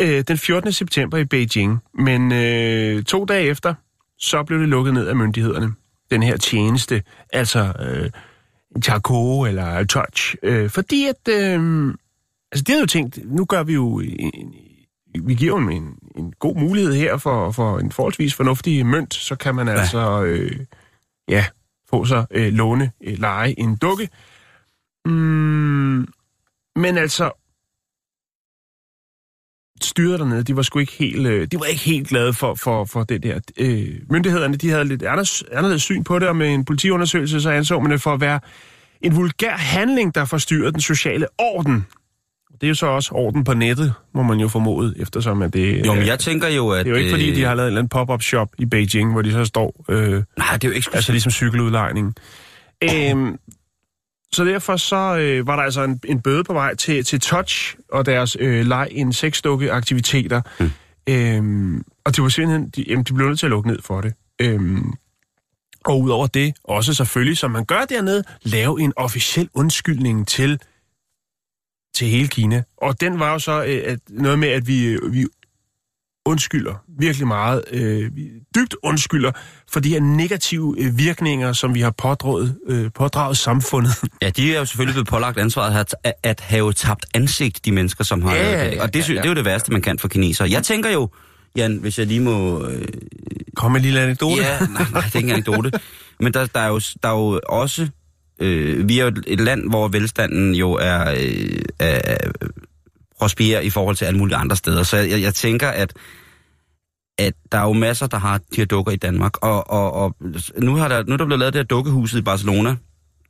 øh, 0.01 0.23
den 0.27 0.37
14. 0.37 0.71
september 0.71 1.17
i 1.17 1.25
Beijing, 1.25 1.79
men 1.99 2.31
øh, 2.33 3.03
to 3.03 3.25
dage 3.25 3.43
efter, 3.47 3.73
så 4.19 4.43
blev 4.43 4.59
det 4.59 4.69
lukket 4.69 4.93
ned 4.93 5.07
af 5.07 5.15
myndighederne. 5.15 5.73
Den 6.11 6.23
her 6.23 6.37
tjeneste, 6.37 7.03
altså 7.33 7.73
øh, 7.79 8.09
Charco 8.83 9.45
eller 9.45 9.83
Touch, 9.83 10.35
øh, 10.43 10.69
fordi 10.69 11.05
at, 11.05 11.27
øh, 11.29 11.87
altså 12.51 12.63
det 12.63 12.67
havde 12.67 12.79
jo 12.79 12.85
tænkt, 12.85 13.19
nu 13.25 13.45
gør 13.45 13.63
vi 13.63 13.73
jo 13.73 13.99
en, 13.99 14.53
vi 15.23 15.33
giver 15.35 15.61
jo 15.61 15.69
en, 15.69 15.95
en 16.15 16.33
god 16.39 16.55
mulighed 16.55 16.93
her 16.93 17.17
for, 17.17 17.51
for 17.51 17.79
en 17.79 17.91
forholdsvis 17.91 18.35
fornuftig 18.35 18.85
mønt, 18.85 19.13
så 19.13 19.35
kan 19.35 19.55
man 19.55 19.67
altså 19.67 20.23
øh, 20.23 20.59
ja, 21.27 21.45
få 21.89 22.05
sig 22.05 22.25
øh, 22.31 22.53
låne, 22.53 22.91
øh, 23.03 23.19
lege 23.19 23.59
en 23.59 23.75
dukke. 23.75 24.09
Mm, 25.05 26.07
men 26.75 26.97
altså, 26.97 27.31
styret 29.83 30.19
dernede, 30.19 30.43
de 30.43 30.55
var 30.55 30.61
sgu 30.61 30.79
ikke 30.79 30.93
helt, 30.99 31.27
øh, 31.27 31.47
de 31.51 31.59
var 31.59 31.65
ikke 31.65 31.81
helt 31.81 32.07
glade 32.07 32.33
for, 32.33 32.55
for, 32.55 32.85
for 32.85 33.03
det 33.03 33.23
der. 33.23 33.39
Øh, 33.57 33.87
myndighederne, 34.09 34.57
de 34.57 34.69
havde 34.69 34.85
lidt 34.85 35.03
anderledes, 35.03 35.43
anderledes 35.51 35.83
syn 35.83 36.03
på 36.03 36.19
det, 36.19 36.27
og 36.27 36.35
med 36.35 36.53
en 36.53 36.65
politiundersøgelse, 36.65 37.41
så 37.41 37.49
anså 37.49 37.79
man 37.79 37.91
det 37.91 38.01
for 38.01 38.13
at 38.13 38.21
være 38.21 38.39
en 39.01 39.15
vulgær 39.15 39.55
handling, 39.57 40.15
der 40.15 40.25
forstyrrer 40.25 40.71
den 40.71 40.81
sociale 40.81 41.27
orden. 41.37 41.85
Det 42.53 42.63
er 42.63 42.67
jo 42.67 42.73
så 42.73 42.85
også 42.85 43.11
orden 43.13 43.43
på 43.43 43.53
nettet, 43.53 43.93
må 44.13 44.23
man 44.23 44.39
jo 44.39 44.47
formode, 44.47 44.93
eftersom 44.97 45.41
at 45.41 45.53
det... 45.53 45.85
jo, 45.85 45.93
men 45.93 46.01
øh, 46.01 46.07
jeg 46.07 46.19
tænker 46.19 46.47
jo, 46.47 46.69
at... 46.69 46.85
det 46.85 46.91
er 46.91 46.95
jo 46.95 46.99
ikke, 46.99 47.11
fordi 47.11 47.29
øh, 47.29 47.35
de 47.35 47.43
har 47.43 47.55
lavet 47.55 47.67
en 47.67 47.71
eller 47.71 47.79
anden 47.79 47.89
pop-up 47.89 48.21
shop 48.21 48.49
i 48.57 48.65
Beijing, 48.65 49.11
hvor 49.11 49.21
de 49.21 49.31
så 49.31 49.45
står... 49.45 49.85
Øh, 49.89 50.23
Nej, 50.37 50.47
det 50.53 50.63
er 50.63 50.67
jo 50.67 50.71
ikke 50.71 50.89
altså 50.93 51.11
ligesom 51.11 51.31
cykeludlejning. 51.31 52.15
Øhm, 52.83 53.37
så 54.33 54.45
derfor 54.45 54.77
så 54.77 55.17
øh, 55.17 55.47
var 55.47 55.55
der 55.55 55.63
altså 55.63 55.83
en, 55.83 55.99
en 56.05 56.21
bøde 56.21 56.43
på 56.43 56.53
vej 56.53 56.75
til, 56.75 57.03
til 57.03 57.19
Touch 57.19 57.75
og 57.91 58.05
deres 58.05 58.37
øh, 58.39 58.65
leg 58.65 58.87
en 58.91 59.13
sexdukke 59.13 59.71
aktiviteter. 59.71 60.41
Mm. 60.59 60.71
Øhm, 61.09 61.83
og 62.05 62.15
det 62.15 62.23
var 62.23 62.29
simpelthen, 62.29 62.69
de, 62.69 62.85
jamen, 62.87 63.03
de 63.03 63.13
blev 63.13 63.27
nødt 63.27 63.39
til 63.39 63.45
at 63.45 63.49
lukke 63.49 63.69
ned 63.69 63.81
for 63.81 64.01
det. 64.01 64.13
Øhm, 64.41 64.93
og 65.85 66.01
udover 66.01 66.27
det, 66.27 66.53
også 66.63 66.93
selvfølgelig, 66.93 67.37
som 67.37 67.51
man 67.51 67.65
gør 67.65 67.85
dernede, 67.85 68.23
lave 68.41 68.81
en 68.81 68.93
officiel 68.95 69.49
undskyldning 69.53 70.27
til, 70.27 70.59
til 71.95 72.07
hele 72.07 72.27
Kina. 72.27 72.63
Og 72.77 73.01
den 73.01 73.19
var 73.19 73.31
jo 73.31 73.39
så 73.39 73.63
øh, 73.63 73.81
at, 73.85 73.99
noget 74.09 74.39
med, 74.39 74.47
at 74.47 74.67
vi, 74.67 74.85
øh, 74.85 75.13
vi 75.13 75.27
undskylder 76.29 76.83
virkelig 76.99 77.27
meget, 77.27 77.63
øh, 77.71 78.11
dybt 78.55 78.75
undskylder 78.83 79.31
for 79.71 79.79
de 79.79 79.89
her 79.89 79.99
negative 79.99 80.75
øh, 80.79 80.97
virkninger, 80.97 81.53
som 81.53 81.75
vi 81.75 81.81
har 81.81 81.91
pådraget, 81.97 82.55
øh, 82.67 82.91
pådraget 82.95 83.37
samfundet. 83.37 83.91
Ja, 84.21 84.29
de 84.29 84.55
er 84.55 84.59
jo 84.59 84.65
selvfølgelig 84.65 84.93
blevet 84.93 85.07
pålagt 85.07 85.37
ansvaret 85.37 85.79
at, 86.03 86.15
at 86.23 86.41
have 86.41 86.73
tabt 86.73 87.05
ansigt, 87.13 87.65
de 87.65 87.71
mennesker, 87.71 88.03
som 88.03 88.21
har 88.21 88.35
Ja, 88.35 88.51
ja, 88.59 88.65
det. 88.69 88.75
ja, 88.75 88.81
Og 88.83 88.93
det, 88.93 89.09
ja, 89.09 89.13
ja. 89.13 89.19
det 89.19 89.25
er 89.25 89.29
jo 89.29 89.35
det 89.35 89.45
værste, 89.45 89.71
man 89.71 89.81
kan 89.81 89.99
for 89.99 90.07
kineser. 90.07 90.45
Jeg 90.45 90.63
tænker 90.63 90.89
jo, 90.89 91.09
Jan, 91.55 91.77
hvis 91.77 91.99
jeg 91.99 92.07
lige 92.07 92.19
må... 92.19 92.65
Øh, 92.67 92.87
Kom 93.55 93.71
med 93.71 93.79
en 93.79 93.83
lille 93.85 94.01
anekdote. 94.01 94.41
ja, 94.41 94.59
nej, 94.59 94.85
nej, 94.91 95.01
det 95.01 95.15
er 95.15 95.17
ikke 95.19 95.27
en 95.29 95.33
anekdote. 95.33 95.71
Men 96.19 96.33
der, 96.33 96.45
der, 96.45 96.59
er 96.59 96.67
jo, 96.67 96.79
der 97.03 97.09
er 97.09 97.13
jo 97.17 97.39
også... 97.49 97.87
Øh, 98.41 98.89
vi 98.89 98.99
er 98.99 99.03
jo 99.05 99.11
et- 99.27 99.39
land, 99.39 99.69
hvor 99.69 99.87
velstanden 99.87 100.55
jo 100.55 100.71
er... 100.71 101.09
Øh, 101.11 101.59
er 101.79 102.17
prosperer 103.19 103.59
i 103.61 103.69
forhold 103.69 103.95
til 103.95 104.05
alle 104.05 104.17
mulige 104.19 104.35
andre 104.37 104.55
steder. 104.55 104.83
Så 104.83 104.97
jeg, 104.97 105.21
jeg 105.21 105.33
tænker, 105.33 105.67
at 105.67 105.93
at 107.19 107.33
der 107.51 107.57
er 107.57 107.63
jo 107.63 107.73
masser, 107.73 108.07
der 108.07 108.17
har 108.17 108.37
de 108.37 108.43
her 108.57 108.65
dukker 108.65 108.91
i 108.91 108.95
Danmark. 108.95 109.37
Og, 109.41 109.69
og, 109.69 109.93
og 109.93 110.15
nu, 110.57 110.75
har 110.75 110.87
der, 110.87 111.03
nu 111.03 111.13
er 111.13 111.17
der 111.17 111.25
blevet 111.25 111.39
lavet 111.39 111.53
det 111.53 111.59
her 111.59 111.65
dukkehuset 111.65 112.19
i 112.19 112.21
Barcelona. 112.21 112.69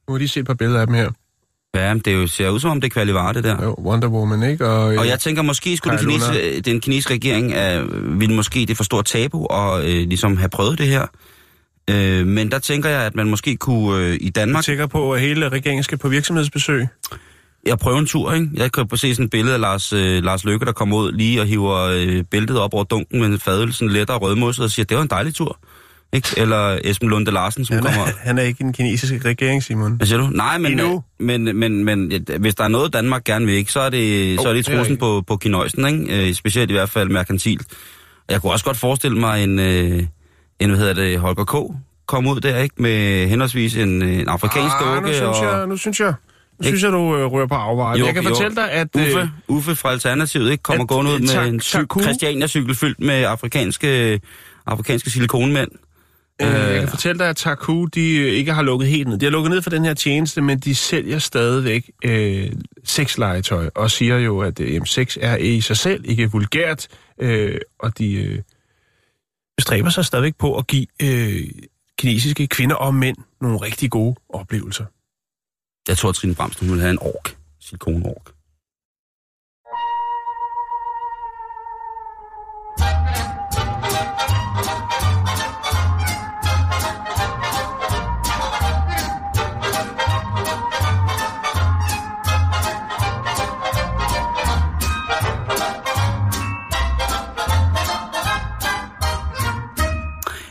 Nu 0.07 0.13
har 0.13 0.17
de 0.17 0.27
set 0.27 0.39
et 0.39 0.47
par 0.47 0.53
billeder 0.53 0.81
af 0.81 0.87
dem 0.87 0.95
her. 0.95 1.11
Ja, 1.75 1.93
det 1.93 2.07
er 2.07 2.11
jo, 2.11 2.27
ser 2.27 2.49
ud 2.49 2.59
som 2.59 2.71
om, 2.71 2.81
det 2.81 2.87
er 2.87 2.91
kvalivare, 2.91 3.33
det 3.33 3.43
der. 3.43 3.63
Jo, 3.63 3.75
Wonder 3.77 4.07
Woman, 4.07 4.43
ikke? 4.43 4.67
Og, 4.67 4.93
øh, 4.93 4.99
Og 4.99 5.07
jeg 5.07 5.19
tænker, 5.19 5.41
måske 5.41 5.77
skulle 5.77 5.97
den 5.97 6.05
kinesiske, 6.05 6.61
den 6.61 6.81
kinesiske 6.81 7.13
regering, 7.13 7.53
øh, 7.53 8.19
ville 8.19 8.35
måske 8.35 8.65
det 8.65 8.77
for 8.77 8.83
stort 8.83 9.05
tabu 9.05 9.45
og 9.45 9.79
øh, 9.81 10.07
ligesom 10.07 10.37
have 10.37 10.49
prøvet 10.49 10.77
det 10.77 10.87
her. 10.87 11.05
Øh, 11.89 12.27
men 12.27 12.51
der 12.51 12.59
tænker 12.59 12.89
jeg, 12.89 13.01
at 13.01 13.15
man 13.15 13.29
måske 13.29 13.57
kunne 13.57 14.05
øh, 14.05 14.15
i 14.15 14.25
jeg 14.25 14.35
Danmark... 14.35 14.63
sikker 14.63 14.87
på, 14.87 15.13
at 15.13 15.21
hele 15.21 15.49
regeringen 15.49 15.83
skal 15.83 15.97
på 15.97 16.09
virksomhedsbesøg. 16.09 16.87
Jeg 17.69 17.79
prøver 17.79 17.99
en 17.99 18.05
tur, 18.05 18.33
ikke? 18.33 18.49
Jeg 18.53 18.71
kan 18.71 18.97
se 18.97 19.15
sådan 19.15 19.25
et 19.25 19.31
billede 19.31 19.53
af 19.53 19.61
Lars, 19.61 19.93
øh, 19.93 20.23
Lars 20.23 20.43
Løkke, 20.45 20.65
der 20.65 20.71
kommer 20.71 20.97
ud 20.97 21.11
lige 21.11 21.41
og 21.41 21.47
hiver 21.47 21.77
øh, 21.77 22.23
bæltet 22.23 22.59
op 22.59 22.73
over 22.73 22.83
dunken 22.83 23.19
med 23.19 23.27
en 23.27 23.39
fadøl, 23.39 23.73
sådan 23.73 23.89
lettere 23.89 24.17
rødmosset, 24.17 24.65
og 24.65 24.71
siger, 24.71 24.85
det 24.85 24.97
var 24.97 25.03
en 25.03 25.09
dejlig 25.09 25.35
tur. 25.35 25.59
Ikke? 26.13 26.27
Eller 26.37 26.79
Esben 26.83 27.09
Lunde 27.09 27.31
Larsen, 27.31 27.65
som 27.65 27.73
Han 27.73 27.83
kommer... 27.83 28.01
er, 28.01 28.11
han 28.19 28.37
er 28.37 28.41
ikke 28.41 28.57
i 28.61 28.63
den 28.63 28.73
kinesiske 28.73 29.29
regering, 29.29 29.63
Simon. 29.63 29.95
Hvad 29.95 30.07
siger 30.07 30.19
du? 30.19 30.27
Nej, 30.31 30.57
men, 30.57 30.71
Endnu. 30.71 31.03
men, 31.19 31.57
men, 31.57 31.85
men 31.85 32.11
ja, 32.11 32.37
hvis 32.37 32.55
der 32.55 32.63
er 32.63 32.67
noget, 32.67 32.93
Danmark 32.93 33.23
gerne 33.23 33.45
vil, 33.45 33.55
ikke, 33.55 33.71
så 33.71 33.79
er 33.79 33.89
det, 33.89 34.35
Jo, 34.35 34.41
så 34.41 34.49
er 34.49 34.53
det 34.53 34.65
trusen 34.65 34.97
på, 34.97 35.23
på 35.27 35.37
kinøjsen, 35.37 35.87
ikke? 35.87 36.27
Øh, 36.27 36.33
specielt 36.33 36.69
i 36.69 36.73
hvert 36.73 36.89
fald 36.89 37.09
merkantilt. 37.09 37.67
Jeg 38.29 38.41
kunne 38.41 38.51
også 38.51 38.65
godt 38.65 38.77
forestille 38.77 39.19
mig 39.19 39.43
en, 39.43 39.59
øh, 39.59 40.03
en 40.59 40.69
hvad 40.69 40.79
hedder 40.79 40.93
det, 40.93 41.19
Holger 41.19 41.43
K. 41.43 41.55
komme 42.07 42.31
ud 42.31 42.39
der, 42.39 42.57
ikke? 42.57 42.75
Med 42.81 43.27
henholdsvis 43.27 43.75
en, 43.75 44.01
øh, 44.01 44.13
en 44.13 44.27
afrikansk 44.27 44.75
ah, 44.79 44.87
nu 44.87 44.95
dukke 44.95 45.13
synes 45.13 45.37
og... 45.37 45.45
jeg, 45.45 45.67
nu 45.67 45.77
synes 45.77 45.99
jeg, 45.99 46.07
nu? 46.07 46.13
Synes 46.61 46.83
jeg, 46.83 46.91
du 46.91 47.17
øh, 47.17 47.25
rører 47.25 47.47
på 47.47 47.55
afvejen. 47.55 47.99
Jo, 47.99 48.05
Jeg 48.05 48.13
kan 48.13 48.23
jo. 48.23 48.29
fortælle 48.29 48.55
dig, 48.55 48.71
at... 48.71 48.87
øh, 48.97 49.03
Uffe, 49.05 49.29
Uffe 49.47 49.75
fra 49.75 49.91
Alternativet, 49.91 50.51
ikke? 50.51 50.61
Kommer 50.63 50.83
At, 50.83 50.87
gående 50.89 51.11
ud 51.11 51.15
øh, 51.15 51.21
med 51.21 51.29
tak- 51.29 51.47
en 51.47 51.59
Taku- 51.59 52.01
Christiania-cykel 52.01 52.75
fyldt 52.75 52.99
med 52.99 53.23
afrikanske, 53.23 54.19
afrikanske 54.65 55.09
silikonmænd. 55.09 55.71
Øh, 56.41 56.47
jeg 56.47 56.69
Øh. 56.73 56.79
kan 56.79 56.87
fortælle 56.87 57.19
dig, 57.19 57.29
at 57.29 57.35
Taku 57.37 57.85
de 57.85 58.01
ikke 58.29 58.53
har 58.53 58.61
lukket 58.61 58.89
helt 58.89 59.07
ned. 59.07 59.17
De 59.17 59.25
har 59.25 59.31
lukket 59.31 59.51
ned 59.51 59.61
for 59.61 59.69
den 59.69 59.85
her 59.85 59.93
tjeneste, 59.93 60.41
men 60.41 60.59
de 60.59 60.75
sælger 60.75 61.19
stadigvæk 61.19 61.91
øh, 62.05 62.51
sexlegetøj, 62.83 63.69
og 63.75 63.91
siger 63.91 64.17
jo, 64.17 64.39
at 64.39 64.59
øh, 64.59 64.81
sex 64.85 65.17
er 65.21 65.37
i 65.37 65.61
sig 65.61 65.77
selv 65.77 66.03
ikke 66.05 66.31
vulgært, 66.31 66.87
øh, 67.21 67.57
og 67.79 67.97
de 67.97 68.13
øh, 68.13 68.39
bestræber 69.57 69.89
sig 69.89 70.05
stadigvæk 70.05 70.35
på 70.39 70.57
at 70.57 70.67
give 70.67 70.85
øh, 71.01 71.41
kinesiske 71.99 72.47
kvinder 72.47 72.75
og 72.75 72.93
mænd 72.95 73.17
nogle 73.41 73.57
rigtig 73.57 73.89
gode 73.89 74.15
oplevelser. 74.29 74.85
Jeg 75.89 75.97
tror, 75.97 76.09
at 76.09 76.15
Trine 76.15 76.35
Bramsen 76.35 76.67
hun 76.67 76.73
vil 76.73 76.81
have 76.81 76.91
en 76.91 76.99
ork. 77.01 77.37
Silikonork. 77.59 78.25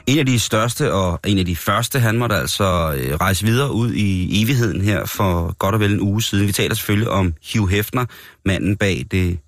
En 0.08 0.18
af 0.18 0.26
de 0.26 0.38
største 0.38 0.92
og 0.92 1.20
en 1.26 1.38
af 1.38 1.46
de 1.46 1.56
første, 1.56 1.98
han 2.00 2.18
måtte 2.18 2.36
altså 2.36 2.64
øh, 2.98 3.14
rejse 3.14 3.46
videre 3.46 3.72
ud 3.72 3.92
i 3.92 4.42
evigheden 4.42 4.80
her 4.80 5.04
for 5.04 5.52
godt 5.58 5.74
og 5.74 5.80
vel 5.80 5.92
en 5.92 6.00
uge 6.00 6.22
siden. 6.22 6.46
Vi 6.46 6.52
taler 6.52 6.74
selvfølgelig 6.74 7.08
om 7.10 7.34
Hugh 7.54 7.70
Hefner, 7.70 8.04
manden 8.44 8.76
bag 8.76 9.04
det, 9.10 9.38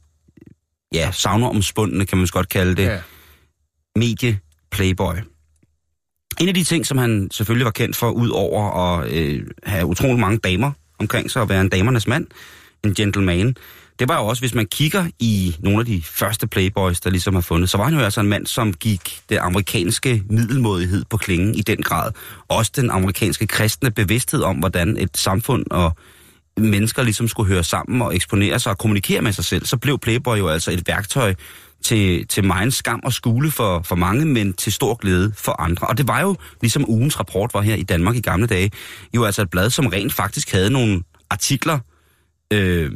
ja, 0.94 1.10
savnomspundne, 1.12 2.06
kan 2.06 2.18
man 2.18 2.26
godt 2.30 2.48
kalde 2.48 2.74
det, 2.76 2.82
Ja. 2.82 2.98
medie 3.96 4.38
Playboy. 4.70 5.14
En 6.40 6.48
af 6.48 6.54
de 6.54 6.64
ting, 6.64 6.86
som 6.86 6.98
han 6.98 7.28
selvfølgelig 7.32 7.64
var 7.64 7.70
kendt 7.70 7.96
for, 7.96 8.10
ud 8.10 8.28
over 8.28 8.96
at 8.98 9.12
øh, 9.12 9.42
have 9.62 9.86
utrolig 9.86 10.18
mange 10.18 10.38
damer 10.38 10.72
omkring 10.98 11.30
sig, 11.30 11.42
og 11.42 11.48
være 11.48 11.60
en 11.60 11.68
damernes 11.68 12.06
mand, 12.06 12.26
en 12.84 12.94
gentleman, 12.94 13.56
det 14.00 14.08
var 14.08 14.20
jo 14.20 14.26
også, 14.26 14.42
hvis 14.42 14.54
man 14.54 14.66
kigger 14.66 15.06
i 15.18 15.56
nogle 15.58 15.80
af 15.80 15.86
de 15.86 16.02
første 16.04 16.46
Playboys, 16.46 17.00
der 17.00 17.10
ligesom 17.10 17.34
har 17.34 17.40
fundet, 17.40 17.70
så 17.70 17.76
var 17.76 17.84
han 17.84 17.94
jo 17.94 18.00
altså 18.00 18.20
en 18.20 18.28
mand, 18.28 18.46
som 18.46 18.72
gik 18.72 19.20
den 19.28 19.38
amerikanske 19.38 20.22
middelmådighed 20.30 21.04
på 21.10 21.16
klingen 21.16 21.54
i 21.54 21.60
den 21.60 21.82
grad. 21.82 22.12
Også 22.48 22.72
den 22.76 22.90
amerikanske 22.90 23.46
kristne 23.46 23.90
bevidsthed 23.90 24.42
om, 24.42 24.56
hvordan 24.56 24.96
et 24.96 25.16
samfund 25.16 25.64
og 25.70 25.96
mennesker 26.56 27.02
ligesom 27.02 27.28
skulle 27.28 27.52
høre 27.52 27.64
sammen 27.64 28.02
og 28.02 28.14
eksponere 28.14 28.58
sig 28.58 28.72
og 28.72 28.78
kommunikere 28.78 29.22
med 29.22 29.32
sig 29.32 29.44
selv, 29.44 29.66
så 29.66 29.76
blev 29.76 29.98
Playboy 29.98 30.38
jo 30.38 30.48
altså 30.48 30.70
et 30.70 30.82
værktøj 30.86 31.34
til, 31.84 32.26
til 32.26 32.44
meget 32.44 32.74
skam 32.74 33.00
og 33.04 33.12
skule 33.12 33.50
for, 33.50 33.82
for 33.84 33.96
mange, 33.96 34.24
men 34.24 34.52
til 34.52 34.72
stor 34.72 34.94
glæde 34.94 35.32
for 35.36 35.60
andre. 35.60 35.86
Og 35.86 35.98
det 35.98 36.08
var 36.08 36.20
jo, 36.20 36.36
ligesom 36.60 36.84
ugens 36.88 37.18
rapport 37.18 37.54
var 37.54 37.60
her 37.60 37.74
i 37.74 37.82
Danmark 37.82 38.16
i 38.16 38.20
gamle 38.20 38.46
dage, 38.46 38.70
jo 39.14 39.24
altså 39.24 39.42
et 39.42 39.50
blad, 39.50 39.70
som 39.70 39.86
rent 39.86 40.12
faktisk 40.12 40.52
havde 40.52 40.70
nogle 40.70 41.02
artikler, 41.30 41.78
øh, 42.52 42.90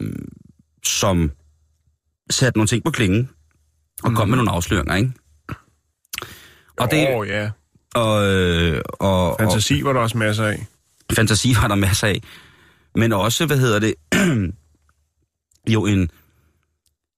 som 0.86 1.30
satte 2.30 2.58
nogle 2.58 2.68
ting 2.68 2.84
på 2.84 2.90
klingen 2.90 3.30
og 4.02 4.12
kom 4.14 4.28
med 4.28 4.36
nogle 4.36 4.50
afsløringer, 4.50 4.94
ikke? 4.94 5.12
Og, 6.76 6.90
det, 6.90 7.08
Åh, 7.14 7.28
ja. 7.28 7.50
og, 7.94 8.26
øh, 8.26 8.82
og, 8.88 9.30
og, 9.30 9.36
Fantasi 9.40 9.84
var 9.84 9.92
der 9.92 10.00
også 10.00 10.18
masser 10.18 10.44
af. 10.44 10.66
fantasi 11.12 11.54
var 11.62 11.68
der 11.68 11.74
masser 11.74 12.06
af. 12.06 12.20
Men 12.94 13.12
også, 13.12 13.46
hvad 13.46 13.58
hedder 13.58 13.78
det, 13.78 13.94
jo 15.74 15.86
en, 15.86 16.10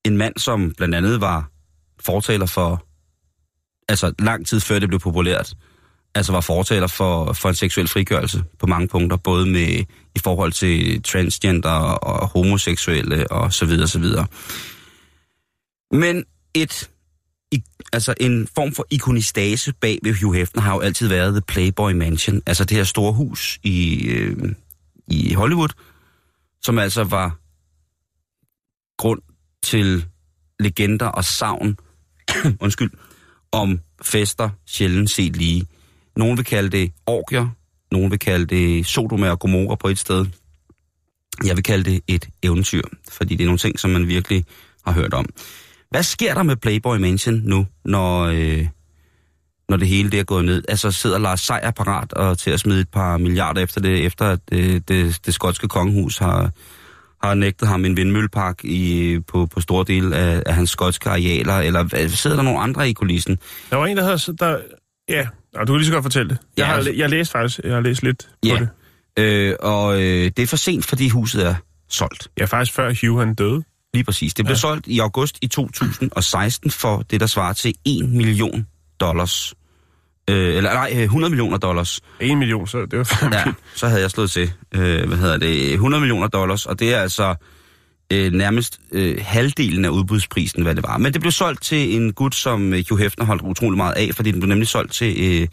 en 0.04 0.16
mand, 0.16 0.38
som 0.38 0.74
blandt 0.76 0.94
andet 0.94 1.20
var 1.20 1.50
fortaler 2.00 2.46
for, 2.46 2.86
altså 3.88 4.12
lang 4.18 4.46
tid 4.46 4.60
før 4.60 4.78
det 4.78 4.88
blev 4.88 5.00
populært, 5.00 5.54
altså 6.16 6.32
var 6.32 6.40
fortaler 6.40 6.86
for, 6.86 7.32
for 7.32 7.48
en 7.48 7.54
seksuel 7.54 7.88
frigørelse 7.88 8.44
på 8.58 8.66
mange 8.66 8.88
punkter, 8.88 9.16
både 9.16 9.46
med 9.46 9.84
i 10.14 10.18
forhold 10.24 10.52
til 10.52 11.02
transgender 11.02 11.70
og 11.70 12.28
homoseksuelle 12.28 13.30
og 13.30 13.52
så 13.52 13.66
videre, 13.66 13.88
så 13.88 13.98
videre. 13.98 14.26
Men 15.90 16.24
et, 16.54 16.90
i, 17.52 17.62
altså 17.92 18.14
en 18.20 18.48
form 18.54 18.72
for 18.72 18.86
ikonistase 18.90 19.72
bag 19.72 19.98
ved 20.02 20.14
Hugh 20.14 20.36
Hefner 20.36 20.62
har 20.62 20.74
jo 20.74 20.80
altid 20.80 21.08
været 21.08 21.32
The 21.32 21.40
Playboy 21.40 21.92
Mansion, 21.92 22.42
altså 22.46 22.64
det 22.64 22.76
her 22.76 22.84
store 22.84 23.12
hus 23.12 23.58
i, 23.62 24.06
øh, 24.06 24.54
i 25.08 25.32
Hollywood, 25.32 25.68
som 26.62 26.78
altså 26.78 27.04
var 27.04 27.38
grund 28.98 29.22
til 29.62 30.04
legender 30.60 31.06
og 31.06 31.24
savn, 31.24 31.76
undskyld, 32.64 32.90
om 33.52 33.80
fester 34.02 34.50
sjældent 34.66 35.10
set 35.10 35.36
lige. 35.36 35.66
Nogen 36.16 36.36
vil 36.36 36.44
kalde 36.44 36.68
det 36.70 36.92
orgier, 37.06 37.48
nogen 37.92 38.10
vil 38.10 38.18
kalde 38.18 38.46
det 38.46 38.86
Sodoma 38.86 39.30
og 39.30 39.38
Gomorra 39.38 39.74
på 39.74 39.88
et 39.88 39.98
sted. 39.98 40.26
Jeg 41.44 41.56
vil 41.56 41.64
kalde 41.64 41.90
det 41.90 42.00
et 42.08 42.28
eventyr, 42.42 42.82
fordi 43.12 43.36
det 43.36 43.44
er 43.44 43.46
nogle 43.46 43.58
ting, 43.58 43.80
som 43.80 43.90
man 43.90 44.08
virkelig 44.08 44.44
har 44.86 44.92
hørt 44.92 45.14
om. 45.14 45.26
Hvad 45.90 46.02
sker 46.02 46.34
der 46.34 46.42
med 46.42 46.56
Playboy 46.56 46.96
Mansion 46.96 47.40
nu, 47.44 47.66
når, 47.84 48.22
øh, 48.24 48.66
når 49.68 49.76
det 49.76 49.88
hele 49.88 50.10
det 50.10 50.20
er 50.20 50.24
gået 50.24 50.44
ned? 50.44 50.62
Altså 50.68 50.90
sidder 50.90 51.18
Lars 51.18 51.40
Seier 51.40 51.70
parat 51.70 52.12
og 52.12 52.38
til 52.38 52.50
at 52.50 52.60
smide 52.60 52.80
et 52.80 52.88
par 52.88 53.18
milliarder 53.18 53.62
efter 53.62 53.80
det, 53.80 54.04
efter 54.06 54.24
at 54.24 54.40
øh, 54.52 54.80
det, 54.88 55.20
det 55.26 55.34
skotske 55.34 55.68
kongehus 55.68 56.18
har, 56.18 56.50
har 57.26 57.34
nægtet 57.34 57.68
ham 57.68 57.84
en 57.84 57.96
vindmøllepark 57.96 58.64
i, 58.64 59.18
på, 59.28 59.46
på 59.46 59.60
store 59.60 59.84
del 59.84 60.12
af, 60.12 60.42
af 60.46 60.54
hans 60.54 60.70
skotske 60.70 61.10
arealer, 61.10 61.54
eller 61.54 61.82
hvad- 61.82 62.08
sidder 62.08 62.36
der 62.36 62.42
nogle 62.42 62.60
andre 62.60 62.88
i 62.90 62.92
kulissen? 62.92 63.38
Der 63.70 63.76
var 63.76 63.86
en, 63.86 63.96
der 63.96 64.02
havde... 64.04 64.18
Der, 64.38 64.58
ja, 65.08 65.26
og 65.56 65.66
du 65.66 65.72
kan 65.72 65.78
lige 65.78 65.86
så 65.86 65.92
godt 65.92 66.04
fortælle 66.04 66.28
det. 66.28 66.38
Jeg, 66.56 66.66
Ja, 66.66 66.72
har, 66.74 66.88
jeg 66.96 67.10
læste 67.10 67.32
faktisk, 67.32 67.60
jeg 67.64 67.74
har 67.74 67.80
læst 67.80 68.02
lidt 68.02 68.28
Ja. 68.44 68.58
på 68.58 68.64
det. 68.64 68.68
Øh, 69.24 69.54
og 69.60 69.94
øh, 70.02 70.24
det 70.36 70.38
er 70.38 70.46
for 70.46 70.56
sent, 70.56 70.84
fordi 70.86 71.08
huset 71.08 71.46
er 71.46 71.54
solgt. 71.88 72.28
Ja, 72.38 72.44
faktisk 72.44 72.72
før 72.72 72.92
Hugh 73.06 73.18
han 73.18 73.34
døde. 73.34 73.62
Lige 73.94 74.04
præcis. 74.04 74.34
Det 74.34 74.44
blev 74.44 74.54
Ja. 74.54 74.58
solgt 74.60 74.86
i 74.86 74.98
august 74.98 75.38
i 75.42 75.46
2016 75.46 76.70
for 76.70 77.04
det, 77.10 77.20
der 77.20 77.26
svarer 77.26 77.52
til 77.52 77.74
1 77.84 78.08
million 78.08 78.66
dollars. 79.00 79.54
Øh, 80.30 80.56
eller 80.56 80.72
nej, 80.74 80.90
øh, 80.94 81.02
100 81.02 81.30
millioner 81.30 81.56
dollars. 81.58 82.00
En 82.20 82.38
million, 82.38 82.66
så 82.66 82.86
det 82.90 82.98
var 82.98 83.28
Ja, 83.32 83.44
så 83.74 83.88
havde 83.88 84.00
jeg 84.02 84.10
slået 84.10 84.30
til. 84.30 84.52
Øh, 84.74 85.06
hvad 85.08 85.18
hedder 85.18 85.36
det? 85.36 85.72
100 85.72 86.00
millioner 86.00 86.26
dollars, 86.28 86.66
og 86.66 86.78
det 86.80 86.94
er 86.94 87.00
altså 87.00 87.34
øh, 88.12 88.32
nærmest 88.32 88.80
øh, 88.92 89.18
halvdelen 89.20 89.84
af 89.84 89.88
udbudsprisen, 89.88 90.62
hvad 90.62 90.74
det 90.74 90.82
var. 90.82 90.98
Men 90.98 91.12
det 91.12 91.20
blev 91.20 91.32
solgt 91.32 91.62
til 91.62 91.96
en 91.96 92.12
gut, 92.12 92.34
som 92.34 92.72
øh, 92.74 92.84
Hugh 92.88 93.02
Hefner 93.02 93.24
holdt 93.24 93.42
utrolig 93.42 93.76
meget 93.76 93.94
af, 93.94 94.10
fordi 94.14 94.30
den 94.30 94.40
blev 94.40 94.48
nemlig 94.48 94.68
solgt 94.68 94.92
til 94.92 95.40
øh, 95.42 95.48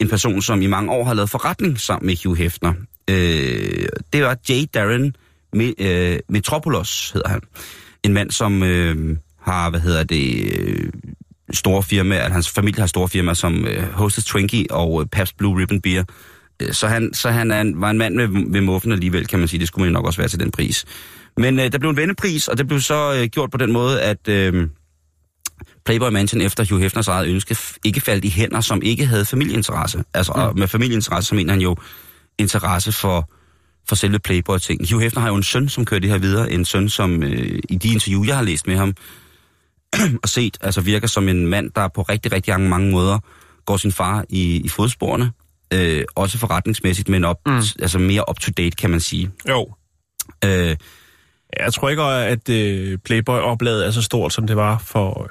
en 0.00 0.08
person, 0.08 0.42
som 0.42 0.62
i 0.62 0.66
mange 0.66 0.90
år 0.90 1.04
har 1.04 1.14
lavet 1.14 1.30
forretning 1.30 1.80
sammen 1.80 2.06
med 2.06 2.16
Hugh 2.24 2.38
Hefner. 2.38 2.72
Øh, 3.10 3.86
det 4.12 4.22
var 4.22 4.36
J. 4.48 4.52
Darren 4.74 5.16
Me, 5.52 5.74
øh, 5.78 6.18
Metropolis, 6.28 7.10
hedder 7.10 7.28
han. 7.28 7.40
En 8.02 8.12
mand, 8.12 8.30
som 8.30 8.62
øh, 8.62 9.16
har, 9.42 9.70
hvad 9.70 9.80
hedder 9.80 10.04
det, 10.04 10.52
øh, 10.58 10.92
store 11.52 11.82
firmaer, 11.82 12.22
at 12.22 12.32
hans 12.32 12.50
familie 12.50 12.80
har 12.80 12.86
store 12.86 13.08
firmaer 13.08 13.34
som 13.34 13.66
øh, 13.66 13.82
Hostess 13.92 14.26
Twinkie 14.26 14.66
og 14.70 15.00
øh, 15.00 15.06
Pabst 15.06 15.36
Blue 15.36 15.60
Ribbon 15.60 15.80
Beer. 15.80 16.04
Øh, 16.62 16.72
Så 16.72 16.88
han, 16.88 17.14
så 17.14 17.30
han 17.30 17.50
er 17.50 17.60
en, 17.60 17.80
var 17.80 17.90
en 17.90 17.98
mand 17.98 18.14
med, 18.14 18.28
med 18.28 18.60
muffen 18.60 18.92
alligevel, 18.92 19.26
kan 19.26 19.38
man 19.38 19.48
sige. 19.48 19.60
Det 19.60 19.68
skulle 19.68 19.84
man 19.84 19.92
nok 19.92 20.06
også 20.06 20.20
være 20.20 20.28
til 20.28 20.40
den 20.40 20.50
pris. 20.50 20.84
Men 21.36 21.58
øh, 21.58 21.72
der 21.72 21.78
blev 21.78 21.90
en 21.90 21.96
vendepris, 21.96 22.48
og 22.48 22.58
det 22.58 22.68
blev 22.68 22.80
så 22.80 23.14
øh, 23.14 23.26
gjort 23.26 23.50
på 23.50 23.58
den 23.58 23.72
måde, 23.72 24.02
at 24.02 24.28
øh, 24.28 24.68
Playboy 25.84 26.08
Mansion 26.08 26.40
efter 26.40 26.66
Hugh 26.70 26.82
Hefners 26.82 27.08
eget 27.08 27.28
ønske 27.28 27.56
ikke 27.84 28.00
faldt 28.00 28.24
i 28.24 28.30
hænder, 28.30 28.60
som 28.60 28.82
ikke 28.82 29.06
havde 29.06 29.24
familieinteresse. 29.24 30.04
Altså 30.14 30.32
mm. 30.36 30.42
og 30.42 30.58
med 30.58 30.68
familieinteresse, 30.68 31.28
så 31.28 31.34
mener 31.34 31.52
han 31.52 31.62
jo 31.62 31.76
interesse 32.38 32.92
for, 32.92 33.30
for 33.88 33.94
selve 33.94 34.18
Playboy-ting. 34.18 34.90
Hugh 34.90 35.02
Hefner 35.02 35.20
har 35.20 35.28
jo 35.28 35.36
en 35.36 35.42
søn, 35.42 35.68
som 35.68 35.84
kører 35.84 36.00
det 36.00 36.10
her 36.10 36.18
videre. 36.18 36.52
En 36.52 36.64
søn, 36.64 36.88
som 36.88 37.22
øh, 37.22 37.58
i 37.68 37.76
de 37.76 37.88
interview, 37.88 38.24
jeg 38.24 38.36
har 38.36 38.42
læst 38.42 38.66
med 38.66 38.76
ham, 38.76 38.94
og 40.22 40.28
set, 40.28 40.58
altså 40.60 40.80
virker 40.80 41.06
som 41.06 41.28
en 41.28 41.46
mand, 41.46 41.70
der 41.70 41.88
på 41.88 42.02
rigtig, 42.02 42.32
rigtig 42.32 42.52
mange, 42.52 42.68
mange 42.68 42.90
måder 42.90 43.18
går 43.64 43.76
sin 43.76 43.92
far 43.92 44.24
i, 44.28 44.56
i 44.56 44.68
fodsporene. 44.68 45.32
Øh, 45.72 46.04
også 46.14 46.38
forretningsmæssigt, 46.38 47.08
men 47.08 47.24
op, 47.24 47.36
mm. 47.46 47.62
altså 47.78 47.98
mere 47.98 48.30
up-to-date, 48.30 48.76
kan 48.76 48.90
man 48.90 49.00
sige. 49.00 49.30
Jo. 49.48 49.74
Øh, 50.44 50.76
Jeg 51.60 51.72
tror 51.72 51.88
ikke, 51.88 52.02
at 52.02 52.48
øh, 52.48 52.98
Playboy-oplaget 52.98 53.86
er 53.86 53.90
så 53.90 54.02
stort, 54.02 54.32
som 54.32 54.46
det 54.46 54.56
var 54.56 54.78
for 54.78 55.22
øh, 55.22 55.28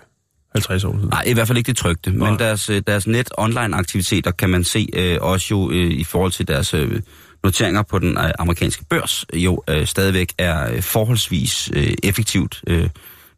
50 0.56 0.84
år 0.84 0.94
siden. 0.94 1.10
Nej, 1.10 1.24
i 1.28 1.34
hvert 1.34 1.48
fald 1.48 1.58
ikke 1.58 1.68
det 1.68 1.78
trygte, 1.78 2.12
Nej. 2.12 2.30
men 2.30 2.40
deres, 2.40 2.70
øh, 2.70 2.82
deres 2.88 3.08
net-online-aktiviteter 3.08 4.32
kan 4.32 4.50
man 4.50 4.64
se 4.64 4.88
øh, 4.94 5.18
også 5.22 5.48
jo 5.52 5.72
øh, 5.72 5.92
i 5.92 6.04
forhold 6.04 6.32
til 6.32 6.48
deres 6.48 6.74
øh, 6.74 7.02
noteringer 7.44 7.82
på 7.82 8.00
den 8.00 8.18
øh, 8.18 8.32
amerikanske 8.40 8.86
børs, 8.90 9.26
jo 9.34 9.64
øh, 9.70 9.88
stadigvæk 9.88 10.34
er 10.38 10.72
øh, 10.72 10.82
forholdsvis 10.82 11.72
øh, 11.74 11.94
effektivt. 12.04 12.62
Øh, 12.68 12.90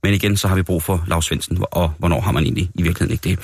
men 0.03 0.13
igen, 0.13 0.37
så 0.37 0.47
har 0.47 0.55
vi 0.55 0.63
brug 0.63 0.83
for 0.83 1.03
Lars 1.07 1.25
Svendsen, 1.25 1.57
og 1.61 1.93
hvornår 1.97 2.21
har 2.21 2.31
man 2.31 2.43
egentlig 2.43 2.69
i 2.75 2.81
virkeligheden 2.81 3.11
ikke 3.11 3.29
det? 3.29 3.39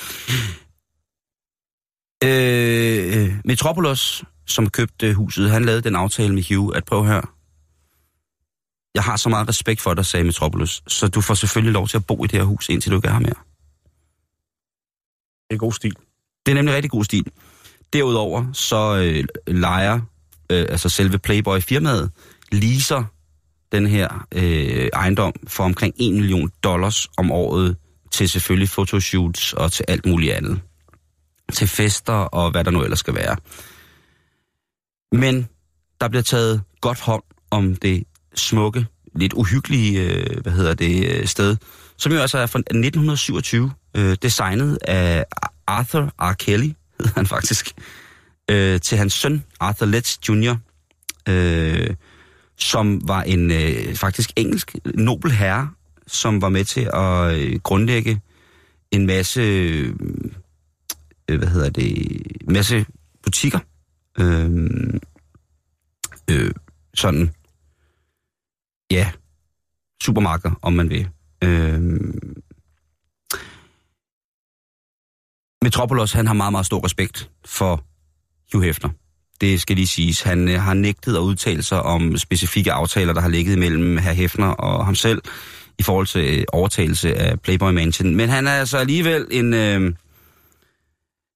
Øh, 2.24 3.32
Metropolis, 3.44 4.24
som 4.46 4.70
købte 4.70 5.14
huset, 5.14 5.50
han 5.50 5.64
lavede 5.64 5.82
den 5.82 5.96
aftale 5.96 6.34
med 6.34 6.54
Hugh, 6.54 6.76
at 6.76 6.84
prøv 6.84 7.06
her. 7.06 7.31
Jeg 8.94 9.02
har 9.02 9.16
så 9.16 9.28
meget 9.28 9.48
respekt 9.48 9.80
for 9.80 9.94
dig, 9.94 10.06
sagde 10.06 10.24
Metropolis, 10.24 10.82
så 10.88 11.08
du 11.08 11.20
får 11.20 11.34
selvfølgelig 11.34 11.72
lov 11.72 11.88
til 11.88 11.96
at 11.96 12.06
bo 12.06 12.24
i 12.24 12.26
det 12.26 12.38
her 12.38 12.44
hus, 12.44 12.68
indtil 12.68 12.90
du 12.90 12.96
ikke 12.96 13.08
er 13.08 13.12
her 13.12 13.20
mere. 13.20 13.34
Det 15.50 15.56
er 15.56 15.58
god 15.58 15.72
stil. 15.72 15.96
Det 16.46 16.52
er 16.52 16.56
nemlig 16.56 16.74
rigtig 16.74 16.90
god 16.90 17.04
stil. 17.04 17.26
Derudover 17.92 18.52
så 18.52 18.96
øh, 18.96 19.24
lejer 19.46 20.00
øh, 20.50 20.66
altså 20.68 20.88
selve 20.88 21.18
Playboy-firmaet 21.18 22.10
leaser 22.52 23.04
den 23.72 23.86
her 23.86 24.26
øh, 24.34 24.88
ejendom 24.92 25.32
for 25.46 25.64
omkring 25.64 25.94
1 25.98 26.14
million 26.14 26.50
dollars 26.62 27.08
om 27.16 27.30
året 27.30 27.76
til 28.10 28.28
selvfølgelig 28.28 28.68
fotoshoots 28.68 29.52
og 29.52 29.72
til 29.72 29.84
alt 29.88 30.06
muligt 30.06 30.32
andet. 30.32 30.60
Til 31.52 31.68
fester 31.68 32.12
og 32.12 32.50
hvad 32.50 32.64
der 32.64 32.70
nu 32.70 32.82
ellers 32.82 32.98
skal 32.98 33.14
være. 33.14 33.36
Men 35.12 35.48
der 36.00 36.08
bliver 36.08 36.22
taget 36.22 36.62
godt 36.80 37.00
hånd 37.00 37.22
om 37.50 37.76
det 37.76 38.04
smukke, 38.34 38.86
lidt 39.14 39.32
uhyggelige, 39.32 40.00
øh, 40.00 40.40
hvad 40.42 40.52
hedder 40.52 40.74
det, 40.74 41.06
øh, 41.06 41.26
sted, 41.26 41.56
som 41.96 42.12
jo 42.12 42.18
altså 42.18 42.38
er 42.38 42.46
fra 42.46 42.58
1927, 42.58 43.72
øh, 43.96 44.16
designet 44.22 44.78
af 44.82 45.24
Arthur 45.66 46.12
R. 46.18 46.32
Kelly, 46.32 46.64
hedder 46.98 47.12
han 47.14 47.26
faktisk, 47.26 47.72
øh, 48.50 48.80
til 48.80 48.98
hans 48.98 49.12
søn, 49.12 49.44
Arthur 49.60 49.86
Letts 49.86 50.28
Jr., 50.28 50.56
øh, 51.28 51.90
som 52.58 53.08
var 53.08 53.22
en 53.22 53.50
øh, 53.50 53.94
faktisk 53.94 54.32
engelsk 54.36 54.76
nobel 54.94 55.30
herre, 55.30 55.70
som 56.06 56.42
var 56.42 56.48
med 56.48 56.64
til 56.64 56.90
at 56.94 57.38
øh, 57.38 57.60
grundlægge 57.60 58.20
en 58.90 59.06
masse 59.06 59.40
øh, 61.28 61.38
hvad 61.38 61.48
hedder 61.48 61.70
det, 61.70 62.22
masse 62.48 62.86
butikker. 63.22 63.58
Øh, 64.18 64.70
øh, 66.30 66.50
sådan, 66.94 67.30
ja, 68.92 69.10
supermarkeder, 70.02 70.54
om 70.62 70.72
man 70.72 70.90
vil. 70.90 71.08
Øh, 71.44 71.80
Metropolis, 75.62 76.12
han 76.12 76.26
har 76.26 76.34
meget, 76.34 76.52
meget 76.52 76.66
stor 76.66 76.84
respekt 76.84 77.30
for 77.44 77.84
Hugh 78.52 78.64
Hefner. 78.64 78.90
Det 79.40 79.60
skal 79.60 79.76
lige 79.76 79.86
siges. 79.86 80.22
Han 80.22 80.48
øh, 80.48 80.60
har 80.60 80.74
nægtet 80.74 81.16
at 81.16 81.20
udtale 81.20 81.62
sig 81.62 81.82
om 81.82 82.16
specifikke 82.16 82.72
aftaler, 82.72 83.12
der 83.12 83.20
har 83.20 83.28
ligget 83.28 83.58
mellem 83.58 83.96
herr 83.96 84.12
Hefner 84.12 84.46
og 84.46 84.84
ham 84.84 84.94
selv 84.94 85.22
i 85.78 85.82
forhold 85.82 86.06
til 86.06 86.38
øh, 86.38 86.44
overtagelse 86.52 87.14
af 87.14 87.40
Playboy 87.40 87.72
Mansion. 87.72 88.14
Men 88.14 88.28
han 88.28 88.46
er 88.46 88.52
altså 88.52 88.78
alligevel 88.78 89.26
en... 89.30 89.54
Øh, 89.54 89.94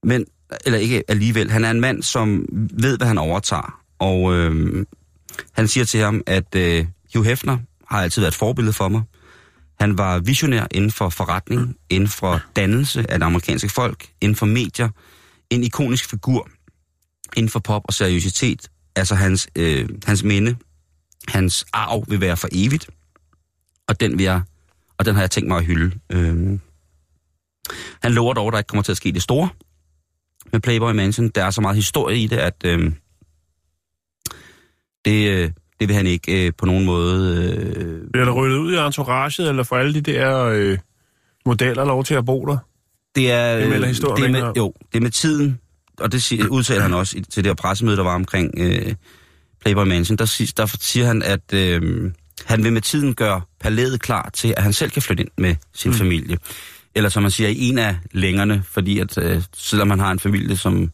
men, 0.03 0.27
eller 0.67 0.79
ikke 0.79 1.03
alligevel, 1.09 1.51
han 1.51 1.65
er 1.65 1.71
en 1.71 1.81
mand, 1.81 2.03
som 2.03 2.47
ved, 2.73 2.97
hvad 2.97 3.07
han 3.07 3.19
overtager. 3.19 3.81
Og 3.99 4.35
øh, 4.35 4.87
han 5.53 5.69
siger 5.69 5.85
til 5.85 6.01
ham, 6.01 6.23
at 6.27 6.55
øh, 6.55 6.87
Hugh 7.17 7.27
Hefner 7.27 7.59
har 7.87 8.03
altid 8.03 8.23
været 8.23 8.33
et 8.33 8.39
forbillede 8.39 8.73
for 8.73 8.89
mig. 8.89 9.03
Han 9.81 9.99
var 9.99 10.19
visionær 10.19 10.67
inden 10.71 10.91
for 10.91 11.09
forretning, 11.09 11.77
inden 11.91 12.09
for 12.09 12.41
dannelse 12.57 13.11
af 13.11 13.19
det 13.19 13.27
amerikanske 13.27 13.69
folk, 13.69 14.09
inden 14.21 14.37
for 14.37 14.47
medier, 14.47 14.89
en 15.51 15.65
ikonisk 15.65 16.11
figur 16.11 16.49
inden 17.37 17.51
for 17.51 17.61
pop 17.61 17.83
og 17.85 17.95
seriøsitet. 17.95 18.71
Altså 18.97 19.15
hans, 19.15 19.49
øh, 19.57 19.89
hans 20.07 20.23
minde, 20.23 20.57
hans 21.29 21.67
arv 21.73 22.05
vil 22.09 22.21
være 22.21 22.37
for 22.37 22.49
evigt, 22.53 22.91
og 23.89 24.01
den 24.01 24.19
vil 24.19 24.25
jeg, 24.25 24.43
og 24.99 25.05
den 25.05 25.15
har 25.15 25.23
jeg 25.23 25.31
tænkt 25.31 25.49
mig 25.49 25.59
at 25.59 25.65
hylde. 25.65 25.99
Øh, 26.11 26.59
han 28.03 28.13
lover 28.13 28.35
dog, 28.35 28.47
at 28.47 28.53
der 28.53 28.59
ikke 28.59 28.69
kommer 28.69 28.83
til 28.83 28.93
at 28.93 28.97
ske 28.97 29.13
det 29.13 29.23
store 29.23 29.49
med 30.53 30.61
Playboy 30.61 30.93
Mansion. 30.93 31.29
Der 31.29 31.45
er 31.45 31.51
så 31.51 31.61
meget 31.61 31.77
historie 31.77 32.19
i 32.19 32.27
det, 32.27 32.37
at 32.37 32.65
øh, 32.65 32.93
det, 35.05 35.31
øh, 35.31 35.51
det 35.81 35.89
vil 35.89 35.97
han 35.97 36.07
ikke 36.07 36.47
øh, 36.47 36.53
på 36.59 36.67
nogen 36.67 36.85
måde... 36.85 37.45
Øh, 37.77 38.11
Bliver 38.13 38.25
der 38.25 38.33
ryddet 38.33 38.57
ud 38.59 38.73
i 38.73 38.77
entouraget, 38.79 39.39
eller 39.49 39.63
får 39.63 39.77
alle 39.77 39.95
de 39.95 40.01
der 40.01 40.45
øh, 40.45 40.79
modeller 41.47 41.85
lov 41.85 42.05
til 42.05 42.15
at 42.15 42.25
bo 42.27 42.45
der? 42.47 42.57
det 43.17 43.31
er, 43.33 43.57
Det 43.59 43.69
melder 43.69 43.89
historien 43.89 44.35
det 44.35 44.41
er 44.41 44.45
med. 44.47 44.53
Jo, 44.57 44.73
det 44.93 44.99
er 44.99 45.03
med 45.03 45.11
tiden, 45.11 45.59
og 46.01 46.13
det 46.13 46.23
siger, 46.23 46.49
udtaler 46.49 46.83
han 46.83 46.93
også 46.95 47.19
i- 47.19 47.23
til 47.23 47.45
det 47.45 47.51
her 47.51 47.55
pressemøde, 47.55 47.97
der 47.97 48.03
var 48.03 48.15
omkring 48.15 48.55
øh, 48.59 48.95
Playboy 49.61 49.87
Mansion. 49.87 50.17
Der, 50.19 50.53
der 50.57 50.77
siger 50.81 51.07
han, 51.07 51.23
at 51.23 51.53
øh, 51.55 52.11
han 52.45 52.65
vil 52.65 52.73
med 52.73 52.81
tiden 52.83 53.15
gøre 53.15 53.41
palæet 53.61 54.01
klar 54.01 54.31
til, 54.35 54.55
at 54.57 54.63
han 54.63 54.73
selv 54.73 54.91
kan 54.91 55.03
flytte 55.03 55.23
ind 55.23 55.31
med 55.39 55.55
sin 55.75 55.91
mm. 55.91 55.97
familie. 55.97 56.39
Eller 56.95 57.09
som 57.09 57.23
man 57.23 57.31
siger, 57.31 57.49
i 57.49 57.61
en 57.69 57.79
af 57.79 57.97
længerne, 58.13 58.63
fordi 58.71 58.99
at 58.99 59.19
øh, 59.19 59.43
selvom 59.57 59.91
han 59.91 59.99
har 60.01 60.11
en 60.11 60.19
familie, 60.19 60.57
som 60.57 60.91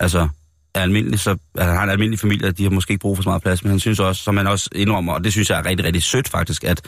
altså 0.00 0.28
er 0.74 0.82
almindelig, 0.82 1.20
så 1.20 1.30
altså, 1.30 1.64
han 1.64 1.76
har 1.76 1.84
en 1.84 1.90
almindelig 1.90 2.18
familie, 2.18 2.48
og 2.48 2.58
de 2.58 2.62
har 2.62 2.70
måske 2.70 2.90
ikke 2.90 3.00
brug 3.00 3.16
for 3.16 3.22
så 3.22 3.28
meget 3.28 3.42
plads, 3.42 3.64
men 3.64 3.70
han 3.70 3.80
synes 3.80 4.00
også, 4.00 4.22
som 4.22 4.36
han 4.36 4.46
også 4.46 4.70
indrømmer, 4.74 5.12
og 5.12 5.24
det 5.24 5.32
synes 5.32 5.50
jeg 5.50 5.58
er 5.58 5.66
rigtig, 5.66 5.86
rigtig 5.86 6.02
sødt 6.02 6.28
faktisk, 6.28 6.64
at 6.64 6.82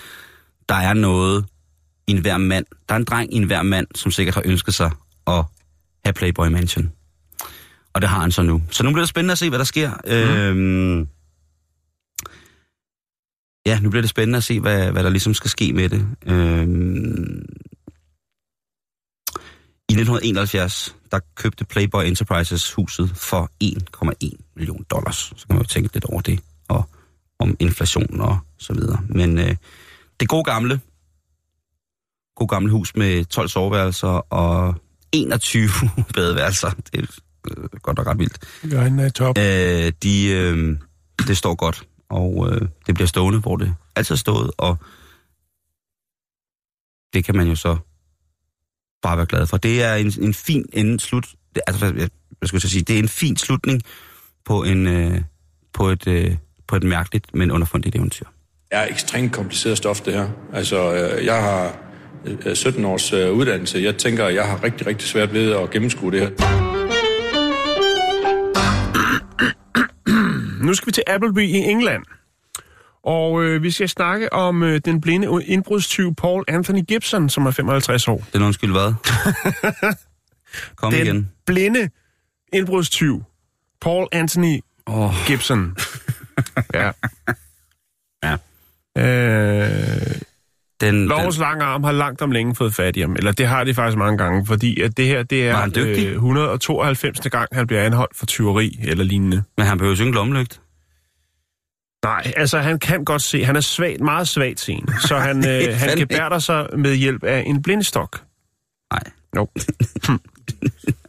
der 0.69 0.75
er 0.75 0.95
noget 0.95 1.45
i 2.07 2.13
enhver 2.13 2.39
mand, 2.39 2.67
der 2.89 2.95
er 2.95 2.99
en 2.99 3.05
dreng 3.05 3.35
i 3.35 3.37
enhver 3.37 3.63
mand, 3.63 3.87
som 3.95 4.11
sikkert 4.11 4.35
har 4.35 4.43
ønsket 4.45 4.75
sig 4.75 4.91
at 5.27 5.45
have 6.05 6.13
Playboy 6.13 6.47
Mansion. 6.47 6.93
Og 7.93 8.01
det 8.01 8.09
har 8.09 8.21
han 8.21 8.33
så 8.33 8.43
nu. 8.43 8.63
Så 8.71 8.83
nu 8.83 8.91
bliver 8.91 9.03
det 9.03 9.09
spændende 9.09 9.33
at 9.33 9.39
se, 9.39 9.49
hvad 9.49 9.59
der 9.59 9.65
sker. 9.65 9.91
Mm. 10.05 10.11
Øhm, 10.13 11.09
ja, 13.67 13.81
nu 13.81 13.91
bliver 13.91 14.03
det 14.03 14.11
spændende 14.11 14.37
at 14.37 14.45
se, 14.45 14.61
hvad, 14.61 14.93
hvad 14.93 15.05
der 15.05 15.11
ligesom 15.11 15.35
skal 15.35 15.51
ske 15.51 15.73
med 15.73 15.89
det. 15.89 16.07
Øhm, 16.27 17.45
I 19.89 19.95
1971, 19.95 20.97
der 21.13 21.21
købte 21.35 21.65
Playboy 21.65 22.05
Enterprises 22.05 22.73
huset 22.73 23.11
for 23.17 23.51
1,1 23.65 24.53
million 24.57 24.85
dollars. 24.91 25.33
Så 25.37 25.47
kan 25.47 25.57
man 25.57 25.63
jo 25.63 25.69
tænke 25.69 25.95
lidt 25.95 26.05
over 26.05 26.21
det, 26.21 26.41
og 26.69 26.85
om 27.39 27.57
inflation 27.61 28.21
og 28.21 28.39
så 28.59 28.73
videre. 28.73 29.01
Men 29.09 29.39
øh, 29.39 29.57
det 30.21 30.29
gode 30.29 30.45
gamle, 30.45 30.81
god 32.37 32.49
gamle 32.49 32.71
hus 32.71 32.97
med 32.97 33.25
12 33.25 33.49
soveværelser 33.49 34.33
og 34.33 34.75
21 35.13 35.69
badeværelser. 36.15 36.71
Det 36.71 37.01
er 37.01 37.07
øh, 37.51 37.65
godt 37.83 37.99
og 37.99 38.07
ret 38.07 38.19
vildt. 38.19 38.39
Ja, 38.71 38.77
er 38.77 39.07
i 39.07 39.11
top. 39.11 39.39
Øh, 39.39 39.93
de, 40.03 40.27
øh, 40.29 40.79
det 41.27 41.37
står 41.37 41.55
godt, 41.55 41.89
og 42.09 42.49
øh, 42.51 42.69
det 42.87 42.95
bliver 42.95 43.09
stående, 43.09 43.41
hvor 43.41 43.57
det 43.57 43.75
altid 43.97 44.15
har 44.15 44.19
stået, 44.19 44.51
og 44.59 44.77
det 47.13 47.25
kan 47.25 47.37
man 47.37 47.49
jo 47.49 47.55
så 47.57 47.77
bare 49.03 49.17
være 49.17 49.27
glad 49.27 49.47
for. 49.47 49.57
Det 49.57 49.83
er 49.83 49.95
en, 49.95 50.13
en 50.21 50.35
fin 50.35 50.67
ende 50.73 51.01
slut, 51.01 51.27
det, 51.55 51.63
altså, 51.67 51.85
hvad, 51.91 52.09
hvad 52.39 52.49
skal 52.49 52.57
jeg 52.57 52.71
sige, 52.71 52.83
det 52.83 52.95
er 52.95 52.99
en 52.99 53.09
fin 53.09 53.37
slutning 53.37 53.83
på, 54.45 54.63
en, 54.63 54.87
øh, 54.87 55.21
på, 55.73 55.89
et, 55.89 56.07
øh, 56.07 56.37
på 56.69 56.77
et 56.77 56.83
mærkeligt, 56.83 57.35
men 57.35 57.51
underfundigt 57.51 57.97
eventyr. 57.97 58.25
er 58.71 58.87
ekstremt 58.87 59.33
kompliceret 59.33 59.79
stof, 59.79 60.01
det 60.01 60.15
her. 60.15 60.29
Altså, 60.53 60.95
øh, 60.95 61.27
jeg 61.27 61.43
har 61.43 61.77
øh, 62.47 62.57
17 62.57 62.85
års 62.85 63.13
øh, 63.13 63.33
uddannelse. 63.33 63.79
Jeg 63.79 63.97
tænker, 63.97 64.29
jeg 64.29 64.49
har 64.49 64.65
rigtig, 64.65 64.87
rigtig 64.87 65.09
svært 65.09 65.33
ved 65.33 65.53
at 65.53 65.71
gennemskue 65.71 66.13
det 66.13 66.21
her. 66.21 66.31
Nu 70.65 70.75
skal 70.75 70.87
vi 70.87 70.93
til 70.93 71.05
Appleby 71.07 71.49
i 71.49 71.57
England. 71.57 72.03
Og 73.05 73.43
øh, 73.45 73.63
vi 73.63 73.71
skal 73.71 73.89
snakke 73.89 74.33
om 74.33 74.63
øh, 74.63 74.81
den 74.85 75.01
blinde 75.01 75.45
indbrudstyv 75.47 76.15
Paul 76.15 76.45
Anthony 76.49 76.83
Gibson, 76.89 77.29
som 77.29 77.47
er 77.47 77.51
55 77.51 78.09
år. 78.09 78.23
Den 78.33 78.43
undskyld 78.43 78.73
hvad? 78.73 78.95
Kom 80.77 80.93
Den 80.93 81.07
igen. 81.07 81.31
blinde 81.47 81.91
indbrudstyv 82.53 83.23
Paul 83.81 84.09
Anthony 84.13 84.61
Oh, 84.87 85.15
Gibson. 85.27 85.77
ja. 86.75 86.91
Ja. 88.25 88.37
Øh, 88.99 90.17
den, 90.81 91.07
Lovens 91.07 91.35
den, 91.35 91.41
lange 91.41 91.65
arm 91.65 91.85
har 91.85 91.93
langt 91.93 92.23
om 92.23 92.31
længe 92.31 92.55
fået 92.55 92.75
fat 92.75 92.97
i 92.97 93.01
ham. 93.01 93.17
Eller 93.17 93.33
det 93.33 93.47
har 93.47 93.65
de 93.65 93.75
faktisk 93.75 93.99
mange 93.99 94.19
gange, 94.19 94.47
fordi 94.47 94.81
at 94.81 94.97
det 94.97 95.07
her 95.07 95.23
det 95.23 95.49
er 95.49 95.69
øh, 95.77 96.13
192. 96.13 97.21
gang, 97.21 97.49
han 97.53 97.67
bliver 97.67 97.83
anholdt 97.83 98.17
for 98.17 98.27
tyveri 98.27 98.79
eller 98.83 99.05
lignende. 99.05 99.43
men 99.57 99.67
han 99.67 99.79
behøver 99.79 99.97
jo 99.97 100.05
ikke 100.05 100.39
en. 100.39 100.62
Nej, 102.05 102.33
altså 102.37 102.59
han 102.59 102.79
kan 102.79 103.05
godt 103.05 103.23
se, 103.23 103.45
han 103.45 103.57
er 103.57 103.61
svagt, 103.61 104.01
meget 104.01 104.29
svagt 104.29 104.61
seende, 104.61 105.01
så 105.01 105.19
han, 105.19 105.37
øh, 105.51 105.77
han 105.77 105.99
gebærder 105.99 106.39
sig 106.39 106.67
med 106.77 106.95
hjælp 106.95 107.25
af 107.25 107.43
en 107.47 107.63
blindstok. 107.63 108.21
Nej. 108.93 109.03
Jo. 109.37 109.49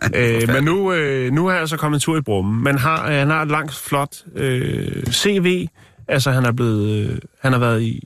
øh, 0.16 0.50
men 0.50 0.64
nu, 0.64 0.94
øh, 0.94 1.32
nu 1.32 1.48
er 1.48 1.52
han 1.52 1.60
altså 1.60 1.78
kommet 1.78 1.98
en 1.98 2.02
tur 2.02 2.18
i 2.18 2.22
brummen. 2.22 2.64
Man 2.64 2.78
har, 2.78 3.08
øh, 3.08 3.14
han 3.14 3.30
har 3.30 3.41
et 3.41 3.52
langt, 3.52 3.74
flot 3.74 4.16
øh, 4.36 5.04
CV. 5.04 5.68
Altså 6.08 6.32
han 6.32 6.46
er 6.46 6.52
blevet, 6.52 7.10
øh, 7.10 7.18
han 7.41 7.52
har 7.52 7.60
været 7.60 7.82
i, 7.82 8.04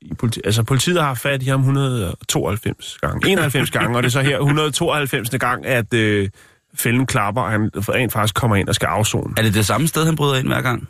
i 0.00 0.14
politi, 0.14 0.40
altså 0.44 0.62
politiet 0.62 1.00
har 1.00 1.06
haft 1.06 1.20
fat 1.20 1.42
i 1.42 1.46
ham 1.46 1.60
192 1.60 2.98
gange, 3.00 3.30
91 3.30 3.70
gange, 3.70 3.96
og 3.96 4.02
det 4.02 4.08
er 4.08 4.12
så 4.12 4.20
her 4.20 4.38
192. 4.38 5.30
gang, 5.30 5.66
at 5.66 5.94
øh, 5.94 6.28
fælden 6.74 7.06
klapper, 7.06 7.42
og 7.42 7.50
han 7.50 7.70
rent 7.74 8.12
faktisk 8.12 8.34
kommer 8.34 8.56
ind 8.56 8.68
og 8.68 8.74
skal 8.74 8.86
afzone. 8.86 9.34
Er 9.36 9.42
det 9.42 9.54
det 9.54 9.66
samme 9.66 9.88
sted, 9.88 10.04
han 10.04 10.16
bryder 10.16 10.36
ind 10.36 10.46
hver 10.46 10.60
gang? 10.60 10.88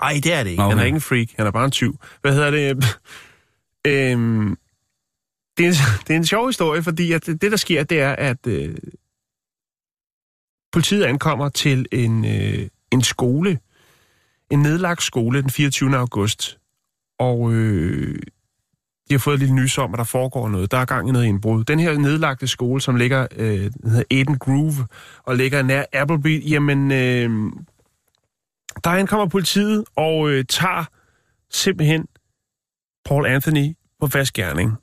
Ej, 0.00 0.20
det 0.24 0.32
er 0.32 0.42
det 0.42 0.50
ikke. 0.50 0.62
Okay. 0.62 0.70
Han 0.70 0.78
er 0.78 0.84
ikke 0.84 0.96
en 0.96 1.00
freak. 1.00 1.28
Han 1.36 1.46
er 1.46 1.50
bare 1.50 1.64
en 1.64 1.70
tyv. 1.70 1.98
Hvad 2.20 2.32
hedder 2.32 2.50
det? 2.50 2.70
øhm, 3.86 4.56
det, 5.56 5.66
er 5.66 5.68
en, 5.68 5.74
det 6.06 6.12
er 6.12 6.16
en 6.16 6.26
sjov 6.26 6.46
historie, 6.46 6.82
fordi 6.82 7.12
at 7.12 7.26
det, 7.26 7.42
der 7.42 7.56
sker, 7.56 7.84
det 7.84 8.00
er, 8.00 8.12
at 8.12 8.46
øh, 8.46 8.76
politiet 10.72 11.04
ankommer 11.04 11.48
til 11.48 11.86
en, 11.92 12.24
øh, 12.24 12.68
en 12.92 13.02
skole, 13.02 13.58
en 14.50 14.58
nedlagt 14.58 15.02
skole 15.02 15.42
den 15.42 15.50
24. 15.50 15.96
august. 15.96 16.58
Og 17.18 17.52
øh, 17.52 18.18
de 19.08 19.14
har 19.14 19.18
fået 19.18 19.34
et 19.34 19.40
lille 19.40 19.54
nys 19.54 19.78
om, 19.78 19.94
at 19.94 19.98
der 19.98 20.04
foregår 20.04 20.48
noget. 20.48 20.70
Der 20.70 20.78
er 20.78 20.84
gang 20.84 21.08
i 21.08 21.12
noget 21.12 21.26
indbrud. 21.26 21.64
Den 21.64 21.80
her 21.80 21.98
nedlagte 21.98 22.46
skole, 22.46 22.80
som 22.80 22.96
ligger, 22.96 23.26
øh, 23.36 23.70
den 23.82 23.90
hedder 23.90 24.04
Eden 24.10 24.38
Groove, 24.38 24.86
og 25.22 25.36
ligger 25.36 25.62
nær 25.62 25.84
Appleby, 25.92 26.50
jamen... 26.50 26.92
Øh, 26.92 27.52
der 28.84 28.90
ankommer 28.90 29.26
politiet 29.26 29.84
og 29.96 30.30
øh, 30.30 30.44
tager 30.44 30.84
simpelthen 31.50 32.06
Paul 33.04 33.26
Anthony 33.26 33.76
på 34.00 34.06
fast 34.06 34.32
gerning. 34.32 34.76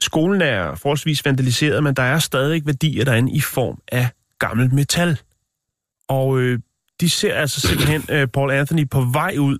Skolen 0.00 0.42
er 0.42 0.74
forholdsvis 0.74 1.24
vandaliseret, 1.24 1.82
men 1.82 1.94
der 1.94 2.02
er 2.02 2.18
stadig 2.18 2.66
værdier 2.66 3.04
derinde 3.04 3.32
i 3.32 3.40
form 3.40 3.78
af 3.92 4.08
gammelt 4.38 4.72
metal. 4.72 5.20
Og 6.08 6.38
øh, 6.38 6.58
de 7.00 7.10
ser 7.10 7.34
altså 7.34 7.60
simpelthen 7.60 8.04
øh, 8.10 8.28
Paul 8.28 8.50
Anthony 8.50 8.88
på 8.88 9.00
vej 9.00 9.36
ud. 9.38 9.58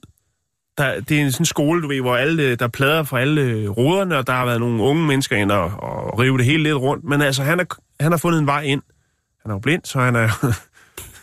Der, 0.78 1.00
det 1.00 1.16
er 1.16 1.24
en 1.24 1.32
sådan 1.32 1.46
skole, 1.46 1.82
du 1.82 1.88
ved, 1.88 2.00
hvor 2.00 2.16
alle, 2.16 2.42
øh, 2.42 2.58
der 2.58 2.68
plader 2.68 3.02
fra 3.02 3.20
alle 3.20 3.40
øh, 3.40 3.70
ruderne, 3.70 4.16
og 4.18 4.26
der 4.26 4.32
har 4.32 4.44
været 4.44 4.60
nogle 4.60 4.82
unge 4.82 5.06
mennesker 5.06 5.36
ind 5.36 5.50
og, 5.50 5.64
og 5.64 6.18
rive 6.18 6.38
det 6.38 6.46
hele 6.46 6.62
lidt 6.62 6.76
rundt. 6.76 7.04
Men 7.04 7.22
altså, 7.22 7.42
han, 7.42 7.60
er, 7.60 7.64
han 8.00 8.12
har 8.12 8.18
fundet 8.18 8.40
en 8.40 8.46
vej 8.46 8.62
ind. 8.62 8.82
Han 9.42 9.50
er 9.50 9.54
jo 9.54 9.58
blind, 9.58 9.84
så 9.84 10.00
han 10.00 10.16
er... 10.16 10.28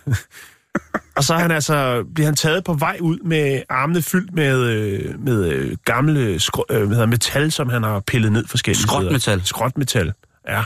Og 1.16 1.24
så 1.24 1.34
han 1.36 1.52
altså, 1.52 2.04
bliver 2.16 2.26
han 2.28 2.36
taget 2.36 2.64
på 2.64 2.74
vej 2.74 2.98
ud 3.02 3.20
med 3.20 3.62
armene 3.70 4.02
fyldt 4.02 4.34
med, 4.34 4.62
øh, 4.64 5.20
med 5.20 5.46
øh, 5.52 5.78
gamle 5.86 6.36
skr- 6.36 6.64
øh, 6.70 6.78
hvad 6.78 6.88
hedder, 6.88 7.06
metal, 7.06 7.52
som 7.52 7.70
han 7.70 7.84
har 7.84 8.00
pillet 8.00 8.32
ned 8.32 8.48
forskellige 8.48 8.82
steder. 8.82 9.00
Skrotmetal. 9.02 9.46
Skrotmetal, 9.46 10.14
ja. 10.48 10.64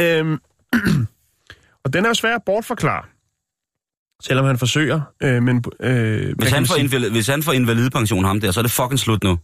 Øhm, 0.00 0.38
Og 1.84 1.92
den 1.92 2.04
er 2.04 2.08
jo 2.08 2.14
svær 2.14 2.34
at 2.34 2.42
bortforklare, 2.46 3.04
selvom 4.22 4.46
han 4.46 4.58
forsøger. 4.58 5.00
Øh, 5.22 5.42
men, 5.42 5.64
øh, 5.80 6.34
Hvis 6.38 6.50
han, 6.50 6.66
får 6.66 6.74
sige? 6.74 6.84
invalid, 6.84 7.10
hvis 7.10 7.26
han 7.26 7.42
får 7.42 7.52
invalidepension, 7.52 8.24
ham 8.24 8.40
der, 8.40 8.50
så 8.50 8.60
er 8.60 8.62
det 8.62 8.72
fucking 8.72 8.98
slut 8.98 9.24
nu. 9.24 9.38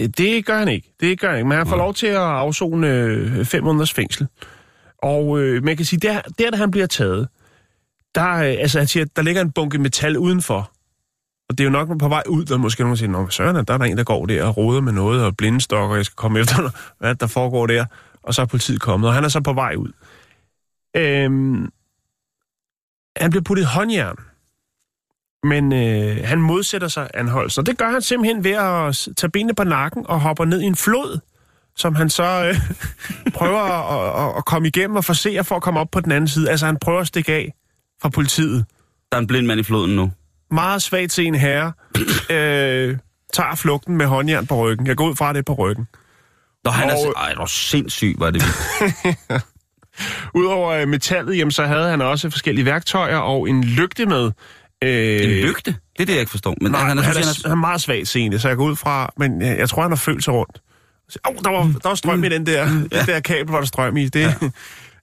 Øh, 0.00 0.08
Det 0.08 0.46
gør 0.46 0.58
han 0.58 0.68
ikke. 0.68 0.94
Det 1.00 1.20
gør 1.20 1.28
han 1.28 1.36
ikke. 1.38 1.48
Men 1.48 1.58
han 1.58 1.66
får 1.66 1.76
lov 1.76 1.94
til 1.94 2.06
at 2.06 2.16
afzone 2.16 2.88
øh, 2.88 3.44
fem 3.44 3.64
måneders 3.64 3.92
fængsel. 3.92 4.26
Og 5.02 5.40
øh, 5.40 5.64
man 5.64 5.76
kan 5.76 5.86
sige, 5.86 6.00
der, 6.00 6.20
der 6.38 6.50
da 6.50 6.56
han 6.56 6.70
bliver 6.70 6.86
taget, 6.86 7.28
der, 8.14 8.34
øh, 8.34 8.56
altså, 8.58 8.78
han 8.78 8.88
siger, 8.88 9.04
der 9.16 9.22
ligger 9.22 9.42
en 9.42 9.52
bunke 9.52 9.78
metal 9.78 10.18
udenfor. 10.18 10.72
Og 11.48 11.58
det 11.58 11.60
er 11.60 11.64
jo 11.64 11.70
nok 11.70 11.98
på 11.98 12.08
vej 12.08 12.22
ud, 12.28 12.44
der 12.44 12.56
måske 12.56 12.82
nogen 12.82 12.96
siger, 12.96 13.10
Nå, 13.10 13.28
søren, 13.28 13.66
der 13.66 13.74
er 13.74 13.78
der 13.78 13.84
en, 13.84 13.96
der 13.96 14.04
går 14.04 14.26
der 14.26 14.44
og 14.44 14.56
roder 14.56 14.80
med 14.80 14.92
noget, 14.92 15.24
og 15.24 15.36
blindestokker, 15.36 15.96
jeg 15.96 16.04
skal 16.04 16.16
komme 16.16 16.40
efter, 16.40 16.70
hvad 17.00 17.14
der 17.14 17.26
foregår 17.26 17.66
der. 17.66 17.84
Og 18.22 18.34
så 18.34 18.42
er 18.42 18.46
politiet 18.46 18.80
kommet, 18.80 19.08
og 19.08 19.14
han 19.14 19.24
er 19.24 19.28
så 19.28 19.40
på 19.40 19.52
vej 19.52 19.74
ud. 19.74 19.92
Øhm, 20.96 21.70
han 23.16 23.30
bliver 23.30 23.42
puttet 23.42 23.62
i 23.62 23.66
håndjern. 23.66 24.16
Men 25.42 25.72
øh, 25.72 26.24
han 26.24 26.38
modsætter 26.40 26.88
sig 26.88 27.10
anholdelsen, 27.14 27.60
og 27.60 27.66
det 27.66 27.78
gør 27.78 27.90
han 27.90 28.02
simpelthen 28.02 28.44
ved 28.44 28.50
at 28.50 29.08
tage 29.16 29.30
benene 29.30 29.54
på 29.54 29.64
nakken 29.64 30.06
og 30.08 30.20
hopper 30.20 30.44
ned 30.44 30.60
i 30.60 30.64
en 30.64 30.76
flod, 30.76 31.18
som 31.76 31.94
han 31.94 32.10
så 32.10 32.46
øh, 32.46 32.56
prøver 33.38 33.60
at, 33.60 34.28
at, 34.28 34.36
at 34.36 34.44
komme 34.44 34.68
igennem 34.68 34.96
og 34.96 35.04
forsere 35.04 35.44
for 35.44 35.56
at 35.56 35.62
komme 35.62 35.80
op 35.80 35.90
på 35.90 36.00
den 36.00 36.12
anden 36.12 36.28
side. 36.28 36.50
Altså 36.50 36.66
han 36.66 36.76
prøver 36.76 37.00
at 37.00 37.06
stikke 37.06 37.32
af 37.32 37.54
fra 38.02 38.08
politiet. 38.08 38.64
Der 39.12 39.16
er 39.16 39.20
en 39.20 39.26
blind 39.26 39.46
mand 39.46 39.60
i 39.60 39.62
floden 39.62 39.96
nu. 39.96 40.12
Meget 40.50 40.82
svagt 40.82 41.10
til 41.12 41.26
en 41.26 41.34
herre 41.34 41.72
øh, 42.36 42.96
tager 43.32 43.54
flugten 43.54 43.96
med 43.96 44.06
håndjern 44.06 44.46
på 44.46 44.56
ryggen. 44.66 44.86
Jeg 44.86 44.96
går 44.96 45.08
ud 45.10 45.16
fra 45.16 45.32
det 45.32 45.38
er 45.38 45.42
på 45.42 45.54
ryggen. 45.54 45.86
Nå, 46.64 46.70
han 46.70 46.90
er... 46.90 46.94
Og- 46.94 47.06
Og... 47.06 47.14
Ej, 47.16 47.34
du 47.34 47.40
er 47.40 47.46
sindssyg, 47.46 48.14
var 48.18 48.30
det 48.30 48.42
vildt. 48.42 49.44
Udover 50.34 50.70
øh, 50.72 50.88
metallet, 50.88 51.36
jamen, 51.38 51.52
så 51.52 51.66
havde 51.66 51.88
han 51.90 52.00
også 52.02 52.30
forskellige 52.30 52.64
værktøjer 52.64 53.16
og 53.16 53.48
en 53.48 53.64
lygte 53.64 54.06
med. 54.06 54.30
Øh, 54.84 55.22
En 55.22 55.30
lygte? 55.30 55.70
Det 55.96 56.02
er 56.02 56.06
det, 56.06 56.12
jeg 56.12 56.20
ikke 56.20 56.30
forstår. 56.30 56.56
Men 56.60 56.72
Nej, 56.72 56.80
han, 56.80 56.88
han, 56.88 56.98
er, 56.98 57.02
han, 57.02 57.14
han, 57.14 57.22
er, 57.24 57.42
han 57.42 57.50
er 57.50 57.54
meget 57.56 57.80
svagt 57.80 58.08
seende, 58.08 58.38
så 58.38 58.48
jeg 58.48 58.56
går 58.56 58.64
ud 58.64 58.76
fra, 58.76 59.12
men 59.16 59.42
jeg, 59.42 59.58
jeg 59.58 59.68
tror, 59.68 59.82
han 59.82 59.90
har 59.90 59.96
følt 59.96 60.24
sig 60.24 60.34
rundt. 60.34 60.60
Åh, 61.28 61.30
oh, 61.36 61.42
der, 61.44 61.50
var, 61.50 61.62
der 61.82 61.88
var 61.88 61.94
strøm 61.94 62.24
i 62.24 62.28
den 62.28 62.46
der, 62.46 62.68
Mm. 62.68 62.88
den 62.88 63.06
der 63.06 63.20
kabel, 63.20 63.52
var 63.52 63.58
der 63.58 63.66
strøm 63.66 63.96
i. 63.96 64.08
Det, 64.08 64.20
ja. 64.20 64.34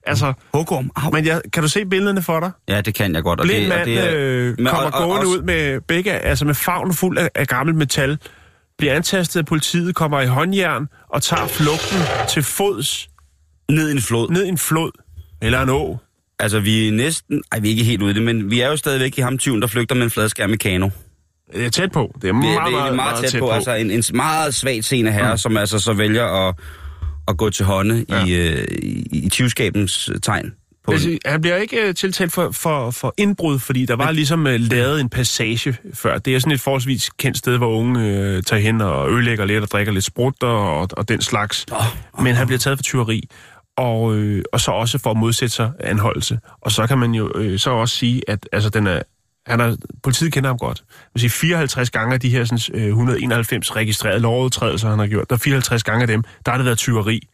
altså, 0.08 0.32
Hugorm. 0.54 0.90
Au. 0.96 1.10
men 1.10 1.26
jeg, 1.26 1.40
kan 1.52 1.62
du 1.62 1.68
se 1.68 1.84
billederne 1.86 2.22
for 2.22 2.40
dig? 2.40 2.50
Ja, 2.68 2.80
det 2.80 2.94
kan 2.94 3.14
jeg 3.14 3.22
godt. 3.22 3.40
Og 3.40 3.44
Blind 3.46 3.64
det, 3.64 3.72
og 3.72 3.78
mand 3.78 3.88
det 3.90 3.98
er, 3.98 4.12
øh, 4.14 4.56
kommer 4.56 4.70
og- 4.70 4.84
og- 4.84 4.92
gående 4.92 5.16
også- 5.26 5.30
ud 5.38 5.42
med 5.42 5.80
begge, 5.80 6.12
altså 6.12 6.44
med 6.44 6.54
favnen 6.54 6.94
fuld 6.94 7.18
af, 7.18 7.30
af 7.34 7.46
gammelt 7.46 7.78
metal, 7.78 8.18
bliver 8.78 8.94
antastet 8.94 9.40
af 9.40 9.46
politiet, 9.46 9.94
kommer 9.94 10.20
i 10.20 10.26
håndjern 10.26 10.86
og 11.08 11.22
tager 11.22 11.46
flugten 11.46 11.98
til 12.28 12.42
fods 12.42 13.08
Ned 13.70 13.88
i 13.88 13.92
en 13.92 14.00
flod. 14.02 14.30
ned 14.30 14.44
i 14.44 14.48
en 14.48 14.58
flod 14.58 14.90
eller 15.42 15.62
en 15.62 15.68
å. 15.68 15.96
Altså, 16.38 16.60
vi 16.60 16.88
er 16.88 16.92
næsten... 16.92 17.42
Ej, 17.52 17.58
vi 17.58 17.68
er 17.68 17.70
ikke 17.70 17.84
helt 17.84 18.02
ude 18.02 18.10
i 18.10 18.14
det, 18.14 18.22
men 18.22 18.50
vi 18.50 18.60
er 18.60 18.68
jo 18.68 18.76
stadigvæk 18.76 19.18
i 19.18 19.20
ham 19.20 19.38
tyven, 19.38 19.60
der 19.62 19.68
flygter 19.68 19.94
med 19.94 20.04
en 20.04 20.10
fladskærm 20.10 20.52
i 20.52 20.56
kano. 20.56 20.88
Det 21.54 21.66
er 21.66 21.70
tæt 21.70 21.92
på. 21.92 22.14
Det 22.22 22.28
er 22.28 22.32
meget, 22.32 22.44
vi 22.50 22.54
meget, 22.54 22.66
er 22.68 22.70
meget, 22.94 22.96
meget 22.96 23.24
tæt, 23.30 23.40
på. 23.40 23.50
Altså, 23.50 23.74
en, 23.74 23.90
en 23.90 24.02
meget 24.14 24.54
svagt 24.54 24.84
seende 24.84 25.12
herre, 25.12 25.30
mm. 25.32 25.38
som 25.38 25.56
altså 25.56 25.78
så 25.78 25.92
vælger 25.92 26.48
at, 26.48 26.54
at 27.28 27.36
gå 27.36 27.50
til 27.50 27.64
hånde 27.64 28.04
ja. 28.08 28.24
i, 28.24 28.32
øh, 28.32 28.66
i, 28.82 29.06
i 29.12 29.28
tyvskabens 29.28 30.08
øh, 30.08 30.20
tegn. 30.20 30.52
På 30.84 30.98
siger, 30.98 31.18
han 31.26 31.40
bliver 31.40 31.56
ikke 31.56 31.88
uh, 31.88 31.94
tiltalt 31.94 32.32
for, 32.32 32.50
for, 32.50 32.90
for 32.90 33.14
indbrud, 33.16 33.58
fordi 33.58 33.86
der 33.86 33.96
var 33.96 34.10
ligesom 34.10 34.46
uh, 34.46 34.52
lavet 34.54 35.00
en 35.00 35.08
passage 35.08 35.76
før. 35.94 36.18
Det 36.18 36.34
er 36.34 36.38
sådan 36.38 36.52
et 36.52 36.60
forholdsvis 36.60 37.10
kendt 37.18 37.38
sted, 37.38 37.56
hvor 37.56 37.78
unge 37.78 38.00
uh, 38.00 38.42
tager 38.42 38.62
hen 38.62 38.80
og 38.80 39.12
ødelægger 39.12 39.44
lidt 39.44 39.62
og 39.62 39.68
drikker 39.70 39.92
lidt 39.92 40.04
sprut 40.04 40.42
og, 40.42 40.88
og 40.92 41.08
den 41.08 41.20
slags. 41.20 41.66
Åh, 41.72 42.24
Men 42.24 42.34
han 42.34 42.46
bliver 42.46 42.58
taget 42.58 42.78
for 42.78 42.82
tyveri, 42.82 43.28
og, 43.78 44.14
øh, 44.16 44.44
og 44.52 44.60
så 44.60 44.70
også 44.70 44.98
for 44.98 45.10
at 45.10 45.16
modsætte 45.16 45.54
sig 45.54 45.70
anholdelse. 45.80 46.38
Og 46.60 46.72
så 46.72 46.86
kan 46.86 46.98
man 46.98 47.14
jo 47.14 47.32
øh, 47.34 47.58
så 47.58 47.70
også 47.70 47.96
sige, 47.96 48.22
at 48.28 48.48
altså, 48.52 48.70
den 48.70 48.86
er, 48.86 49.02
han 49.48 49.60
er, 49.60 49.76
politiet 50.02 50.32
kender 50.32 50.50
ham 50.50 50.58
godt. 50.58 50.84
Vil 51.14 51.20
sige, 51.20 51.30
54 51.30 51.90
gange 51.90 52.14
af 52.14 52.20
de 52.20 52.28
her 52.28 52.44
sådan, 52.44 52.82
øh, 52.82 52.88
191 52.88 53.76
registrerede 53.76 54.20
lovovertrædelser, 54.20 54.90
han 54.90 54.98
har 54.98 55.06
gjort, 55.06 55.30
der 55.30 55.36
er 55.36 55.40
54 55.40 55.82
gange 55.82 56.02
af 56.02 56.06
dem, 56.06 56.22
der 56.46 56.50
har 56.50 56.58
det 56.58 56.64
været 56.64 56.78
tyveri. 56.78 57.28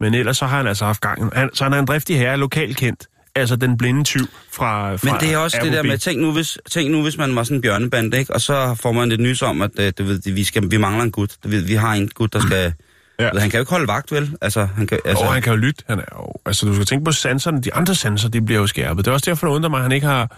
Men 0.00 0.14
ellers 0.14 0.38
så 0.38 0.46
har 0.46 0.56
han 0.56 0.66
altså 0.66 0.84
haft 0.84 1.00
gang. 1.00 1.32
Han, 1.34 1.50
så 1.54 1.64
han 1.64 1.72
er 1.72 1.78
en 1.78 1.86
driftig 1.86 2.18
herre, 2.18 2.36
lokalkendt. 2.36 2.78
kendt. 2.78 3.06
Altså 3.34 3.56
den 3.56 3.76
blinde 3.76 4.04
tyv 4.04 4.26
fra, 4.52 4.96
fra 4.96 5.12
Men 5.12 5.20
det 5.20 5.32
er 5.32 5.36
også 5.36 5.58
det 5.62 5.72
der 5.72 5.82
med, 5.82 5.98
tænk 5.98 6.20
nu, 6.20 6.32
hvis, 6.32 6.58
tænk 6.70 6.90
nu, 6.90 7.02
hvis 7.02 7.18
man 7.18 7.36
var 7.36 7.42
sådan 7.42 7.56
en 7.56 7.60
bjørnebande, 7.62 8.18
ikke? 8.18 8.34
og 8.34 8.40
så 8.40 8.76
får 8.82 8.92
man 8.92 9.12
et 9.12 9.20
nys 9.20 9.42
om, 9.42 9.62
at 9.62 9.70
øh, 9.78 9.92
du 9.98 10.04
ved, 10.04 10.32
vi, 10.32 10.44
skal, 10.44 10.70
vi 10.70 10.76
mangler 10.76 11.04
en 11.04 11.10
gut. 11.10 11.36
Du 11.44 11.48
ved, 11.48 11.60
vi 11.60 11.74
har 11.74 11.92
en 11.92 12.08
gut, 12.08 12.32
der 12.32 12.40
skal... 12.40 12.56
Ja. 12.56 12.72
Ja. 13.20 13.30
Han 13.38 13.50
kan 13.50 13.58
jo 13.58 13.62
ikke 13.62 13.70
holde 13.70 13.88
vagt, 13.88 14.12
vel? 14.12 14.36
Altså, 14.40 14.68
han 14.76 14.86
kan, 14.86 14.98
altså, 15.04 15.24
Og 15.24 15.32
han 15.32 15.42
kan 15.42 15.52
jo 15.52 15.56
lytte. 15.56 15.84
Han 15.86 15.98
er 15.98 16.04
jo, 16.12 16.32
altså, 16.46 16.66
du 16.66 16.74
skal 16.74 16.86
tænke 16.86 17.04
på 17.04 17.12
sanserne. 17.12 17.62
De 17.62 17.74
andre 17.74 17.94
sanser, 17.94 18.28
de 18.28 18.42
bliver 18.42 18.60
jo 18.60 18.66
skærpet. 18.66 19.04
Det 19.04 19.10
er 19.10 19.14
også 19.14 19.30
derfor, 19.30 19.46
det 19.46 19.54
undrer 19.54 19.70
mig, 19.70 19.76
at 19.76 19.82
han 19.82 19.92
ikke 19.92 20.06
har 20.06 20.36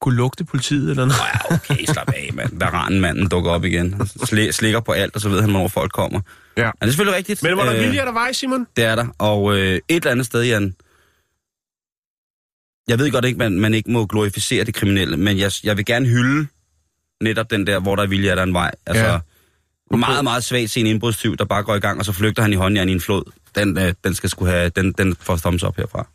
kunne 0.00 0.16
lugte 0.16 0.44
politiet 0.44 0.90
eller 0.90 1.04
noget. 1.04 1.20
Ja, 1.50 1.54
okay, 1.54 1.84
slap 1.84 2.08
af, 2.08 2.30
mand. 2.34 2.50
Varanmanden 2.58 3.28
dukker 3.28 3.50
op 3.50 3.64
igen. 3.64 4.08
Sli, 4.24 4.52
slikker 4.52 4.80
på 4.80 4.92
alt, 4.92 5.14
og 5.14 5.20
så 5.20 5.28
ved 5.28 5.40
han, 5.40 5.50
hvornår 5.50 5.68
folk 5.68 5.92
kommer. 5.92 6.20
Ja. 6.56 6.62
Ja, 6.62 6.70
det 6.80 6.82
er 6.82 6.86
selvfølgelig 6.86 7.16
rigtigt. 7.16 7.42
Men 7.42 7.56
var 7.56 7.64
der 7.64 7.74
Øh, 7.74 7.80
vilje, 7.80 8.00
er 8.00 8.04
der 8.04 8.12
vej, 8.12 8.32
Simon? 8.32 8.66
Det 8.76 8.84
er 8.84 8.94
der. 8.94 9.06
Og 9.18 9.56
øh, 9.58 9.66
et 9.74 9.82
eller 9.88 10.10
andet 10.10 10.26
sted, 10.26 10.42
Jan... 10.44 10.74
Jeg 12.88 12.98
ved 12.98 13.10
godt 13.10 13.24
ikke, 13.24 13.38
man, 13.38 13.52
man 13.60 13.74
ikke 13.74 13.90
må 13.90 14.06
glorificere 14.06 14.64
det 14.64 14.74
kriminelle, 14.74 15.16
men 15.16 15.38
jeg, 15.38 15.52
jeg 15.64 15.76
vil 15.76 15.84
gerne 15.84 16.06
hylde 16.06 16.46
netop 17.20 17.50
den 17.50 17.66
der, 17.66 17.80
hvor 17.80 17.96
der 17.96 18.02
er 18.02 18.06
vilje, 18.06 18.30
er 18.30 18.34
der 18.34 18.42
en 18.42 18.54
vej. 18.54 18.70
Altså, 18.86 19.04
Ja. 19.04 19.12
ja. 19.90 19.96
meget, 19.96 20.24
meget 20.24 20.44
svagt 20.44 20.70
se 20.70 20.80
en 20.80 20.86
indbrudstyv, 20.86 21.36
der 21.36 21.44
bare 21.44 21.62
går 21.62 21.74
i 21.74 21.78
gang, 21.80 21.98
og 21.98 22.04
så 22.04 22.12
flygter 22.12 22.42
han 22.42 22.52
i 22.52 22.56
håndjern 22.56 22.88
i 22.88 22.92
en 22.92 23.00
flod. 23.00 23.22
Den, 23.54 23.78
øh, 23.78 23.94
den 24.04 24.14
skal 24.14 24.30
sgu 24.30 24.44
have, 24.44 24.68
den, 24.68 24.92
den 24.92 25.16
får 25.20 25.36
thumbs 25.36 25.62
up 25.64 25.76
herfra. 25.76 26.06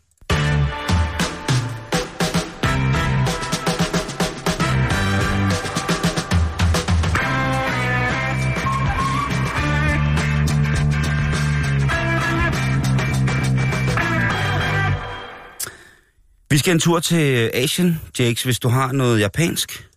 Vi 16.54 16.58
skal 16.58 16.74
en 16.74 16.80
tur 16.80 16.99
til 16.99 17.51
Asien, 17.54 18.01
Jakes, 18.20 18.43
hvis 18.43 18.60
du 18.60 18.70
har 18.70 18.91
noget 18.91 19.20
japansk. 19.20 19.89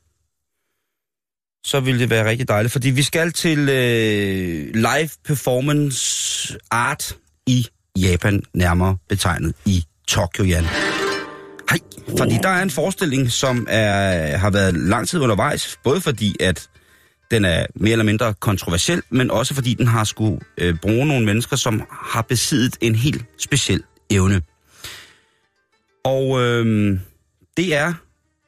Så 1.67 1.81
vil 1.81 2.01
det 2.01 2.11
være 2.11 2.29
rigtig 2.29 2.49
dejligt, 2.49 2.73
fordi 2.73 2.91
vi 2.91 3.03
skal 3.03 3.33
til 3.33 3.59
øh, 3.59 4.75
live 4.75 5.09
performance 5.25 6.59
art 6.71 7.17
i 7.47 7.67
Japan, 7.99 8.43
nærmere 8.55 8.97
betegnet 9.09 9.55
i 9.67 9.85
Tokyo, 10.09 10.45
Jan. 10.45 10.65
Hej, 11.71 11.79
fordi 12.19 12.35
der 12.43 12.49
er 12.49 12.63
en 12.63 12.71
forestilling, 12.71 13.33
som 13.33 13.67
er, 13.71 14.37
har 14.37 14.51
været 14.51 14.75
lang 14.75 15.09
tid 15.09 15.21
undervejs, 15.21 15.79
både 15.85 16.01
fordi, 16.01 16.37
at 16.41 16.69
den 17.31 17.45
er 17.45 17.67
mere 17.75 17.93
eller 17.93 18.05
mindre 18.05 18.35
kontroversiel, 18.35 19.03
men 19.11 19.31
også 19.31 19.55
fordi 19.55 19.75
den 19.75 19.87
har 19.87 20.05
skulle 20.05 20.41
øh, 20.59 20.75
bruge 20.83 21.07
nogle 21.07 21.27
mennesker, 21.27 21.57
som 21.57 21.83
har 21.91 22.23
besiddet 22.23 22.77
en 22.81 22.95
helt 22.95 23.25
speciel 23.39 23.83
evne. 24.11 24.43
Og 26.07 26.41
øh, 26.43 26.99
det 27.57 27.75
er 27.75 27.95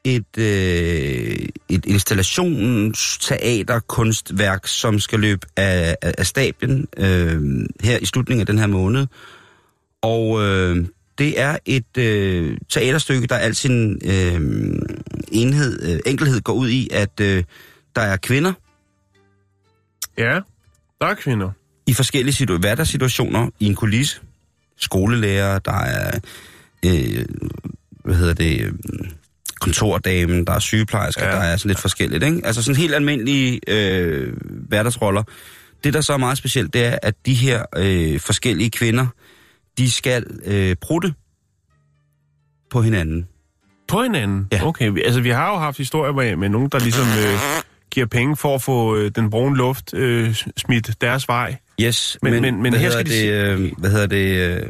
et, 0.03 0.37
øh, 0.37 1.47
et 1.69 1.85
installationsteaterkunstværk, 1.85 4.67
som 4.67 4.99
skal 4.99 5.19
løbe 5.19 5.47
af, 5.57 5.95
af, 6.01 6.13
af 6.17 6.25
stablen 6.25 6.87
øh, 6.97 7.41
her 7.81 7.97
i 7.97 8.05
slutningen 8.05 8.41
af 8.41 8.45
den 8.47 8.57
her 8.57 8.67
måned. 8.67 9.07
Og 10.01 10.41
øh, 10.43 10.85
det 11.17 11.39
er 11.39 11.57
et 11.65 11.97
øh, 11.97 12.57
teaterstykke, 12.69 13.27
der 13.27 13.35
al 13.35 13.55
sin 13.55 14.01
øh, 14.05 14.41
enhed, 15.31 15.93
øh, 15.93 15.99
enkelhed 16.05 16.41
går 16.41 16.53
ud 16.53 16.69
i, 16.69 16.89
at 16.91 17.19
øh, 17.21 17.43
der 17.95 18.01
er 18.01 18.17
kvinder 18.17 18.53
Ja, 20.17 20.39
der 21.01 21.07
er 21.07 21.13
kvinder. 21.13 21.51
i 21.87 21.93
forskellige 21.93 22.35
situ- 22.35 22.57
hverdagssituationer 22.57 23.49
i 23.59 23.65
en 23.65 23.75
kulisse. 23.75 24.19
Skolelærer, 24.77 25.59
der 25.59 25.79
er 25.81 26.19
øh, 26.85 27.25
hvad 28.05 28.15
hedder 28.15 28.33
det, 28.33 28.61
øh, 28.61 28.71
kontordamen, 29.61 30.45
der 30.47 30.53
er 30.53 30.59
sygeplejersker, 30.59 31.25
Ja. 31.25 31.31
der 31.31 31.37
er 31.41 31.57
sådan 31.57 31.69
lidt 31.69 31.79
forskelligt. 31.79 32.23
Ikke? 32.23 32.41
Altså 32.43 32.63
sådan 32.63 32.75
helt 32.81 32.95
almindelige 32.95 33.59
øh, 33.67 34.33
hverdagsroller. 34.67 35.23
Det, 35.83 35.93
der 35.93 36.01
så 36.01 36.13
er 36.13 36.17
meget 36.17 36.37
specielt, 36.37 36.73
det 36.73 36.85
er, 36.85 36.97
at 37.03 37.13
de 37.25 37.33
her 37.33 37.63
øh, 37.77 38.19
forskellige 38.19 38.69
kvinder, 38.71 39.07
de 39.77 39.91
skal 39.91 40.25
øh, 40.45 40.75
prutte 40.81 41.13
på 42.69 42.81
hinanden. 42.81 43.27
På 43.87 44.03
hinanden? 44.03 44.47
Ja. 44.51 44.67
Okay, 44.67 45.03
altså 45.05 45.21
vi 45.21 45.29
har 45.29 45.49
jo 45.51 45.57
haft 45.57 45.77
historier 45.77 46.13
med, 46.13 46.35
med 46.35 46.49
nogen, 46.49 46.69
der 46.71 46.79
ligesom 46.79 47.05
øh, 47.05 47.39
giver 47.91 48.05
penge 48.05 48.35
for 48.37 48.55
at 48.55 48.61
få 48.61 48.95
øh, 48.97 49.11
den 49.15 49.29
brune 49.29 49.57
luft 49.57 49.93
øh, 49.93 50.35
smidt 50.57 51.01
deres 51.01 51.27
vej. 51.27 51.55
Yes, 51.81 52.17
Men- 52.23 52.33
men, 52.33 52.41
men- 52.41 52.61
men, 52.63 52.73
her 52.73 52.89
skal 52.91 53.05
de 53.05 53.11
det, 53.11 53.31
øh, 53.33 53.71
hvad 53.77 53.89
hedder 53.89 54.07
det, 54.07 54.57
øh, 54.57 54.65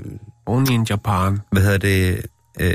Only 0.49 0.71
in 0.71 0.83
Japan. 0.89 1.39
hvad 1.51 1.61
hedder 1.61 1.77
det, 1.77 2.25
øh, 2.61 2.73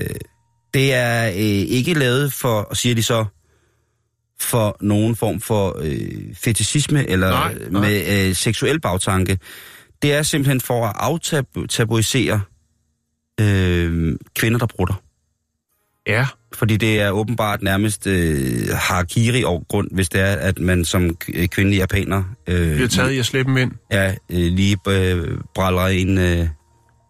det 0.75 0.95
er 0.95 1.29
øh, 1.29 1.35
ikke 1.79 1.95
lavet 1.95 2.33
for, 2.33 2.75
siger 2.75 2.95
de 2.95 3.03
så, 3.03 3.25
for 4.41 4.77
nogen 4.81 5.17
form 5.17 5.41
for 5.41 5.77
øh, 5.83 6.35
fetishisme 6.35 7.09
eller 7.11 7.31
Nej, 7.31 7.55
nej. 7.71 7.81
med 7.81 8.27
øh, 8.29 8.35
seksuel 8.35 8.81
bagtanke. 8.81 9.39
Det 10.03 10.13
er 10.13 10.23
simpelthen 10.23 10.61
for 10.61 10.87
at 10.87 10.93
aftabuisere 10.99 12.41
øh, 13.41 14.17
kvinder, 14.35 14.59
der 14.59 14.67
brutter. 14.67 14.95
Ja, 16.07 16.27
Fordi 16.55 16.77
det 16.77 17.01
er 17.01 17.11
åbenbart 17.11 17.63
nærmest 17.63 18.07
øh, 18.07 18.69
harakiri 18.75 19.45
over 19.45 19.65
grund, 19.69 19.89
hvis 19.93 20.09
det 20.09 20.21
er, 20.21 20.37
at 20.37 20.59
man 20.59 20.85
som 20.85 21.17
øh, 21.35 21.49
kvindelig 21.49 21.77
japaner 21.79 22.25
øh, 22.47 22.79
har 22.79 22.87
taget 22.87 23.11
i 23.13 23.19
at 23.19 23.27
slippe 23.27 23.51
dem 23.51 23.57
ind. 23.57 23.73
ja, 23.91 24.15
øh, 24.31 24.39
lige 24.39 24.79
øh, 24.89 25.39
bræller 25.55 25.87
en... 25.87 26.19
Øh, 26.19 26.49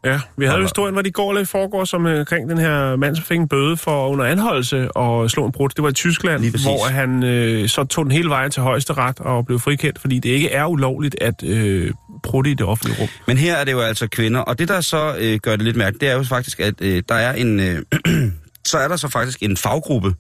Ja, 0.05 0.20
vi 0.36 0.44
havde 0.44 0.59
jo 0.59 0.64
historien, 0.64 0.92
hvor 0.94 1.02
de 1.02 1.11
går 1.11 1.32
lidt 1.32 1.48
foregår 1.48 1.84
som 1.84 2.07
øh, 2.07 2.18
omkring 2.18 2.50
den 2.50 2.59
her 2.59 2.96
mand, 2.96 3.16
som 3.16 3.24
fik 3.24 3.38
en 3.38 3.48
bøde 3.48 3.76
for 3.76 4.09
under 4.09 4.24
anholdelse 4.24 4.92
og 4.92 5.30
slå 5.30 5.46
en 5.46 5.52
brud. 5.52 5.68
Det 5.68 5.82
var 5.82 5.90
i 5.90 5.92
Tyskland, 5.92 6.62
hvor 6.62 6.90
han 6.90 7.22
øh, 7.22 7.68
så 7.68 7.84
tog 7.84 8.05
den 8.05 8.12
hele 8.12 8.28
vejen 8.28 8.50
til 8.50 8.62
højesteret 8.62 9.20
og 9.20 9.46
blev 9.46 9.59
frikendt, 9.59 9.98
fordi 9.98 10.18
det 10.18 10.30
ikke 10.30 10.50
er 10.50 10.66
ulovligt 10.66 11.16
at 11.20 11.44
øh, 11.44 11.92
prutte 12.22 12.50
i 12.50 12.55
det 12.55 12.66
offentlige 12.66 13.00
rum. 13.00 13.09
Men 13.26 13.36
her 13.36 13.57
er 13.57 13.64
det 13.64 13.72
jo 13.72 13.80
altså 13.80 14.09
kvinder, 14.09 14.40
og 14.40 14.59
det 14.59 14.68
der 14.68 14.80
så 14.80 15.16
øh, 15.18 15.38
gør 15.42 15.57
det 15.57 15.64
lidt 15.64 15.76
mærkeligt, 15.76 16.00
det 16.00 16.09
er 16.09 16.14
jo 16.14 16.22
faktisk, 16.22 16.61
at 16.61 16.74
øh, 16.80 17.02
der 17.09 17.14
er 17.14 17.32
en, 17.32 17.61
øh, 17.61 17.82
så 18.70 18.78
er 18.78 18.88
der 18.88 18.96
så 18.96 19.09
faktisk 19.09 19.42
en 19.42 19.57
faggruppe, 19.57 20.14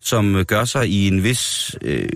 som 0.00 0.36
øh, 0.36 0.44
gør 0.44 0.64
sig 0.64 0.88
i 0.88 1.08
en 1.08 1.22
vis, 1.24 1.76
øh, 1.82 2.08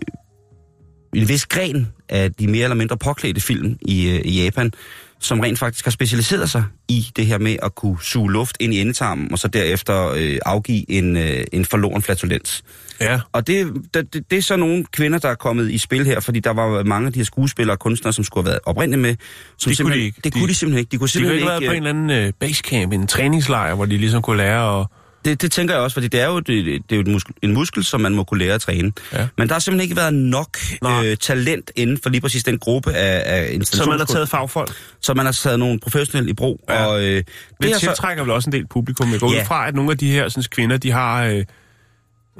en 1.14 1.28
vis 1.28 1.46
gren 1.46 1.92
af 2.08 2.32
de 2.32 2.46
mere 2.46 2.62
eller 2.62 2.76
mindre 2.76 2.96
påklædte 2.96 3.40
film 3.40 3.78
i, 3.82 4.08
øh, 4.08 4.20
i 4.24 4.44
Japan, 4.44 4.72
som 5.20 5.40
rent 5.40 5.58
faktisk 5.58 5.84
har 5.84 5.90
specialiseret 5.90 6.50
sig 6.50 6.64
i 6.88 7.06
det 7.16 7.26
her 7.26 7.38
med 7.38 7.56
at 7.62 7.74
kunne 7.74 7.96
suge 8.02 8.32
luft 8.32 8.56
ind 8.60 8.74
i 8.74 8.80
endetarmen, 8.80 9.32
og 9.32 9.38
så 9.38 9.48
derefter 9.48 10.08
øh, 10.16 10.38
afgive 10.46 10.90
en, 10.90 11.16
øh, 11.16 11.44
en 11.52 11.64
forloren 11.64 12.02
flatulens. 12.02 12.62
Ja, 13.00 13.20
Og 13.32 13.46
det, 13.46 13.72
det, 13.94 14.14
det, 14.30 14.38
er 14.38 14.42
så 14.42 14.56
nogle 14.56 14.84
kvinder, 14.92 15.18
der 15.18 15.28
er 15.28 15.34
kommet 15.34 15.70
i 15.70 15.78
spil 15.78 16.06
her, 16.06 16.20
fordi 16.20 16.40
der 16.40 16.50
var 16.50 16.82
mange 16.82 17.06
af 17.06 17.12
de 17.12 17.18
her 17.18 17.24
skuespillere 17.24 17.74
og 17.74 17.78
kunstnere, 17.78 18.12
som 18.12 18.24
skulle 18.24 18.44
have 18.44 18.50
været 18.50 18.60
oprindeligt 18.66 19.02
med. 19.02 19.10
Som 19.10 19.16
Det 19.16 19.64
kunne 19.64 19.74
simpelthen- 19.76 20.00
de 20.00 20.04
ikke. 20.04 20.20
Det 20.24 20.32
kunne 20.32 20.42
De- 20.42 20.48
de 20.48 20.54
simpelthen 20.54 20.78
ikke. 20.78 20.90
De 20.92 20.96
kunne 20.98 20.98
de 20.98 20.98
kunne 20.98 21.08
simpelthen 21.08 21.36
ikke 21.38 21.50
have 21.50 21.60
været 21.60 21.68
på 21.70 21.72
en 21.72 21.86
eller 21.86 21.90
anden 21.90 22.26
øh, 22.26 22.32
basecamp, 22.40 22.92
en 22.92 23.06
træningslejr, 23.06 23.74
hvor 23.74 23.84
de 23.84 23.96
ligesom 23.96 24.22
kunne 24.22 24.36
lære 24.36 24.80
at... 24.80 24.86
det, 25.24 25.42
det 25.42 25.52
tænker 25.52 25.74
jeg 25.74 25.82
også, 25.82 25.94
fordi 25.94 26.08
det 26.08 26.20
er 26.20 26.26
jo, 26.26 26.40
det, 26.40 26.46
det 26.64 26.82
er 26.90 26.96
jo 26.96 27.00
en, 27.02 27.12
muskel, 27.12 27.34
en 27.42 27.54
muskel, 27.54 27.84
som 27.84 28.00
man 28.00 28.14
må 28.14 28.24
kunne 28.24 28.40
lære 28.40 28.54
at 28.54 28.60
træne. 28.60 28.92
Ja. 29.12 29.26
Men 29.38 29.48
der 29.48 29.54
har 29.54 29.60
simpelthen 29.60 29.84
ikke 29.90 29.96
været 29.96 30.14
nok 30.14 30.58
Nej. 30.82 31.06
øh, 31.06 31.16
talent 31.16 31.70
inden 31.76 31.98
for 32.02 32.10
lige 32.10 32.20
præcis 32.20 32.44
den 32.44 32.58
gruppe 32.58 32.92
af, 32.92 33.22
af 33.36 33.58
Så 33.62 33.84
man 33.90 33.98
har 33.98 34.06
taget 34.06 34.28
fagfolk. 34.28 34.72
så 35.00 35.14
man 35.14 35.24
har 35.26 35.32
taget 35.32 35.58
nogle 35.58 35.80
professionelle 35.80 36.30
i 36.30 36.34
brug. 36.34 36.64
Ja. 36.68 36.84
Og, 36.86 37.00
øh, 37.00 37.06
Det 37.16 37.26
det 37.62 37.70
er 37.70 37.74
så, 37.74 37.80
tiltrækker 37.80 38.22
vel 38.22 38.32
også 38.32 38.50
en 38.50 38.52
del 38.52 38.66
publikum. 38.66 39.12
Jeg 39.12 39.20
går 39.20 39.32
Ja. 39.32 39.40
ud 39.40 39.44
fra, 39.46 39.68
at 39.68 39.74
nogle 39.74 39.90
af 39.90 39.98
de 39.98 40.10
her 40.12 40.28
sådan, 40.28 40.44
kvinder, 40.50 40.76
de 40.76 40.90
har 40.90 41.24
øh, 41.24 41.44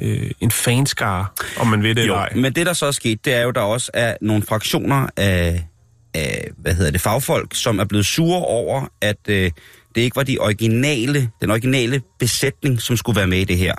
øh, 0.03 0.31
en 0.41 0.51
fanskare, 0.51 1.27
om 1.59 1.67
man 1.67 1.83
ved 1.83 1.95
det 1.95 1.99
eller 1.99 2.15
jo, 2.15 2.21
ej. 2.21 2.33
men 2.35 2.53
det 2.53 2.67
der 2.67 2.73
så 2.73 2.87
er 2.87 2.91
sket, 2.91 3.25
det 3.25 3.35
er 3.35 3.43
jo, 3.43 3.51
der 3.51 3.61
også 3.61 3.91
er 3.95 4.15
nogle 4.21 4.43
fraktioner 4.43 5.07
af, 5.17 5.65
af 6.15 6.49
hvad 6.59 6.75
hedder 6.75 6.91
det, 6.91 7.01
fagfolk, 7.01 7.55
som 7.55 7.79
er 7.79 7.85
blevet 7.85 8.07
sure 8.07 8.39
over, 8.45 8.87
at 9.01 9.17
øh, 9.29 9.51
det 9.95 10.01
ikke 10.01 10.17
var 10.17 10.23
de 10.23 10.39
originale, 10.39 11.31
den 11.41 11.51
originale 11.51 12.03
besætning, 12.19 12.83
som 12.83 12.97
skulle 12.97 13.17
være 13.17 13.27
med 13.27 13.39
i 13.39 13.45
det 13.45 13.57
her. 13.57 13.75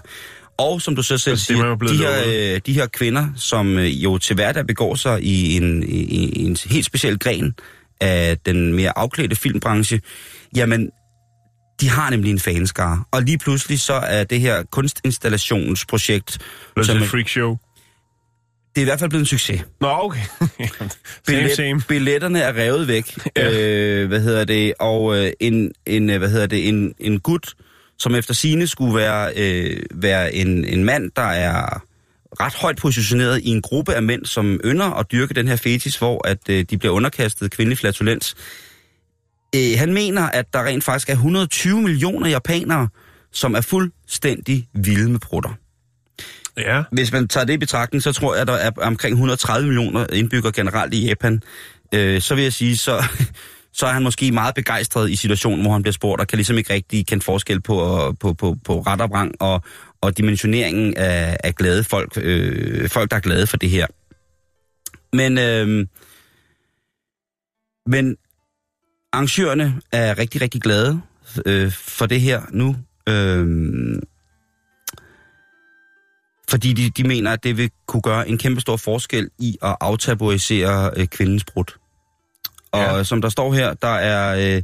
Og 0.58 0.82
som 0.82 0.96
du 0.96 1.04
så 1.04 1.18
selv 1.18 1.32
Altså, 1.32 1.54
er 1.54 1.58
siger, 1.58 1.76
de 1.76 1.98
her, 1.98 2.54
øh, 2.56 2.62
de 2.66 2.74
her 2.74 2.88
kvinder, 2.88 3.28
som 3.36 3.78
øh, 3.78 4.04
jo 4.04 4.18
til 4.18 4.36
hverdag 4.36 4.68
begår 4.68 4.96
sig 4.96 5.24
i 5.24 5.58
en, 5.58 5.84
i, 5.84 6.04
i 6.04 6.44
en 6.44 6.58
helt 6.70 6.86
speciel 6.86 7.20
gren 7.20 7.56
af 8.02 8.38
den 8.38 8.74
mere 8.74 8.98
afklædte 8.98 9.36
filmbranche, 9.36 10.02
jamen, 10.56 10.90
de 11.82 11.90
har 11.90 12.10
nemlig 12.10 12.32
en 12.32 12.40
fanskare. 12.40 13.04
Og 13.12 13.22
lige 13.22 13.38
pludselig 13.38 13.80
så 13.80 13.94
er 13.94 14.24
det 14.24 14.40
her 14.40 14.64
kunstinstallationsprojekt, 14.72 16.38
Det 16.78 16.86
som 16.86 16.96
er 16.96 17.00
er, 17.00 17.04
et 17.04 17.10
freakshow. 17.10 17.58
Det 18.76 18.82
er 18.82 18.82
i 18.82 18.86
hvert 18.86 19.00
fald 19.00 19.10
blevet 19.10 19.22
en 19.22 19.26
succes. 19.26 19.62
Nå, 19.82 19.88
okay. 19.88 20.22
same, 21.28 21.50
same. 21.56 21.82
Billetterne 21.88 22.40
er 22.40 22.56
revet 22.56 22.88
væk. 22.88 23.18
Ja. 23.38 23.60
øh, 23.60 24.08
hvad 24.08 24.22
hedder 24.22 24.46
det? 24.46 24.74
Og 24.80 25.18
øh, 25.18 25.32
en, 25.40 25.72
en, 25.86 26.10
øh, 26.10 26.18
hvad 26.18 26.30
hedder 26.30 26.48
det? 26.48 26.68
En, 26.68 26.94
en 27.00 27.20
gut, 27.20 27.54
som 28.00 28.16
efter 28.16 28.34
sine 28.34 28.68
skulle 28.68 28.96
være, 28.96 29.34
øh, 29.36 29.84
være 29.94 30.36
en, 30.36 30.66
en 30.66 30.84
mand, 30.84 31.12
der 31.16 31.22
er 31.22 31.84
ret 32.40 32.54
højt 32.54 32.78
positioneret 32.78 33.40
i 33.40 33.50
en 33.50 33.62
gruppe 33.62 33.94
af 33.94 34.04
mænd, 34.04 34.26
som 34.26 34.60
ynder 34.66 34.86
at 34.86 35.12
dyrke 35.12 35.34
den 35.34 35.48
her 35.48 35.56
fetis, 35.56 35.98
hvor 35.98 36.28
at 36.28 36.50
øh, 36.50 36.66
de 36.70 36.78
bliver 36.78 36.94
underkastet 36.94 37.52
kvindelig 37.52 37.78
flatulens. 37.78 38.36
Øh, 39.56 39.78
han 39.78 39.94
mener, 39.94 40.22
at 40.22 40.54
der 40.54 40.64
rent 40.64 40.84
faktisk 40.84 41.10
er 41.10 41.14
120 41.14 41.82
millioner 41.82 42.30
japanere, 42.30 42.88
som 43.32 43.56
er 43.56 43.62
fuldstændig 43.62 44.68
vilde 44.74 45.12
med 45.12 45.20
prutter. 45.20 45.54
Ja, 46.58 46.84
Hvis 46.92 47.12
man 47.12 47.28
tager 47.28 47.46
det 47.46 47.54
i 47.54 47.58
betragtning, 47.58 48.04
så 48.04 48.14
tror 48.14 48.34
jeg, 48.34 48.42
at 48.42 48.48
der 48.48 48.54
er 48.54 48.72
omkring 48.78 49.14
130 49.14 49.68
millioner 49.68 50.06
indbyggere 50.14 50.52
generelt 50.52 50.94
i 50.94 51.08
Japan. 51.08 51.44
Øh, 51.94 52.22
så 52.22 52.36
vil 52.36 52.44
jeg 52.44 52.54
sige, 52.54 52.78
så, 52.78 53.04
så 53.74 53.86
er 53.86 53.92
han 53.92 54.04
måske 54.04 54.32
meget 54.32 54.56
begejstret 54.56 55.10
i 55.10 55.16
situationen, 55.16 55.62
hvor 55.62 55.72
han 55.72 55.82
bliver 55.82 55.94
spurgt, 55.94 56.22
og 56.22 56.28
kan 56.28 56.38
ligesom 56.38 56.58
ikke 56.58 56.74
rigtig 56.74 57.08
kende 57.08 57.24
forskel 57.24 57.62
på, 57.62 58.16
på, 58.20 58.34
på, 58.34 58.56
på 58.66 58.82
ret 58.82 59.02
og 59.02 59.10
vrang 59.10 59.36
og, 59.40 59.64
og 60.02 60.18
dimensioneringen 60.18 60.98
af, 60.98 61.38
af 61.44 61.56
glade 61.56 61.84
folk, 61.84 62.12
øh, 62.18 62.90
folk, 62.90 63.12
der 63.12 63.18
er 63.18 63.22
glade 63.22 63.48
for 63.48 63.58
det 63.58 63.70
her. 63.70 63.88
Men, 65.14 65.38
øh, 65.38 65.88
men 67.86 68.18
arrangørerne 69.14 69.82
er 69.92 70.18
rigtig, 70.18 70.42
rigtig 70.42 70.62
glade 70.62 71.02
øh, 71.46 71.72
for 71.72 72.06
det 72.06 72.22
her 72.22 72.42
nu. 72.52 72.76
Øh, 73.10 74.02
fordi 76.52 76.74
de, 76.74 76.90
de 76.90 77.08
mener, 77.08 77.32
at 77.32 77.44
det 77.44 77.58
vil 77.58 77.70
kunne 77.88 78.02
gøre 78.02 78.30
en 78.30 78.38
kæmpe 78.38 78.62
stor 78.62 78.78
forskel 78.78 79.30
i 79.40 79.58
at 79.64 79.76
aftabuisere 79.82 80.92
øh, 80.98 81.08
kvindens 81.08 81.44
brud. 81.44 81.64
Og 82.72 82.80
Ja. 82.80 83.04
som 83.04 83.22
der 83.22 83.30
står 83.30 83.54
her, 83.54 83.74
der 83.74 83.88
er... 83.96 84.56
Øh, 84.56 84.64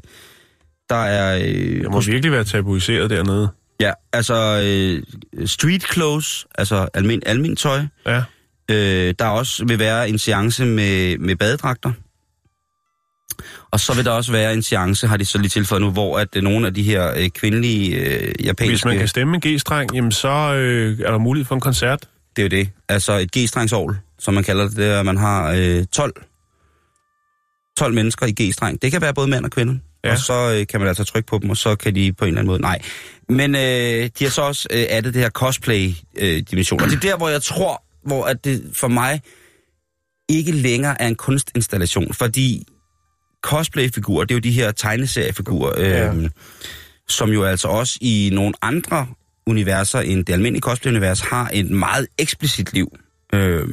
der 0.90 0.96
er... 1.04 1.38
Øh, 1.38 1.44
det 1.84 1.92
må 1.92 2.02
virkelig 2.02 2.32
være 2.32 2.44
tabuiseret 2.44 3.10
dernede. 3.10 3.50
ja, 3.80 3.92
altså 4.14 4.62
øh, 4.66 5.04
street 5.48 5.84
clothes, 5.94 6.48
altså 6.58 6.88
almen, 6.94 7.22
almen 7.26 7.56
tøj. 7.56 7.82
Ja. 8.06 8.24
Øh, 8.72 9.14
der 9.20 9.26
også 9.26 9.66
vil 9.66 9.80
være 9.80 10.10
en 10.10 10.18
seance 10.18 10.66
med, 10.66 11.18
med 11.18 11.36
badedragter. 11.36 11.92
Og 13.72 13.80
så 13.80 13.94
vil 13.94 14.06
der 14.06 14.12
også 14.12 14.32
være 14.32 14.54
en 14.54 14.62
seance, 14.62 15.08
har 15.08 15.18
de 15.18 15.26
så 15.26 15.38
lige 15.38 15.50
tilføjet 15.50 15.82
nu, 15.82 15.92
hvor 15.92 16.20
at 16.20 16.36
øh, 16.36 16.44
nogle 16.44 16.68
af 16.68 16.74
de 16.74 16.84
her 16.84 17.14
øh, 17.18 17.30
kvindelige 17.30 17.96
øh, 17.96 18.46
japanske... 18.46 18.72
Hvis 18.72 18.86
man 18.86 18.98
kan 18.98 19.08
stemme 19.08 19.36
en 19.36 19.42
G-streng, 19.42 19.96
jamen 19.96 20.12
så 20.12 20.54
øh, 20.54 21.00
er 21.00 21.12
der 21.12 21.18
mulighed 21.18 21.46
for 21.46 21.56
en 21.56 21.62
koncert. 21.62 22.08
Det 22.36 22.42
er 22.42 22.44
jo 22.44 22.50
det. 22.50 22.70
Altså 22.90 23.14
et 23.14 23.32
G-strengsovl, 23.38 23.96
som 24.20 24.34
man 24.34 24.44
kalder 24.44 24.68
det, 24.68 24.78
det 24.78 24.86
er, 24.86 25.00
at 25.00 25.06
man 25.06 25.18
har 25.18 25.52
øh, 25.58 25.86
12, 25.86 26.14
12 27.78 27.94
mennesker 27.94 28.26
i 28.26 28.32
G-streng. 28.42 28.82
Det 28.82 28.92
kan 28.92 29.02
være 29.02 29.14
både 29.14 29.28
mænd 29.28 29.46
og 29.46 29.52
kvinder. 29.52 29.76
Ja. 30.04 30.12
Og 30.12 30.18
så 30.18 30.56
øh, 30.60 30.68
kan 30.68 30.80
man 30.80 30.88
altså 30.88 31.04
trykke 31.04 31.28
på 31.28 31.40
dem, 31.42 31.50
og 31.50 31.58
så 31.58 31.76
kan 31.76 31.96
de 31.96 32.14
på 32.14 32.26
en 32.26 32.28
eller 32.28 32.40
anden 32.40 32.48
måde... 32.48 32.62
Nej. 32.62 32.82
Men 33.30 33.56
øh, 33.56 34.10
de 34.20 34.24
har 34.24 34.30
så 34.30 34.42
også 34.42 34.68
øh, 34.72 34.86
addet 34.90 35.14
det 35.14 35.22
her 35.22 35.30
cosplay-dimension. 35.30 36.82
og 36.82 36.90
det 36.90 36.96
er 36.96 37.00
der, 37.00 37.18
hvor 37.18 37.30
jeg 37.30 37.42
tror, 37.42 37.84
hvor 38.06 38.26
at 38.26 38.46
det 38.46 38.72
for 38.74 38.88
mig 38.88 39.22
ikke 40.30 40.52
længere 40.52 41.02
er 41.02 41.08
en 41.08 41.16
kunstinstallation. 41.16 42.14
Fordi 42.14 42.68
cosplay-figurer, 43.44 44.26
det 44.26 44.32
er 44.32 44.36
jo 44.36 44.40
de 44.40 44.52
her 44.52 44.72
tegneseriefigurer, 44.72 45.74
øh, 45.78 45.90
Ja. 45.90 46.14
ja. 46.14 46.28
som 47.08 47.30
jo 47.30 47.44
altså 47.44 47.68
også 47.68 47.98
i 48.02 48.30
nogle 48.34 48.54
andre 48.62 49.08
universer 49.46 50.00
end 50.00 50.26
det 50.26 50.34
almindelige 50.34 50.62
cosplay-univers 50.62 51.20
har 51.20 51.50
et 51.54 51.70
meget 51.70 52.08
eksplicit 52.18 52.74
liv. 52.74 52.98
Øh, 53.34 53.68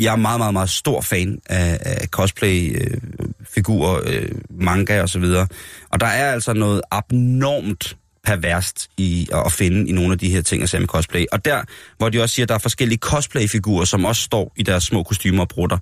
jeg 0.00 0.12
er 0.12 0.16
meget, 0.16 0.38
meget, 0.40 0.52
meget 0.52 0.70
stor 0.70 1.00
fan 1.00 1.38
af, 1.46 1.78
af 1.80 2.08
cosplay-figurer, 2.08 4.00
øh, 4.06 4.28
manga 4.50 5.02
og 5.02 5.08
så 5.08 5.18
videre. 5.18 5.46
Og 5.90 6.00
der 6.00 6.06
er 6.06 6.32
altså 6.32 6.52
noget 6.52 6.82
abnormt 6.90 7.96
perverst 8.24 8.90
i 8.96 9.28
at 9.46 9.52
finde 9.52 9.88
i 9.88 9.92
nogle 9.92 10.12
af 10.12 10.18
de 10.18 10.30
her 10.30 10.42
ting, 10.42 10.60
jeg 10.60 10.68
ser 10.68 10.78
med 10.78 10.86
cosplay. 10.88 11.24
Og 11.32 11.44
der, 11.44 11.62
hvor 11.98 12.08
de 12.08 12.22
også 12.22 12.34
siger, 12.34 12.44
at 12.44 12.48
der 12.48 12.54
er 12.54 12.58
forskellige 12.58 12.98
cosplay-figurer, 12.98 13.84
som 13.84 14.04
også 14.04 14.22
står 14.22 14.52
i 14.56 14.62
deres 14.62 14.84
små 14.84 15.02
kostymer 15.02 15.42
og 15.42 15.48
brutter, 15.48 15.78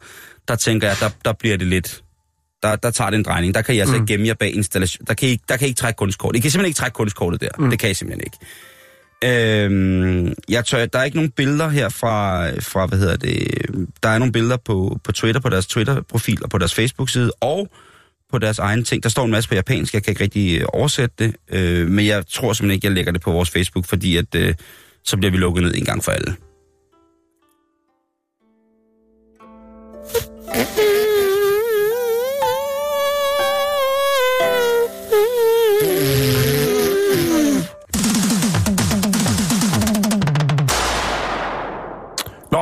der 0.48 0.56
tænker 0.56 0.88
jeg, 0.88 0.96
der, 1.00 1.10
der 1.24 1.32
bliver 1.32 1.56
det 1.56 1.66
lidt... 1.66 2.02
Der, 2.62 2.76
der 2.76 2.90
tager 2.90 3.10
det 3.10 3.16
en 3.16 3.24
drejning. 3.24 3.54
Der 3.54 3.62
kan 3.62 3.74
I 3.74 3.78
altså 3.78 3.94
mm. 3.96 4.02
ikke 4.02 4.12
gemme 4.12 4.26
jer 4.26 4.34
bag 4.34 4.54
installation. 4.54 5.06
Der 5.06 5.14
kan 5.14 5.28
I, 5.28 5.40
der 5.48 5.56
kan 5.56 5.66
I 5.66 5.68
ikke 5.68 5.78
trække 5.78 5.96
kunstkort. 5.96 6.36
I 6.36 6.38
kan 6.38 6.50
simpelthen 6.50 6.68
ikke 6.68 6.78
trække 6.78 6.94
kunstkortet 6.94 7.40
der. 7.40 7.48
Mm. 7.58 7.70
Det 7.70 7.78
kan 7.78 7.90
I 7.90 7.94
simpelthen 7.94 8.24
ikke. 8.26 8.38
Øhm, 9.24 10.34
jeg 10.48 10.64
tør, 10.64 10.86
der 10.86 10.98
er 10.98 11.04
ikke 11.04 11.16
nogen 11.16 11.30
billeder 11.30 11.68
her 11.68 11.88
fra, 11.88 12.48
fra, 12.50 12.86
hvad 12.86 12.98
hedder 12.98 13.16
det, 13.16 13.48
der 14.02 14.08
er 14.08 14.18
nogle 14.18 14.32
billeder 14.32 14.56
på, 14.56 14.98
på 15.04 15.12
Twitter, 15.12 15.40
på 15.40 15.48
deres 15.48 15.66
Twitter-profil 15.66 16.44
og 16.44 16.50
på 16.50 16.58
deres 16.58 16.74
Facebook-side, 16.74 17.32
og 17.40 17.68
på 18.30 18.38
deres 18.38 18.58
egen 18.58 18.84
ting. 18.84 19.02
Der 19.02 19.08
står 19.08 19.24
en 19.24 19.30
masse 19.30 19.48
på 19.48 19.54
japansk, 19.54 19.94
jeg 19.94 20.02
kan 20.02 20.10
ikke 20.10 20.22
rigtig 20.22 20.60
øh, 20.60 20.66
oversætte 20.72 21.14
det, 21.18 21.36
øh, 21.50 21.88
men 21.88 22.06
jeg 22.06 22.26
tror 22.26 22.52
simpelthen 22.52 22.74
ikke, 22.74 22.86
jeg 22.86 22.94
lægger 22.94 23.12
det 23.12 23.20
på 23.20 23.32
vores 23.32 23.50
Facebook, 23.50 23.86
fordi 23.86 24.16
at, 24.16 24.34
øh, 24.34 24.54
så 25.04 25.16
bliver 25.16 25.30
vi 25.30 25.36
lukket 25.36 25.62
ned 25.62 25.74
en 25.74 25.84
gang 25.84 26.04
for 26.04 26.12
alle. 26.12 26.36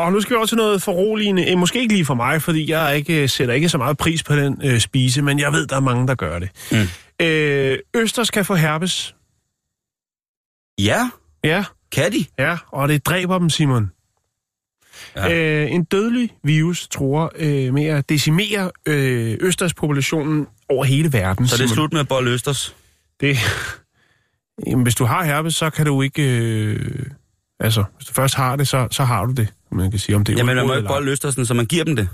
Nå, 0.07 0.11
nu 0.11 0.21
skal 0.21 0.37
vi 0.37 0.41
også 0.41 0.51
til 0.51 0.57
noget 0.57 0.83
foruroligende. 0.83 1.47
Eh, 1.51 1.59
Måske 1.59 1.81
ikke 1.81 1.95
lige 1.95 2.05
for 2.05 2.15
mig, 2.15 2.43
fordi 2.43 2.71
jeg 2.71 2.97
ikke, 2.97 3.23
øh, 3.23 3.29
sætter 3.29 3.55
ikke 3.55 3.69
så 3.69 3.79
meget 3.79 3.99
pris 3.99 4.23
på 4.23 4.37
den 4.37 4.61
øh, 4.65 4.81
spise, 4.81 5.23
men 5.23 5.39
jeg 5.39 5.53
ved, 5.53 5.67
der 5.67 5.77
er 5.77 5.81
mange, 5.81 6.07
der 6.09 6.15
gør 6.15 6.39
det. 6.39 6.49
Mm. 6.73 7.27
Øh, 7.27 7.79
Østers 7.95 8.31
kan 8.31 8.45
få 8.45 8.55
herpes. 8.55 9.15
Ja, 10.79 11.11
Ja, 11.45 11.65
Kan 11.93 12.13
de? 12.13 12.25
Ja, 12.39 12.57
og 12.73 12.89
det 12.89 13.07
dræber 13.07 13.39
dem, 13.39 13.51
Simon. 13.51 13.91
Ja. 15.17 15.27
Ja. 15.29 15.63
Øh, 15.65 15.73
en 15.73 15.85
dødelig 15.85 16.31
virus 16.45 16.89
tror 16.89 17.33
øh, 17.37 17.75
med 17.75 17.85
at 17.85 18.09
decimere 18.09 18.71
øh, 18.87 19.37
Østers-populationen 19.41 20.47
over 20.69 20.85
hele 20.85 21.13
verden. 21.13 21.49
Så 21.49 21.57
det 21.57 21.63
er 21.63 21.67
Simon. 21.67 21.75
slut 21.75 21.93
med 21.93 22.05
Bold 22.05 22.29
Østers? 22.29 22.75
Det, 23.21 23.37
jamen, 24.67 24.83
hvis 24.83 24.95
du 24.95 25.05
har 25.05 25.25
herpes, 25.25 25.55
så 25.55 25.71
kan 25.71 25.87
du 25.87 26.03
ikke... 26.03 26.23
Øh, 26.23 27.07
altså, 27.61 27.85
hvis 27.97 28.07
du 28.07 28.13
først 28.15 28.35
har 28.35 28.57
det, 28.57 28.69
så, 28.69 28.89
så 28.91 29.05
har 29.05 29.25
du 29.25 29.33
det. 29.33 29.49
Man 29.73 29.91
kan 29.91 30.01
sige, 30.01 30.17
om 30.17 30.25
det 30.25 30.33
er 30.33 30.37
Jamen, 30.37 30.57
man 30.57 30.67
må 30.67 30.75
ikke 30.75 30.87
ej. 30.87 30.93
Bold 30.95 31.09
Østersen, 31.09 31.47
så 31.47 31.55
man 31.55 31.67
giver 31.67 31.85
dem 31.85 31.97
det. 31.97 32.09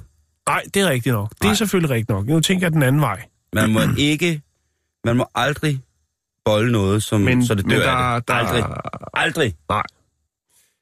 Nej, 0.48 0.62
det 0.74 0.82
er 0.82 0.88
rigtigt 0.88 1.12
nok. 1.12 1.30
Det 1.30 1.42
Nej. 1.42 1.50
er 1.50 1.54
selvfølgelig 1.54 1.90
rigtigt 1.90 2.08
nok. 2.08 2.26
Nu 2.26 2.40
tænker 2.40 2.66
jeg 2.66 2.72
den 2.72 2.82
anden 2.82 3.00
vej. 3.00 3.22
Man 3.52 3.72
må 3.72 3.80
ikke... 3.98 4.42
Man 5.04 5.16
må 5.16 5.26
aldrig 5.34 5.80
bolde 6.44 6.72
noget, 6.72 7.02
som, 7.02 7.20
Men, 7.20 7.46
så 7.46 7.54
det 7.54 7.66
men 7.66 7.76
dør 7.76 7.82
der, 7.82 7.92
af 7.92 8.20
det. 8.20 8.28
der, 8.28 8.34
Aldrig. 8.34 8.64
Aldrig. 9.14 9.54
Nej. 9.68 9.82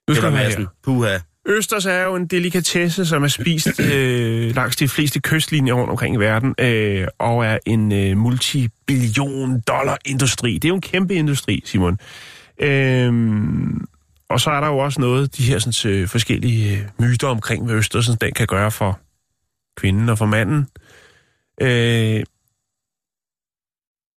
Nu 0.09 0.15
skal 0.15 0.33
Madsen. 0.33 0.67
Puha. 0.85 1.19
Østers 1.47 1.87
er 1.87 2.03
jo 2.03 2.15
en 2.17 2.27
delikatesse, 2.27 3.07
som 3.07 3.23
er 3.25 3.29
spist 3.29 3.81
øh, 3.93 4.55
langs 4.57 4.77
de 4.77 4.89
fleste 4.89 5.21
kystlinjer 5.21 5.75
rundt 5.75 5.91
omkring 5.91 6.15
i 6.15 6.19
verden, 6.19 6.55
øh, 6.59 7.07
og 7.19 7.47
er 7.47 7.59
en 7.67 7.93
øh, 7.93 8.17
multibillion 8.17 9.61
dollar 9.61 9.99
industri. 10.05 10.55
Det 10.55 10.65
er 10.65 10.69
jo 10.69 10.75
en 10.75 10.81
kæmpe 10.81 11.15
industri, 11.15 11.63
Simon. 11.65 11.99
Øhm, 12.61 13.85
og 14.31 14.41
så 14.41 14.51
er 14.51 14.61
der 14.61 14.69
jo 14.69 14.79
også 14.79 15.01
noget, 15.01 15.37
de 15.37 15.43
her 15.43 15.59
sådan, 15.59 16.09
forskellige 16.09 16.79
øh, 16.79 16.89
myter 16.99 17.29
omkring, 17.29 17.65
hvad 17.65 17.75
Østersen 17.75 18.17
den 18.21 18.33
kan 18.33 18.47
gøre 18.47 18.71
for 18.71 19.01
kvinden 19.77 20.09
og 20.09 20.19
for 20.19 20.27
manden. 20.27 20.69
Øh, 21.63 22.25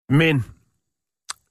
men 0.08 0.44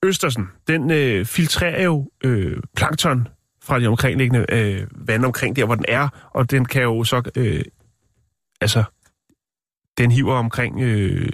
Østersen, 0.03 0.47
den 0.67 0.91
øh, 0.91 1.25
filtrerer 1.25 1.83
jo 1.83 2.11
øh, 2.23 2.57
plankton 2.75 3.27
fra 3.63 3.79
de 3.79 3.87
omkringliggende 3.87 4.45
øh, 4.49 4.87
vand 4.91 5.25
omkring 5.25 5.55
der, 5.55 5.65
hvor 5.65 5.75
den 5.75 5.85
er, 5.87 6.29
og 6.33 6.51
den 6.51 6.65
kan 6.65 6.81
jo 6.83 7.03
så, 7.03 7.31
øh, 7.37 7.63
altså, 8.61 8.83
den 9.97 10.11
hiver 10.11 10.35
omkring 10.35 10.81
øh, 10.81 11.29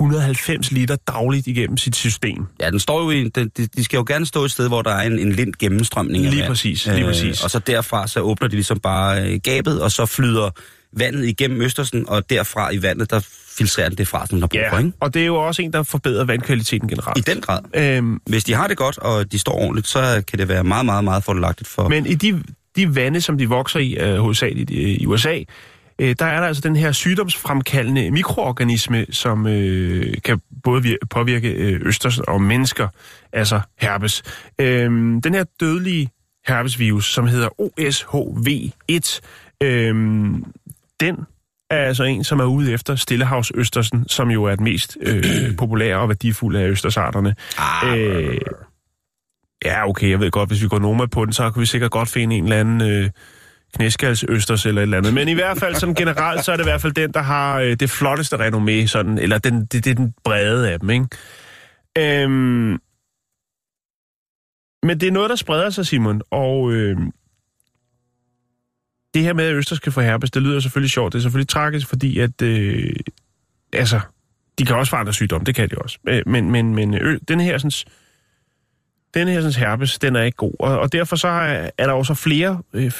190 0.00 0.72
liter 0.72 0.96
dagligt 0.96 1.46
igennem 1.46 1.76
sit 1.76 1.96
system. 1.96 2.46
Ja, 2.60 2.70
den 2.70 2.80
står 2.80 3.02
jo 3.02 3.10
i... 3.10 3.28
De, 3.28 3.50
de 3.76 3.84
skal 3.84 3.96
jo 3.96 4.04
gerne 4.08 4.26
stå 4.26 4.44
et 4.44 4.50
sted, 4.50 4.68
hvor 4.68 4.82
der 4.82 4.90
er 4.90 5.06
en, 5.06 5.18
en 5.18 5.32
lind 5.32 5.52
gennemstrømning 5.58 6.24
af 6.24 6.30
Lige 6.30 6.40
vand. 6.40 6.50
præcis, 6.50 6.86
lige 6.86 7.04
præcis. 7.04 7.44
Og 7.44 7.50
så 7.50 7.58
derfra, 7.58 8.06
så 8.06 8.20
åbner 8.20 8.48
de 8.48 8.54
ligesom 8.54 8.78
bare 8.80 9.22
øh, 9.22 9.40
gabet, 9.44 9.82
og 9.82 9.90
så 9.90 10.06
flyder 10.06 10.50
vandet 10.96 11.28
igennem 11.28 11.62
Østersen, 11.62 12.08
og 12.08 12.30
derfra 12.30 12.70
i 12.70 12.82
vandet, 12.82 13.10
der 13.10 13.20
filtrerer 13.58 13.88
den 13.88 13.98
det 13.98 14.08
fra, 14.08 14.26
som 14.26 14.36
den 14.36 14.42
har 14.42 14.46
brug 14.46 14.60
for, 14.70 14.78
ikke? 14.78 14.92
og 15.00 15.14
det 15.14 15.22
er 15.22 15.26
jo 15.26 15.36
også 15.36 15.62
en, 15.62 15.72
der 15.72 15.82
forbedrer 15.82 16.24
vandkvaliteten 16.24 16.88
generelt. 16.88 17.18
I 17.18 17.30
den 17.30 17.40
grad. 17.40 17.60
Øhm, 17.74 18.20
Hvis 18.26 18.44
de 18.44 18.54
har 18.54 18.66
det 18.66 18.76
godt, 18.76 18.98
og 18.98 19.32
de 19.32 19.38
står 19.38 19.52
ordentligt, 19.52 19.88
så 19.88 20.22
kan 20.28 20.38
det 20.38 20.48
være 20.48 20.64
meget, 20.64 20.86
meget, 20.86 21.04
meget 21.04 21.24
fordelagtigt 21.24 21.68
for... 21.70 21.88
Men 21.88 22.06
i 22.06 22.14
de, 22.14 22.42
de 22.76 22.94
vande, 22.94 23.20
som 23.20 23.38
de 23.38 23.48
vokser 23.48 23.80
i, 23.80 23.92
øh, 23.94 24.18
hovedsageligt 24.18 24.70
i, 24.70 24.96
i 25.02 25.06
USA, 25.06 25.38
øh, 25.98 26.14
der 26.18 26.26
er 26.26 26.40
der 26.40 26.46
altså 26.46 26.60
den 26.60 26.76
her 26.76 26.92
sygdomsfremkaldende 26.92 28.10
mikroorganisme, 28.10 29.06
som 29.10 29.46
øh, 29.46 30.14
kan 30.24 30.40
både 30.64 30.82
vir- 30.82 31.06
påvirke 31.10 31.48
øh, 31.52 31.80
østers 31.84 32.18
og 32.18 32.42
mennesker, 32.42 32.88
altså 33.32 33.60
herpes. 33.78 34.22
Øh, 34.60 34.90
den 35.24 35.34
her 35.34 35.44
dødelige 35.60 36.10
herpesvirus, 36.46 37.12
som 37.14 37.26
hedder 37.26 37.48
OSHV1, 37.62 39.20
øh, 39.62 39.94
den 41.00 41.16
er 41.70 41.76
altså 41.84 42.04
en, 42.04 42.24
som 42.24 42.40
er 42.40 42.44
ude 42.44 42.72
efter 42.72 42.96
Stillehavsøstersen, 42.96 44.08
som 44.08 44.30
jo 44.30 44.44
er 44.44 44.54
den 44.54 44.64
mest 44.64 44.96
øh, 45.00 45.56
populære 45.58 45.96
og 45.96 46.08
værdifulde 46.08 46.60
af 46.60 46.68
østersarterne. 46.68 47.34
Ah, 47.58 47.98
Øh, 47.98 48.38
ja, 49.64 49.88
okay, 49.88 50.10
jeg 50.10 50.20
ved 50.20 50.30
godt, 50.30 50.48
hvis 50.50 50.62
vi 50.62 50.68
går 50.68 50.78
Noma 50.78 51.06
på 51.06 51.24
den, 51.24 51.32
så 51.32 51.50
kan 51.50 51.60
vi 51.60 51.66
sikkert 51.66 51.90
godt 51.90 52.08
finde 52.08 52.36
en 52.36 52.44
eller 52.44 52.56
anden 52.60 52.80
øh, 52.90 53.10
knæskalsøsters 53.74 54.66
eller 54.66 54.80
et 54.80 54.82
eller 54.82 54.96
andet. 54.96 55.14
Men 55.14 55.28
i 55.28 55.32
hvert 55.32 55.58
fald 55.58 55.74
sådan 55.74 55.94
generelt, 55.94 56.44
så 56.44 56.52
er 56.52 56.56
det 56.56 56.64
i 56.64 56.70
hvert 56.70 56.80
fald 56.80 56.92
den, 56.92 57.12
der 57.12 57.22
har 57.22 57.60
øh, 57.60 57.76
det 57.80 57.90
flotteste 57.90 58.36
renommé, 58.36 58.86
sådan, 58.86 59.18
eller 59.18 59.38
den, 59.38 59.60
det, 59.60 59.84
det 59.84 59.90
er 59.90 59.94
den 59.94 60.14
brede 60.24 60.70
af 60.70 60.80
dem, 60.80 60.90
ikke? 60.90 61.06
Øhm, 61.98 62.78
men 64.82 65.00
det 65.00 65.02
er 65.02 65.12
noget, 65.12 65.30
der 65.30 65.36
spreder 65.36 65.70
sig, 65.70 65.86
Simon, 65.86 66.22
og 66.30 66.72
øh, 66.72 66.96
det 69.14 69.22
her 69.22 69.32
med, 69.32 69.44
at 69.44 69.54
Østers 69.54 69.78
kan 69.78 69.92
få 69.92 70.00
herpes, 70.00 70.30
det 70.30 70.42
lyder 70.42 70.60
selvfølgelig 70.60 70.90
sjovt. 70.90 71.12
Det 71.12 71.18
er 71.18 71.22
selvfølgelig 71.22 71.48
tragisk, 71.48 71.86
fordi 71.86 72.18
at, 72.18 72.42
øh, 72.42 72.92
altså, 73.72 74.00
de 74.58 74.64
kan 74.66 74.76
også 74.76 74.90
få 74.90 74.96
andre 74.96 75.12
sygdomme, 75.12 75.44
det 75.44 75.54
kan 75.54 75.70
de 75.70 75.78
også. 75.78 75.98
Øh, 76.08 76.22
men, 76.26 76.50
men, 76.50 76.74
men 76.74 76.94
øh, 76.94 77.20
den 77.28 77.40
her 77.40 77.58
sådan, 77.58 77.92
den 79.14 79.28
her 79.28 79.40
sådan, 79.40 79.68
herpes, 79.68 79.98
den 79.98 80.16
er 80.16 80.22
ikke 80.22 80.36
god. 80.36 80.54
Og, 80.58 80.78
og 80.78 80.92
derfor 80.92 81.16
så 81.16 81.28
er, 81.28 81.70
er 81.78 81.86
der 81.86 81.92
også 81.92 82.14
flere, 82.14 82.62
øh, 82.72 82.92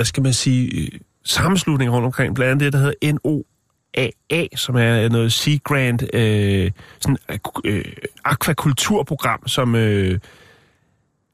hvad 0.00 0.04
skal 0.04 0.22
man 0.22 0.32
sige, 0.32 0.80
øh, 0.80 0.88
sammenslutninger 1.24 1.94
rundt 1.94 2.06
omkring, 2.06 2.34
blandt 2.34 2.50
andet 2.50 2.64
det, 2.64 2.72
der 2.72 2.78
hedder 2.78 3.12
NOAA, 3.12 4.46
som 4.56 4.76
er 4.76 5.08
noget 5.08 5.32
Sea 5.32 5.56
Grant 5.64 6.14
øh, 6.14 6.70
sådan, 7.00 7.18
øh, 7.64 7.84
akvakulturprogram, 8.24 9.48
som 9.48 9.74
øh, 9.74 10.18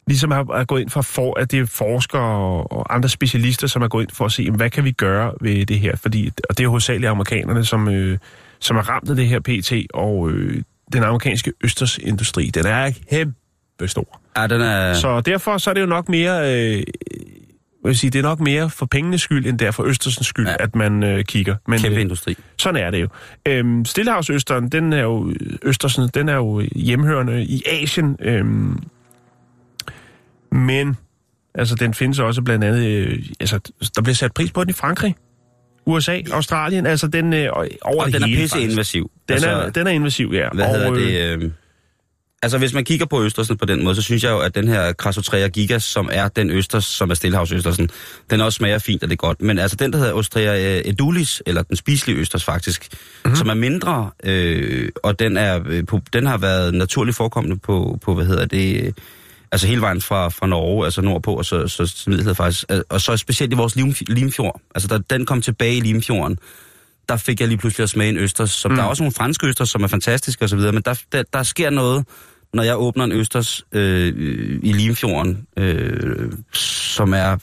ligesom 0.07 0.31
har, 0.31 0.41
er 0.53 0.64
gået 0.64 0.81
ind 0.81 0.91
for, 0.91 1.03
for, 1.03 1.39
at 1.39 1.51
det 1.51 1.61
er 1.61 1.67
forskere 1.67 2.23
og, 2.23 2.73
og 2.73 2.95
andre 2.95 3.09
specialister, 3.09 3.67
som 3.67 3.83
er 3.83 3.89
gået 3.89 4.03
ind 4.03 4.11
for 4.11 4.25
at 4.25 4.33
se, 4.33 4.43
jamen, 4.43 4.57
hvad 4.57 4.71
kan 4.71 4.85
vi 4.85 4.93
gøre 4.93 5.33
ved 5.41 5.67
det 5.67 5.81
her? 5.81 5.97
Fordi, 5.97 6.33
og 6.49 6.59
det 6.59 6.64
er 6.64 6.69
hovedsageligt 6.69 7.11
amerikanerne, 7.11 7.64
som, 7.64 7.89
øh, 7.89 8.19
som 8.61 8.77
er 8.77 8.83
ramt 8.83 9.11
af 9.11 9.17
det 9.17 9.29
her 9.29 9.41
PT, 9.41 9.73
og 9.95 10.31
øh, 10.31 10.62
den 10.93 11.03
amerikanske 11.03 11.53
østersindustri, 11.64 12.47
den 12.47 12.67
er 12.67 12.91
kæmpe 13.11 13.89
stor. 13.89 14.21
Ja, 14.37 14.47
den 14.47 14.61
er... 14.61 14.95
Så 14.95 15.21
derfor 15.21 15.59
så 15.59 15.71
er 15.71 15.75
det 15.75 15.81
jo 15.81 15.87
nok 15.87 16.09
mere, 16.09 16.55
øh, 16.55 16.83
vil 17.85 17.97
sige, 17.99 18.11
det 18.11 18.18
er 18.18 18.22
nok 18.22 18.41
mere 18.41 18.70
for 18.70 18.87
pengenes 18.87 19.20
skyld, 19.22 19.47
end 19.47 19.59
der 19.59 19.70
for 19.70 19.85
Østersens 19.85 20.27
skyld, 20.27 20.47
Ja. 20.49 20.55
at 20.61 20.74
man 20.77 21.03
øh, 21.03 21.24
kigger. 21.24 21.57
Men, 21.68 21.79
Kæmpe 21.79 21.97
øh, 21.97 22.03
industri. 22.03 22.37
sådan 22.59 22.83
er 22.83 22.91
det 22.91 23.01
jo. 23.01 23.09
Øhm, 23.49 23.85
Stillehavsøsteren, 23.85 24.68
den 24.68 24.93
er 24.93 25.03
jo, 25.03 25.33
Østersen, 25.62 26.11
den 26.14 26.29
er 26.29 26.35
jo 26.35 26.61
hjemhørende 26.74 27.45
i 27.45 27.62
Asien. 27.66 28.16
Øhm, 28.22 28.79
men, 30.53 30.97
altså, 31.55 31.74
den 31.74 31.95
findes 31.95 32.18
også 32.18 32.43
blandt 32.43 32.64
andet, 32.64 32.87
øh, 32.87 33.18
altså, 33.41 33.59
der 33.97 34.03
bliver 34.03 34.14
sat 34.14 34.33
pris 34.35 34.53
på 34.53 34.61
den 34.64 34.70
i 34.70 34.72
Frankrig, 34.72 35.14
USA, 35.87 36.20
Australien, 36.33 36.87
altså 36.87 37.07
den 37.07 37.33
øh, 37.33 37.49
over 37.53 37.66
Og 38.01 38.07
det 38.07 38.14
den 38.14 38.22
er 38.22 38.27
hele, 38.27 38.41
pisse 38.41 38.57
faktisk. 38.57 38.72
invasiv. 38.72 39.11
Den, 39.29 39.33
altså, 39.35 39.51
er, 39.51 39.70
den 39.70 39.87
er 39.87 39.91
invasiv, 39.91 40.31
ja. 40.35 40.49
Hvad 40.55 40.64
og, 40.64 40.70
hedder 40.70 40.93
øh, 40.93 41.01
det? 41.01 41.43
Øh... 41.45 41.51
Altså, 42.47 42.59
hvis 42.59 42.74
man 42.74 42.84
kigger 42.84 43.07
på 43.07 43.24
Østersen 43.24 43.57
på 43.57 43.64
den 43.64 43.84
måde, 43.84 43.94
så 43.94 44.03
synes 44.03 44.24
jeg 44.24 44.30
jo, 44.30 44.38
at 44.38 44.55
den 44.55 44.68
her 44.68 44.92
Crassotrea 44.92 45.49
gigas, 45.49 45.84
som 45.84 46.09
er 46.12 46.28
den 46.28 46.51
østers, 46.51 46.84
som 46.84 47.11
er 47.11 47.14
Stillehavsøstersen, 47.14 47.90
den 48.30 48.40
også 48.40 48.57
smager 48.57 48.78
fint, 48.78 49.03
og 49.03 49.09
det 49.09 49.12
er 49.12 49.16
godt. 49.16 49.42
Men 49.42 49.59
altså, 49.59 49.76
den, 49.76 49.92
der 49.92 49.99
hedder 49.99 50.12
Ostrea 50.12 50.82
edulis, 50.84 51.42
eller 51.47 51.62
den 51.62 51.76
spiselige 51.76 52.18
østers 52.18 52.44
faktisk, 52.44 52.88
mm-hmm. 52.92 53.36
som 53.36 53.49
er 53.49 53.55
mindre, 53.55 54.11
øh, 54.24 54.88
og 55.03 55.18
den, 55.18 55.36
er, 55.36 55.61
øh, 55.66 55.86
på, 55.86 56.01
den 56.12 56.26
har 56.26 56.38
været 56.38 56.74
naturligt 56.74 57.16
forekommende 57.16 57.57
på, 57.57 57.99
på 58.03 58.14
hvad 58.14 58.26
hedder 58.26 58.47
det, 58.47 58.86
øh, 58.86 58.92
altså 59.53 59.66
hele 59.66 59.80
vejen 59.80 60.01
fra, 60.01 60.28
fra 60.28 60.47
Norge, 60.47 60.84
altså 60.84 61.01
nordpå, 61.03 61.34
og 61.34 61.44
så, 61.44 61.68
så, 61.68 61.86
så 61.86 62.11
Middelhavet 62.11 62.36
faktisk, 62.36 62.64
øh, 62.70 62.80
og 62.88 63.01
så 63.01 63.16
specielt 63.16 63.53
i 63.53 63.57
vores 63.57 63.76
lim, 63.76 63.94
Limfjord. 64.09 64.61
Altså, 64.74 64.88
da 64.88 64.99
den 65.16 65.26
kom 65.26 65.42
tilbage 65.42 65.76
i 65.76 65.80
Limfjorden, 65.80 66.38
der 67.09 67.16
fik 67.16 67.40
jeg 67.40 67.49
lige 67.49 67.59
pludselig 67.59 67.82
at 67.82 67.90
smage 67.90 68.09
en 68.09 68.16
østers. 68.16 68.51
Som, 68.51 68.70
mm. 68.70 68.76
Der 68.76 68.84
er 68.84 68.88
også 68.88 69.03
nogle 69.03 69.12
franske 69.12 69.47
østers, 69.47 69.70
som 69.70 69.82
er 69.82 69.86
fantastiske 69.86 70.44
osv., 70.44 70.59
men 70.59 70.82
der, 70.84 71.03
der, 71.12 71.22
der 71.32 71.42
sker 71.42 71.70
noget, 71.70 72.05
når 72.57 72.62
jeg 72.62 72.76
åbner 72.78 73.04
en 73.04 73.12
østers 73.12 73.66
øh, 73.72 74.09
i 74.62 74.72
Limfjorden, 74.72 75.46
øh, 75.57 76.32
som 76.52 77.14
er 77.14 77.36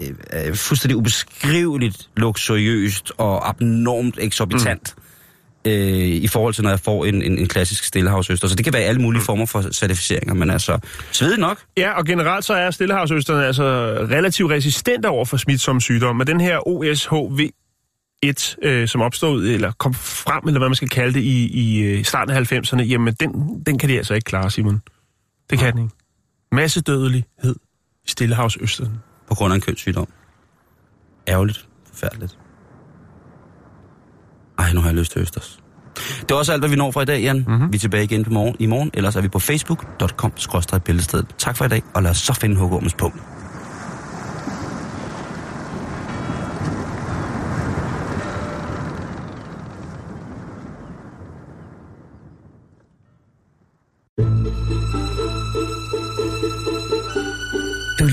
øh, 0.00 0.54
fuldstændig 0.54 0.96
ubeskriveligt 0.96 2.08
luksuriøst 2.16 3.12
og 3.18 3.48
abnormt 3.48 4.18
eksorbitant. 4.20 4.94
Mm. 4.96 5.02
Øh, 5.64 6.08
i 6.08 6.28
forhold 6.28 6.54
til, 6.54 6.62
når 6.64 6.70
jeg 6.70 6.80
får 6.80 7.04
en, 7.04 7.22
en, 7.22 7.38
en 7.38 7.48
klassisk 7.48 7.84
stillehavsøster. 7.84 8.48
Så 8.48 8.54
det 8.54 8.64
kan 8.64 8.72
være 8.72 8.82
alle 8.82 9.00
mulige 9.00 9.22
former 9.22 9.46
for 9.46 9.72
certificeringer, 9.72 10.34
men 10.34 10.50
altså, 10.50 10.78
svedig 11.12 11.38
nok. 11.38 11.58
Ja, 11.76 11.92
og 11.92 12.04
generelt 12.04 12.44
så 12.44 12.54
er 12.54 12.70
Stillehavsøsterne 12.70 13.46
altså 13.46 13.62
relativt 14.10 14.50
resistente 14.50 15.06
over 15.06 15.24
for 15.24 15.36
smitsomme 15.36 15.80
sygdomme. 15.80 16.18
Men 16.18 16.26
den 16.26 16.40
her 16.40 16.68
OSHV1, 18.26 18.56
øh, 18.62 18.88
som 18.88 19.00
opstod, 19.00 19.46
eller 19.46 19.72
kom 19.72 19.94
frem, 19.94 20.46
eller 20.46 20.60
hvad 20.60 20.68
man 20.68 20.76
skal 20.76 20.88
kalde 20.88 21.14
det, 21.14 21.20
i, 21.20 21.46
i 21.46 21.82
øh, 21.82 22.04
starten 22.04 22.36
af 22.36 22.52
90'erne, 22.52 22.82
jamen 22.82 23.14
den, 23.14 23.62
den 23.66 23.78
kan 23.78 23.88
de 23.88 23.96
altså 23.96 24.14
ikke 24.14 24.24
klare, 24.24 24.50
Simon. 24.50 24.82
Det 25.50 25.58
kan 25.58 25.72
den 25.72 25.82
ikke. 25.82 25.94
Masse 26.52 26.80
dødelighed 26.80 27.54
i 28.04 28.08
Stillehavsøsterne. 28.10 29.00
På 29.28 29.34
grund 29.34 29.52
af 29.52 29.54
en 29.54 29.60
kønssygdom. 29.60 30.08
Ærgerligt. 31.28 31.68
Forfærdeligt. 31.92 32.38
Ej, 34.58 34.72
nu 34.72 34.80
har 34.80 34.88
jeg 34.88 34.96
lyst 34.96 35.12
til 35.12 35.20
østers. 35.20 35.58
Det 36.20 36.30
var 36.30 36.36
også 36.36 36.52
alt, 36.52 36.60
hvad 36.60 36.70
vi 36.70 36.76
når 36.76 36.90
for 36.90 37.02
i 37.02 37.04
dag, 37.04 37.20
Jan. 37.20 37.44
Mm-hmm. 37.48 37.72
Vi 37.72 37.76
er 37.76 37.80
tilbage 37.80 38.04
igen 38.04 38.24
på 38.24 38.30
morgen, 38.30 38.56
i 38.58 38.66
morgen. 38.66 38.90
Ellers 38.94 39.16
er 39.16 39.20
vi 39.20 39.28
på 39.28 39.38
facebook.com-bæltestedet. 39.38 41.26
Tak 41.38 41.56
for 41.56 41.64
i 41.64 41.68
dag, 41.68 41.82
og 41.94 42.02
lad 42.02 42.10
os 42.10 42.18
så 42.18 42.34
finde 42.34 42.56
hugormens 42.56 42.94
punkt. 42.94 43.22